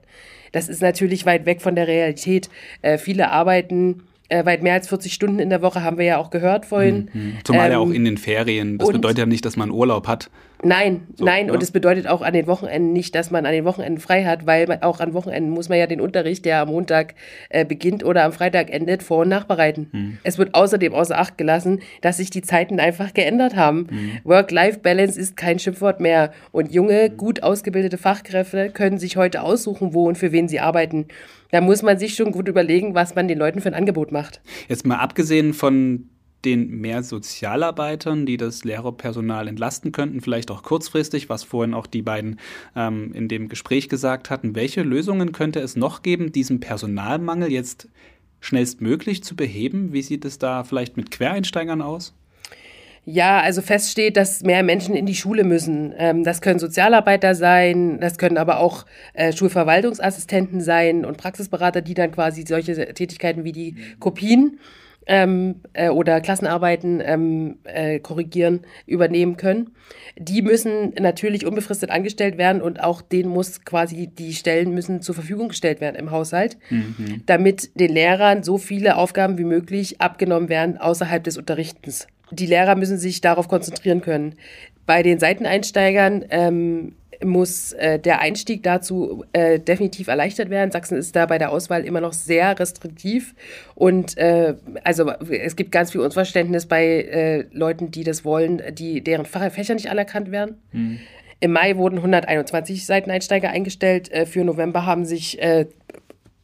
Das 0.52 0.68
ist 0.68 0.82
natürlich 0.82 1.26
weit 1.26 1.46
weg 1.46 1.62
von 1.62 1.74
der 1.74 1.88
Realität. 1.88 2.48
Äh, 2.82 2.98
viele 3.12 3.30
arbeiten 3.30 4.02
äh, 4.32 4.46
weit 4.46 4.62
mehr 4.62 4.74
als 4.74 4.88
40 4.88 5.12
Stunden 5.12 5.38
in 5.38 5.50
der 5.50 5.60
Woche, 5.60 5.82
haben 5.82 5.98
wir 5.98 6.06
ja 6.06 6.16
auch 6.16 6.30
gehört 6.30 6.64
vorhin. 6.64 7.10
Mhm. 7.12 7.36
Zumal 7.44 7.66
ähm, 7.66 7.72
ja 7.72 7.78
auch 7.78 7.90
in 7.90 8.04
den 8.04 8.16
Ferien. 8.16 8.78
Das 8.78 8.90
bedeutet 8.90 9.18
ja 9.18 9.26
nicht, 9.26 9.44
dass 9.44 9.56
man 9.56 9.70
Urlaub 9.70 10.08
hat. 10.08 10.30
Nein, 10.64 11.08
so, 11.16 11.24
nein, 11.24 11.46
oder? 11.46 11.54
und 11.54 11.62
es 11.62 11.72
bedeutet 11.72 12.06
auch 12.06 12.22
an 12.22 12.34
den 12.34 12.46
Wochenenden 12.46 12.92
nicht, 12.92 13.16
dass 13.16 13.32
man 13.32 13.46
an 13.46 13.52
den 13.52 13.64
Wochenenden 13.64 14.00
frei 14.00 14.24
hat, 14.24 14.46
weil 14.46 14.68
man, 14.68 14.82
auch 14.82 15.00
an 15.00 15.12
Wochenenden 15.12 15.50
muss 15.50 15.68
man 15.68 15.76
ja 15.76 15.88
den 15.88 16.00
Unterricht, 16.00 16.44
der 16.44 16.60
am 16.60 16.68
Montag 16.68 17.14
äh, 17.48 17.64
beginnt 17.64 18.04
oder 18.04 18.24
am 18.24 18.32
Freitag 18.32 18.70
endet, 18.70 19.02
vor- 19.02 19.22
und 19.22 19.28
nachbereiten. 19.28 19.88
Hm. 19.90 20.18
Es 20.22 20.38
wird 20.38 20.54
außerdem 20.54 20.94
außer 20.94 21.18
Acht 21.18 21.36
gelassen, 21.36 21.80
dass 22.00 22.18
sich 22.18 22.30
die 22.30 22.42
Zeiten 22.42 22.78
einfach 22.78 23.12
geändert 23.12 23.56
haben. 23.56 23.88
Hm. 23.90 24.10
Work-Life-Balance 24.22 25.18
ist 25.18 25.36
kein 25.36 25.58
Schimpfwort 25.58 25.98
mehr 25.98 26.32
und 26.52 26.72
junge, 26.72 27.10
gut 27.10 27.42
ausgebildete 27.42 27.98
Fachkräfte 27.98 28.70
können 28.70 28.98
sich 28.98 29.16
heute 29.16 29.42
aussuchen, 29.42 29.94
wo 29.94 30.06
und 30.06 30.16
für 30.16 30.30
wen 30.30 30.46
sie 30.46 30.60
arbeiten. 30.60 31.06
Da 31.52 31.60
muss 31.60 31.82
man 31.82 31.98
sich 31.98 32.14
schon 32.14 32.32
gut 32.32 32.48
überlegen, 32.48 32.94
was 32.94 33.14
man 33.14 33.28
den 33.28 33.38
Leuten 33.38 33.60
für 33.60 33.68
ein 33.68 33.74
Angebot 33.74 34.10
macht. 34.10 34.40
Jetzt 34.68 34.86
mal 34.86 34.96
abgesehen 34.96 35.52
von 35.52 36.08
den 36.46 36.80
mehr 36.80 37.02
Sozialarbeitern, 37.02 38.24
die 38.24 38.38
das 38.38 38.64
Lehrerpersonal 38.64 39.46
entlasten 39.46 39.92
könnten, 39.92 40.22
vielleicht 40.22 40.50
auch 40.50 40.62
kurzfristig, 40.62 41.28
was 41.28 41.44
vorhin 41.44 41.74
auch 41.74 41.86
die 41.86 42.00
beiden 42.00 42.40
ähm, 42.74 43.12
in 43.12 43.28
dem 43.28 43.48
Gespräch 43.48 43.90
gesagt 43.90 44.30
hatten. 44.30 44.56
Welche 44.56 44.82
Lösungen 44.82 45.32
könnte 45.32 45.60
es 45.60 45.76
noch 45.76 46.02
geben, 46.02 46.32
diesen 46.32 46.58
Personalmangel 46.58 47.52
jetzt 47.52 47.86
schnellstmöglich 48.40 49.22
zu 49.22 49.36
beheben? 49.36 49.92
Wie 49.92 50.02
sieht 50.02 50.24
es 50.24 50.38
da 50.38 50.64
vielleicht 50.64 50.96
mit 50.96 51.10
Quereinsteigern 51.10 51.82
aus? 51.82 52.14
Ja, 53.04 53.40
also 53.40 53.62
feststeht, 53.62 54.16
dass 54.16 54.42
mehr 54.44 54.62
Menschen 54.62 54.94
in 54.94 55.06
die 55.06 55.16
Schule 55.16 55.42
müssen. 55.42 55.92
Ähm, 55.98 56.22
das 56.22 56.40
können 56.40 56.60
Sozialarbeiter 56.60 57.34
sein, 57.34 57.98
das 58.00 58.16
können 58.16 58.38
aber 58.38 58.60
auch 58.60 58.86
äh, 59.14 59.32
Schulverwaltungsassistenten 59.32 60.60
sein 60.60 61.04
und 61.04 61.16
Praxisberater, 61.16 61.80
die 61.82 61.94
dann 61.94 62.12
quasi 62.12 62.44
solche 62.46 62.74
Tätigkeiten 62.94 63.42
wie 63.42 63.52
die 63.52 63.76
Kopien 63.98 64.60
ähm, 65.06 65.56
äh, 65.72 65.88
oder 65.88 66.20
Klassenarbeiten 66.20 67.02
ähm, 67.04 67.56
äh, 67.64 67.98
korrigieren, 67.98 68.60
übernehmen 68.86 69.36
können. 69.36 69.72
Die 70.16 70.42
müssen 70.42 70.94
natürlich 71.00 71.44
unbefristet 71.44 71.90
angestellt 71.90 72.38
werden 72.38 72.62
und 72.62 72.80
auch 72.82 73.02
denen 73.02 73.30
muss 73.30 73.64
quasi 73.64 74.06
die 74.06 74.32
Stellen 74.32 74.72
müssen 74.74 75.02
zur 75.02 75.16
Verfügung 75.16 75.48
gestellt 75.48 75.80
werden 75.80 75.96
im 75.96 76.12
Haushalt, 76.12 76.56
mhm. 76.70 77.22
damit 77.26 77.78
den 77.80 77.92
Lehrern 77.92 78.44
so 78.44 78.58
viele 78.58 78.96
Aufgaben 78.96 79.38
wie 79.38 79.44
möglich 79.44 80.00
abgenommen 80.00 80.48
werden 80.48 80.78
außerhalb 80.78 81.24
des 81.24 81.36
Unterrichtens. 81.36 82.06
Die 82.32 82.46
Lehrer 82.46 82.74
müssen 82.74 82.98
sich 82.98 83.20
darauf 83.20 83.48
konzentrieren 83.48 84.00
können. 84.00 84.34
Bei 84.86 85.02
den 85.02 85.18
Seiteneinsteigern 85.18 86.24
ähm, 86.30 86.94
muss 87.24 87.72
äh, 87.74 87.98
der 87.98 88.20
Einstieg 88.20 88.62
dazu 88.62 89.24
äh, 89.32 89.60
definitiv 89.60 90.08
erleichtert 90.08 90.50
werden. 90.50 90.70
Sachsen 90.72 90.96
ist 90.96 91.14
da 91.14 91.26
bei 91.26 91.38
der 91.38 91.50
Auswahl 91.50 91.84
immer 91.84 92.00
noch 92.00 92.12
sehr 92.12 92.58
restriktiv 92.58 93.34
und 93.74 94.16
äh, 94.18 94.54
also 94.82 95.10
es 95.30 95.54
gibt 95.54 95.70
ganz 95.70 95.92
viel 95.92 96.00
Unverständnis 96.00 96.66
bei 96.66 96.84
äh, 96.84 97.44
Leuten, 97.52 97.90
die 97.90 98.02
das 98.02 98.24
wollen, 98.24 98.60
die 98.72 99.02
deren 99.02 99.26
Fächer 99.26 99.74
nicht 99.74 99.90
anerkannt 99.90 100.30
werden. 100.32 100.56
Mhm. 100.72 100.98
Im 101.40 101.52
Mai 101.52 101.76
wurden 101.76 101.96
121 101.98 102.86
Seiteneinsteiger 102.86 103.50
eingestellt. 103.50 104.10
Äh, 104.12 104.26
für 104.26 104.44
November 104.44 104.86
haben 104.86 105.04
sich 105.04 105.40
äh, 105.42 105.66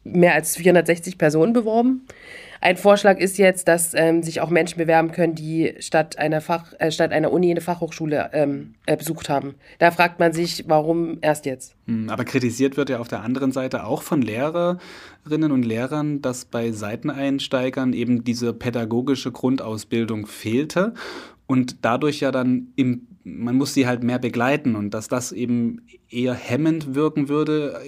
mehr 0.03 0.33
als 0.33 0.55
460 0.55 1.17
Personen 1.17 1.53
beworben. 1.53 2.05
Ein 2.61 2.77
Vorschlag 2.77 3.19
ist 3.19 3.37
jetzt, 3.37 3.67
dass 3.67 3.93
ähm, 3.93 4.21
sich 4.21 4.41
auch 4.41 4.49
Menschen 4.49 4.77
bewerben 4.77 5.11
können, 5.11 5.35
die 5.35 5.75
statt 5.79 6.17
einer, 6.17 6.41
Fach, 6.41 6.73
äh, 6.79 6.91
statt 6.91 7.11
einer 7.11 7.31
Uni 7.31 7.51
eine 7.51 7.61
Fachhochschule 7.61 8.29
ähm, 8.33 8.75
äh, 8.85 8.97
besucht 8.97 9.29
haben. 9.29 9.55
Da 9.79 9.91
fragt 9.91 10.19
man 10.19 10.33
sich, 10.33 10.65
warum 10.67 11.19
erst 11.21 11.45
jetzt? 11.45 11.75
Hm, 11.87 12.09
aber 12.09 12.25
kritisiert 12.25 12.75
wird 12.75 12.89
ja 12.89 12.99
auf 12.99 13.07
der 13.07 13.21
anderen 13.21 13.51
Seite 13.51 13.85
auch 13.85 14.01
von 14.01 14.21
Lehrerinnen 14.21 15.51
und 15.51 15.63
Lehrern, 15.63 16.21
dass 16.21 16.45
bei 16.45 16.71
Seiteneinsteigern 16.71 17.93
eben 17.93 18.23
diese 18.23 18.53
pädagogische 18.53 19.31
Grundausbildung 19.31 20.27
fehlte 20.27 20.93
und 21.47 21.77
dadurch 21.83 22.19
ja 22.19 22.31
dann 22.31 22.67
im, 22.75 23.07
man 23.23 23.55
muss 23.55 23.73
sie 23.73 23.87
halt 23.87 24.03
mehr 24.03 24.19
begleiten 24.19 24.75
und 24.75 24.93
dass 24.93 25.07
das 25.07 25.31
eben 25.31 25.81
eher 26.11 26.33
hemmend 26.33 26.95
wirken 26.95 27.29
würde, 27.29 27.79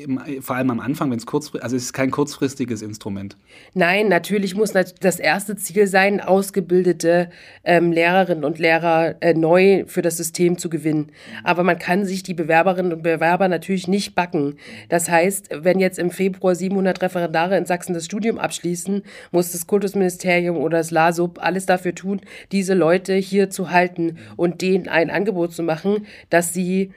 vor 0.42 0.56
allem 0.56 0.70
am 0.70 0.80
Anfang, 0.80 1.10
wenn 1.10 1.18
es 1.18 1.26
kurzfristig, 1.26 1.64
also 1.64 1.76
es 1.76 1.86
ist 1.86 1.94
kein 1.94 2.12
kurzfristiges 2.12 2.82
Instrument. 2.84 3.36
Nein, 3.74 4.10
natürlich 4.10 4.56
muss 4.56 4.74
das 4.74 5.20
erste 5.20 5.56
Ziel 5.56 5.88
sein, 5.88 6.22
ausgebildete 6.22 7.32
ähm, 7.64 7.92
Lehrerinnen 7.92 8.44
und 8.44 8.60
Lehrer 8.60 9.16
äh, 9.22 9.34
neu 9.34 9.86
für 9.88 10.04
das 10.04 10.18
System 10.18 10.60
zu 10.60 10.70
gewinnen. 10.70 11.12
Aber 11.44 11.64
man 11.64 11.80
kann 11.80 12.06
sich 12.06 12.22
die 12.22 12.36
Bewerberinnen 12.36 12.94
und 12.94 13.02
Bewerber 13.02 13.48
natürlich 13.48 13.88
nicht 13.88 14.14
backen. 14.14 14.58
Das 14.90 15.10
heißt, 15.10 15.50
wenn 15.64 15.80
jetzt 15.80 15.98
im 15.98 16.12
Februar 16.12 16.54
700 16.54 17.02
Referendare 17.02 17.58
in 17.58 17.66
Sachsen 17.66 17.94
das 17.94 18.06
Studium 18.06 18.38
abschließen, 18.38 19.02
muss 19.32 19.52
das 19.52 19.66
Kultusministerium 19.66 20.58
oder 20.58 20.78
das 20.78 20.92
LASUB 20.92 21.40
alles 21.42 21.66
dafür 21.66 21.96
tun, 21.96 22.22
diese 22.52 22.76
Leute 22.76 23.16
hier 23.16 23.50
zu 23.50 23.72
halten 23.72 24.18
und 24.36 24.62
denen 24.62 24.88
ein 24.88 25.10
Angebot 25.10 25.54
zu 25.54 25.64
machen, 25.64 26.06
dass 26.30 26.54
sie 26.54 26.92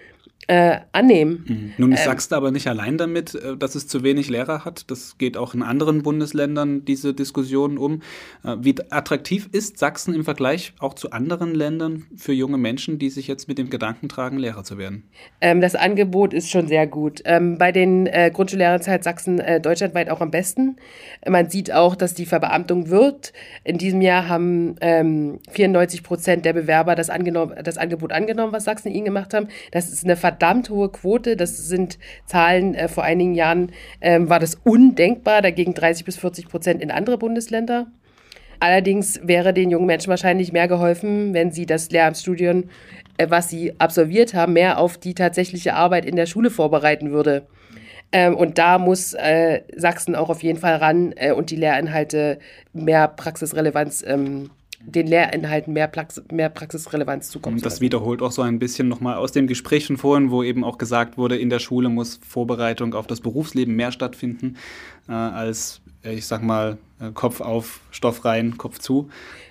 äh, 0.47 0.79
annehmen. 0.93 1.45
Mhm. 1.47 1.73
Nun 1.79 1.93
ähm, 1.93 1.97
sagst 1.97 2.33
du 2.33 2.37
aber 2.37 2.51
nicht 2.51 2.67
allein 2.67 2.99
damit, 2.99 3.35
äh, 3.35 3.57
dass 3.57 3.75
es 3.75 3.89
zu 3.89 4.03
wenig 4.03 4.29
Lehrer 4.29 4.65
hat. 4.65 4.91
Das 4.91 5.17
geht 5.19 5.37
auch 5.37 5.55
in 5.55 5.63
anderen 5.63 6.03
Bundesländern 6.03 6.85
diese 6.85 7.15
Diskussionen 7.15 7.79
um. 7.79 8.03
Äh, 8.45 8.57
wie 8.61 8.75
attraktiv 8.91 9.49
ist 9.53 9.79
Sachsen 9.79 10.15
im 10.15 10.25
Vergleich 10.25 10.75
auch 10.79 10.95
zu 10.95 11.11
anderen 11.13 11.55
Ländern 11.55 12.07
für 12.17 12.33
junge 12.33 12.59
Menschen, 12.59 12.99
die 12.99 13.11
sich 13.11 13.27
jetzt 13.27 13.49
mit 13.49 13.59
dem 13.59 13.71
Gedanken 13.71 14.09
tragen, 14.09 14.39
Lehrer 14.39 14.65
zu 14.65 14.79
werden? 14.79 15.05
Ähm, 15.41 15.61
das 15.61 15.75
Angebot 15.75 16.35
ist 16.35 16.51
schon 16.51 16.69
sehr 16.69 16.87
gut. 16.87 17.23
Ähm, 17.25 17.59
bei 17.59 17.73
den 17.73 18.07
äh, 18.07 18.31
Grundschullehrern 18.33 18.83
zahlt 18.83 19.05
Sachsen 19.05 19.39
äh, 19.39 19.61
deutschlandweit 19.61 20.11
auch 20.11 20.21
am 20.21 20.31
besten. 20.31 20.77
Man 21.27 21.49
sieht 21.49 21.73
auch, 21.73 21.97
dass 21.97 22.15
die 22.15 22.27
Verbeamtung 22.27 22.91
wird. 22.91 23.33
In 23.65 23.79
diesem 23.79 24.01
Jahr 24.01 24.29
haben 24.29 24.77
94 24.79 26.01
ähm, 26.01 26.05
Prozent 26.05 26.45
der 26.45 26.53
Bewerber 26.53 26.95
das, 26.95 27.11
das 27.63 27.79
Angebot 27.79 28.13
angenommen, 28.13 28.53
was 28.53 28.65
Sachsen 28.65 28.93
ihnen 28.93 29.05
gemacht 29.05 29.33
haben. 29.33 29.49
Das 29.71 29.89
ist 29.89 30.05
eine 30.05 30.17
verdammt 30.35 30.69
hohe 30.69 30.89
Quote. 30.89 31.37
Das 31.37 31.57
sind 31.69 31.99
Zahlen, 32.27 32.75
äh, 32.75 32.89
vor 32.89 33.05
einigen 33.05 33.35
Jahren 33.35 33.71
ähm, 34.01 34.29
war 34.29 34.41
das 34.41 34.57
undenkbar, 34.57 35.43
dagegen 35.43 35.75
30 35.75 36.05
bis 36.05 36.17
40 36.17 36.49
Prozent 36.49 36.83
in 36.83 36.91
andere 36.91 37.19
Bundesländer. 37.19 37.87
Allerdings 38.59 39.21
wäre 39.23 39.53
den 39.53 39.71
jungen 39.71 39.87
Menschen 39.87 40.11
wahrscheinlich 40.11 40.53
mehr 40.53 40.67
geholfen, 40.67 41.35
wenn 41.35 41.53
sie 41.53 41.67
das 41.67 41.91
Lehramtsstudium, 41.91 42.65
äh, 43.17 43.27
was 43.31 43.49
sie 43.49 43.79
absolviert 43.79 44.35
haben, 44.35 44.55
mehr 44.55 44.79
auf 44.79 44.99
die 44.99 45.15
tatsächliche 45.15 45.75
Arbeit 45.75 46.05
in 46.05 46.17
der 46.17 46.27
Schule 46.27 46.51
vorbereiten 46.51 47.13
würde. 47.13 47.47
Ähm, 48.11 48.35
und 48.35 48.59
da 48.59 48.79
muss 48.79 49.15
äh, 49.15 49.63
Sachsen 49.77 50.17
auch 50.17 50.31
auf 50.31 50.43
jeden 50.43 50.59
Fall 50.59 50.77
ran 50.77 51.13
äh, 51.17 51.33
und 51.33 51.51
die 51.51 51.57
Lehrinhalte 51.57 52.39
mehr 52.73 53.07
Praxisrelevanz 53.07 54.05
ähm, 54.05 54.51
den 54.87 55.07
Lehrinhalten 55.07 55.73
mehr, 55.73 55.89
Prax 55.89 56.23
mehr 56.31 56.49
Praxisrelevanz 56.49 57.31
zukommen. 57.31 57.61
Das 57.61 57.81
wiederholt 57.81 58.23
auch 58.23 58.33
so 58.33 58.43
ein 58.43 58.59
bisschen 58.59 58.89
nochmal 58.89 59.17
aus 59.17 59.33
dem 59.33 59.47
Gespräch 59.47 59.87
von 59.87 59.97
vorhin, 59.97 60.31
wo 60.31 60.43
eben 60.43 60.65
auch 60.65 60.79
gesagt 60.79 61.19
wurde, 61.19 61.37
in 61.37 61.51
der 61.51 61.59
Schule 61.59 61.89
muss 61.89 62.21
Vorbereitung 62.27 62.95
auf 62.95 63.07
das 63.07 63.21
Berufsleben 63.21 63.75
mehr 63.75 63.93
stattfinden, 63.93 64.57
äh, 65.09 65.13
als, 65.13 65.81
äh, 66.05 66.15
ich 66.15 66.27
sag 66.27 66.43
mal, 66.43 66.79
äh, 67.01 67.11
Kopf 67.13 67.41
auf, 67.41 67.81
Stoff 67.91 68.25
rein, 68.25 68.57
Kopf 68.59 68.79
zu. 68.79 69.09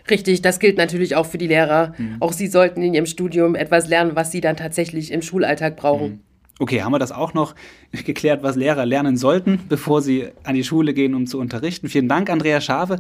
Richtig, 0.09 0.41
das 0.41 0.59
gilt 0.59 0.77
natürlich 0.77 1.15
auch 1.15 1.25
für 1.25 1.37
die 1.37 1.47
Lehrer. 1.47 1.93
Mhm. 1.97 2.17
Auch 2.19 2.33
sie 2.33 2.47
sollten 2.47 2.81
in 2.81 2.93
ihrem 2.93 3.05
Studium 3.05 3.55
etwas 3.55 3.87
lernen, 3.87 4.15
was 4.15 4.31
sie 4.31 4.41
dann 4.41 4.57
tatsächlich 4.57 5.11
im 5.11 5.21
Schulalltag 5.21 5.75
brauchen. 5.77 6.11
Mhm. 6.11 6.19
Okay, 6.59 6.83
haben 6.83 6.91
wir 6.91 6.99
das 6.99 7.11
auch 7.11 7.33
noch 7.33 7.55
geklärt, 8.05 8.43
was 8.43 8.55
Lehrer 8.55 8.85
lernen 8.85 9.17
sollten, 9.17 9.59
bevor 9.69 10.01
sie 10.01 10.27
an 10.43 10.55
die 10.55 10.63
Schule 10.63 10.93
gehen, 10.93 11.15
um 11.15 11.25
zu 11.25 11.39
unterrichten. 11.39 11.89
Vielen 11.89 12.07
Dank, 12.07 12.29
Andrea 12.29 12.61
Schave, 12.61 12.99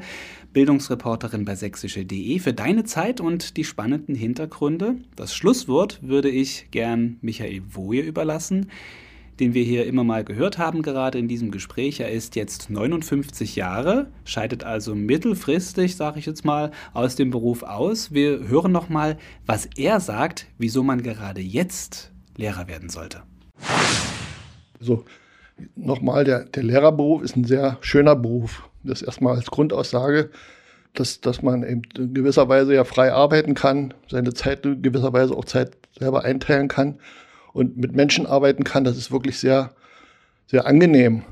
Bildungsreporterin 0.53 1.45
bei 1.45 1.55
sächsische.de, 1.55 2.39
für 2.39 2.53
deine 2.53 2.83
Zeit 2.83 3.19
und 3.19 3.57
die 3.57 3.63
spannenden 3.63 4.15
Hintergründe. 4.15 4.95
Das 5.15 5.35
Schlusswort 5.35 5.99
würde 6.01 6.29
ich 6.29 6.67
gern 6.71 7.17
Michael 7.21 7.63
Woje 7.71 8.01
überlassen, 8.01 8.69
den 9.39 9.53
wir 9.53 9.63
hier 9.63 9.87
immer 9.87 10.03
mal 10.03 10.23
gehört 10.23 10.59
haben, 10.59 10.83
gerade 10.83 11.17
in 11.17 11.27
diesem 11.27 11.49
Gespräch. 11.49 11.99
Er 11.99 12.11
ist 12.11 12.35
jetzt 12.35 12.69
59 12.69 13.55
Jahre, 13.55 14.11
scheidet 14.25 14.63
also 14.63 14.93
mittelfristig, 14.93 15.95
sage 15.95 16.19
ich 16.19 16.27
jetzt 16.27 16.45
mal, 16.45 16.71
aus 16.93 17.15
dem 17.15 17.31
Beruf 17.31 17.63
aus. 17.63 18.13
Wir 18.13 18.47
hören 18.47 18.71
noch 18.71 18.89
mal, 18.89 19.17
was 19.45 19.67
er 19.75 19.99
sagt, 19.99 20.47
wieso 20.57 20.83
man 20.83 21.01
gerade 21.01 21.41
jetzt 21.41 22.11
Lehrer 22.37 22.67
werden 22.67 22.89
sollte. 22.89 23.23
So, 24.79 25.03
Nochmal, 25.75 26.23
der, 26.23 26.45
der 26.45 26.63
Lehrerberuf 26.63 27.21
ist 27.21 27.35
ein 27.35 27.43
sehr 27.43 27.77
schöner 27.81 28.15
Beruf. 28.15 28.69
Das 28.83 29.01
erstmal 29.01 29.35
als 29.35 29.47
Grundaussage, 29.47 30.29
dass, 30.93 31.21
dass 31.21 31.41
man 31.41 31.63
eben 31.63 31.81
in 31.97 32.13
gewisser 32.13 32.49
Weise 32.49 32.75
ja 32.75 32.83
frei 32.83 33.11
arbeiten 33.11 33.53
kann, 33.53 33.93
seine 34.09 34.33
Zeit 34.33 34.65
in 34.65 34.81
gewisser 34.81 35.13
Weise 35.13 35.35
auch 35.35 35.45
Zeit 35.45 35.77
selber 35.97 36.23
einteilen 36.23 36.67
kann 36.67 36.99
und 37.53 37.77
mit 37.77 37.95
Menschen 37.95 38.25
arbeiten 38.25 38.63
kann. 38.63 38.83
Das 38.83 38.97
ist 38.97 39.11
wirklich 39.11 39.39
sehr, 39.39 39.71
sehr 40.47 40.65
angenehm. 40.67 41.23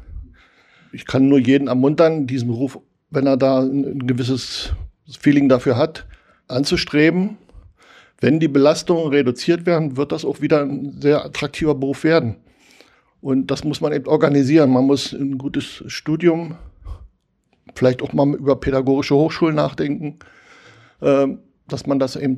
Ich 0.92 1.06
kann 1.06 1.30
nur 1.30 1.40
jeden 1.40 1.68
ermuntern, 1.68 2.28
diesen 2.28 2.50
Beruf, 2.50 2.80
wenn 3.10 3.28
er 3.28 3.38
da 3.38 3.60
ein, 3.60 3.86
ein 3.86 4.08
gewisses 4.08 4.74
Feeling 5.20 5.50
dafür 5.50 5.78
hat, 5.78 6.06
anzustreben. 6.48 7.38
Wenn 8.20 8.40
die 8.40 8.48
Belastungen 8.48 9.08
reduziert 9.08 9.66
werden, 9.66 9.98
wird 9.98 10.12
das 10.12 10.26
auch 10.26 10.42
wieder 10.42 10.62
ein 10.62 11.02
sehr 11.02 11.26
attraktiver 11.26 11.76
Beruf 11.76 12.04
werden. 12.04 12.38
Und 13.20 13.48
das 13.48 13.64
muss 13.64 13.82
man 13.82 13.94
eben 13.94 14.08
organisieren. 14.08 14.72
Man 14.72 14.86
muss 14.86 15.14
ein 15.14 15.38
gutes 15.38 15.84
Studium, 15.88 16.56
vielleicht 17.76 18.02
auch 18.02 18.14
mal 18.14 18.34
über 18.36 18.56
pädagogische 18.56 19.16
Hochschulen 19.16 19.56
nachdenken, 19.56 20.20
äh, 21.02 21.28
dass 21.68 21.88
man 21.88 22.00
das 22.00 22.16
eben 22.16 22.38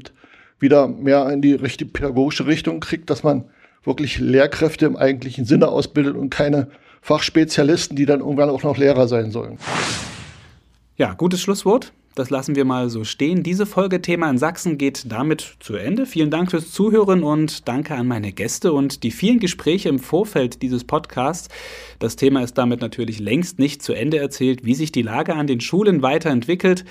wieder 0.59 0.87
mehr 0.87 1.29
in 1.29 1.41
die 1.41 1.53
richtige 1.53 1.91
pädagogische 1.91 2.47
Richtung 2.47 2.79
kriegt, 2.79 3.09
dass 3.09 3.23
man 3.23 3.45
wirklich 3.83 4.19
Lehrkräfte 4.19 4.85
im 4.85 4.95
eigentlichen 4.95 5.45
Sinne 5.45 5.67
ausbildet 5.67 6.15
und 6.15 6.29
keine 6.29 6.69
Fachspezialisten, 7.01 7.97
die 7.97 8.05
dann 8.05 8.21
irgendwann 8.21 8.49
auch 8.49 8.63
noch 8.63 8.77
Lehrer 8.77 9.07
sein 9.07 9.31
sollen. 9.31 9.57
Ja, 10.95 11.13
gutes 11.13 11.41
Schlusswort. 11.41 11.91
Das 12.15 12.29
lassen 12.29 12.55
wir 12.55 12.63
mal 12.63 12.89
so 12.89 13.03
stehen. 13.03 13.41
Diese 13.41 13.65
Folge 13.65 13.99
Thema 13.99 14.29
in 14.29 14.37
Sachsen 14.37 14.77
geht 14.77 15.11
damit 15.11 15.55
zu 15.59 15.75
Ende. 15.75 16.05
Vielen 16.05 16.29
Dank 16.29 16.51
fürs 16.51 16.71
Zuhören 16.71 17.23
und 17.23 17.67
danke 17.67 17.95
an 17.95 18.07
meine 18.07 18.31
Gäste 18.31 18.71
und 18.71 19.01
die 19.01 19.09
vielen 19.09 19.39
Gespräche 19.39 19.89
im 19.89 19.97
Vorfeld 19.97 20.61
dieses 20.61 20.83
Podcasts. 20.83 21.49
Das 21.97 22.15
Thema 22.15 22.43
ist 22.43 22.55
damit 22.59 22.81
natürlich 22.81 23.19
längst 23.19 23.57
nicht 23.57 23.81
zu 23.81 23.93
Ende 23.93 24.19
erzählt, 24.19 24.63
wie 24.63 24.75
sich 24.75 24.91
die 24.91 25.01
Lage 25.01 25.33
an 25.33 25.47
den 25.47 25.59
Schulen 25.59 26.03
weiterentwickelt. 26.03 26.85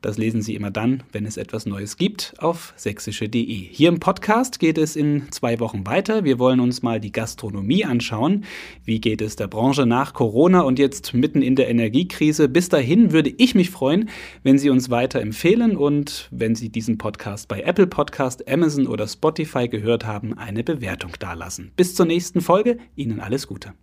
Das 0.00 0.18
lesen 0.18 0.42
Sie 0.42 0.54
immer 0.54 0.70
dann, 0.70 1.02
wenn 1.12 1.26
es 1.26 1.36
etwas 1.36 1.66
Neues 1.66 1.96
gibt, 1.96 2.34
auf 2.38 2.72
sächsische.de. 2.76 3.44
Hier 3.44 3.88
im 3.88 4.00
Podcast 4.00 4.58
geht 4.58 4.78
es 4.78 4.96
in 4.96 5.30
zwei 5.30 5.60
Wochen 5.60 5.86
weiter. 5.86 6.24
Wir 6.24 6.38
wollen 6.38 6.60
uns 6.60 6.82
mal 6.82 7.00
die 7.00 7.12
Gastronomie 7.12 7.84
anschauen. 7.84 8.44
Wie 8.84 9.00
geht 9.00 9.20
es 9.20 9.36
der 9.36 9.48
Branche 9.48 9.86
nach 9.86 10.14
Corona 10.14 10.60
und 10.60 10.78
jetzt 10.78 11.14
mitten 11.14 11.42
in 11.42 11.56
der 11.56 11.68
Energiekrise? 11.68 12.48
Bis 12.48 12.68
dahin 12.68 13.12
würde 13.12 13.32
ich 13.36 13.54
mich 13.54 13.70
freuen, 13.70 14.08
wenn 14.42 14.58
Sie 14.58 14.70
uns 14.70 14.90
weiter 14.90 15.20
empfehlen 15.20 15.76
und 15.76 16.28
wenn 16.30 16.54
Sie 16.54 16.68
diesen 16.68 16.98
Podcast 16.98 17.48
bei 17.48 17.60
Apple 17.60 17.86
Podcast, 17.86 18.48
Amazon 18.48 18.86
oder 18.86 19.06
Spotify 19.06 19.68
gehört 19.68 20.06
haben, 20.06 20.34
eine 20.34 20.64
Bewertung 20.64 21.12
dalassen. 21.18 21.72
Bis 21.76 21.94
zur 21.94 22.06
nächsten 22.06 22.40
Folge. 22.40 22.78
Ihnen 22.96 23.20
alles 23.20 23.46
Gute. 23.46 23.74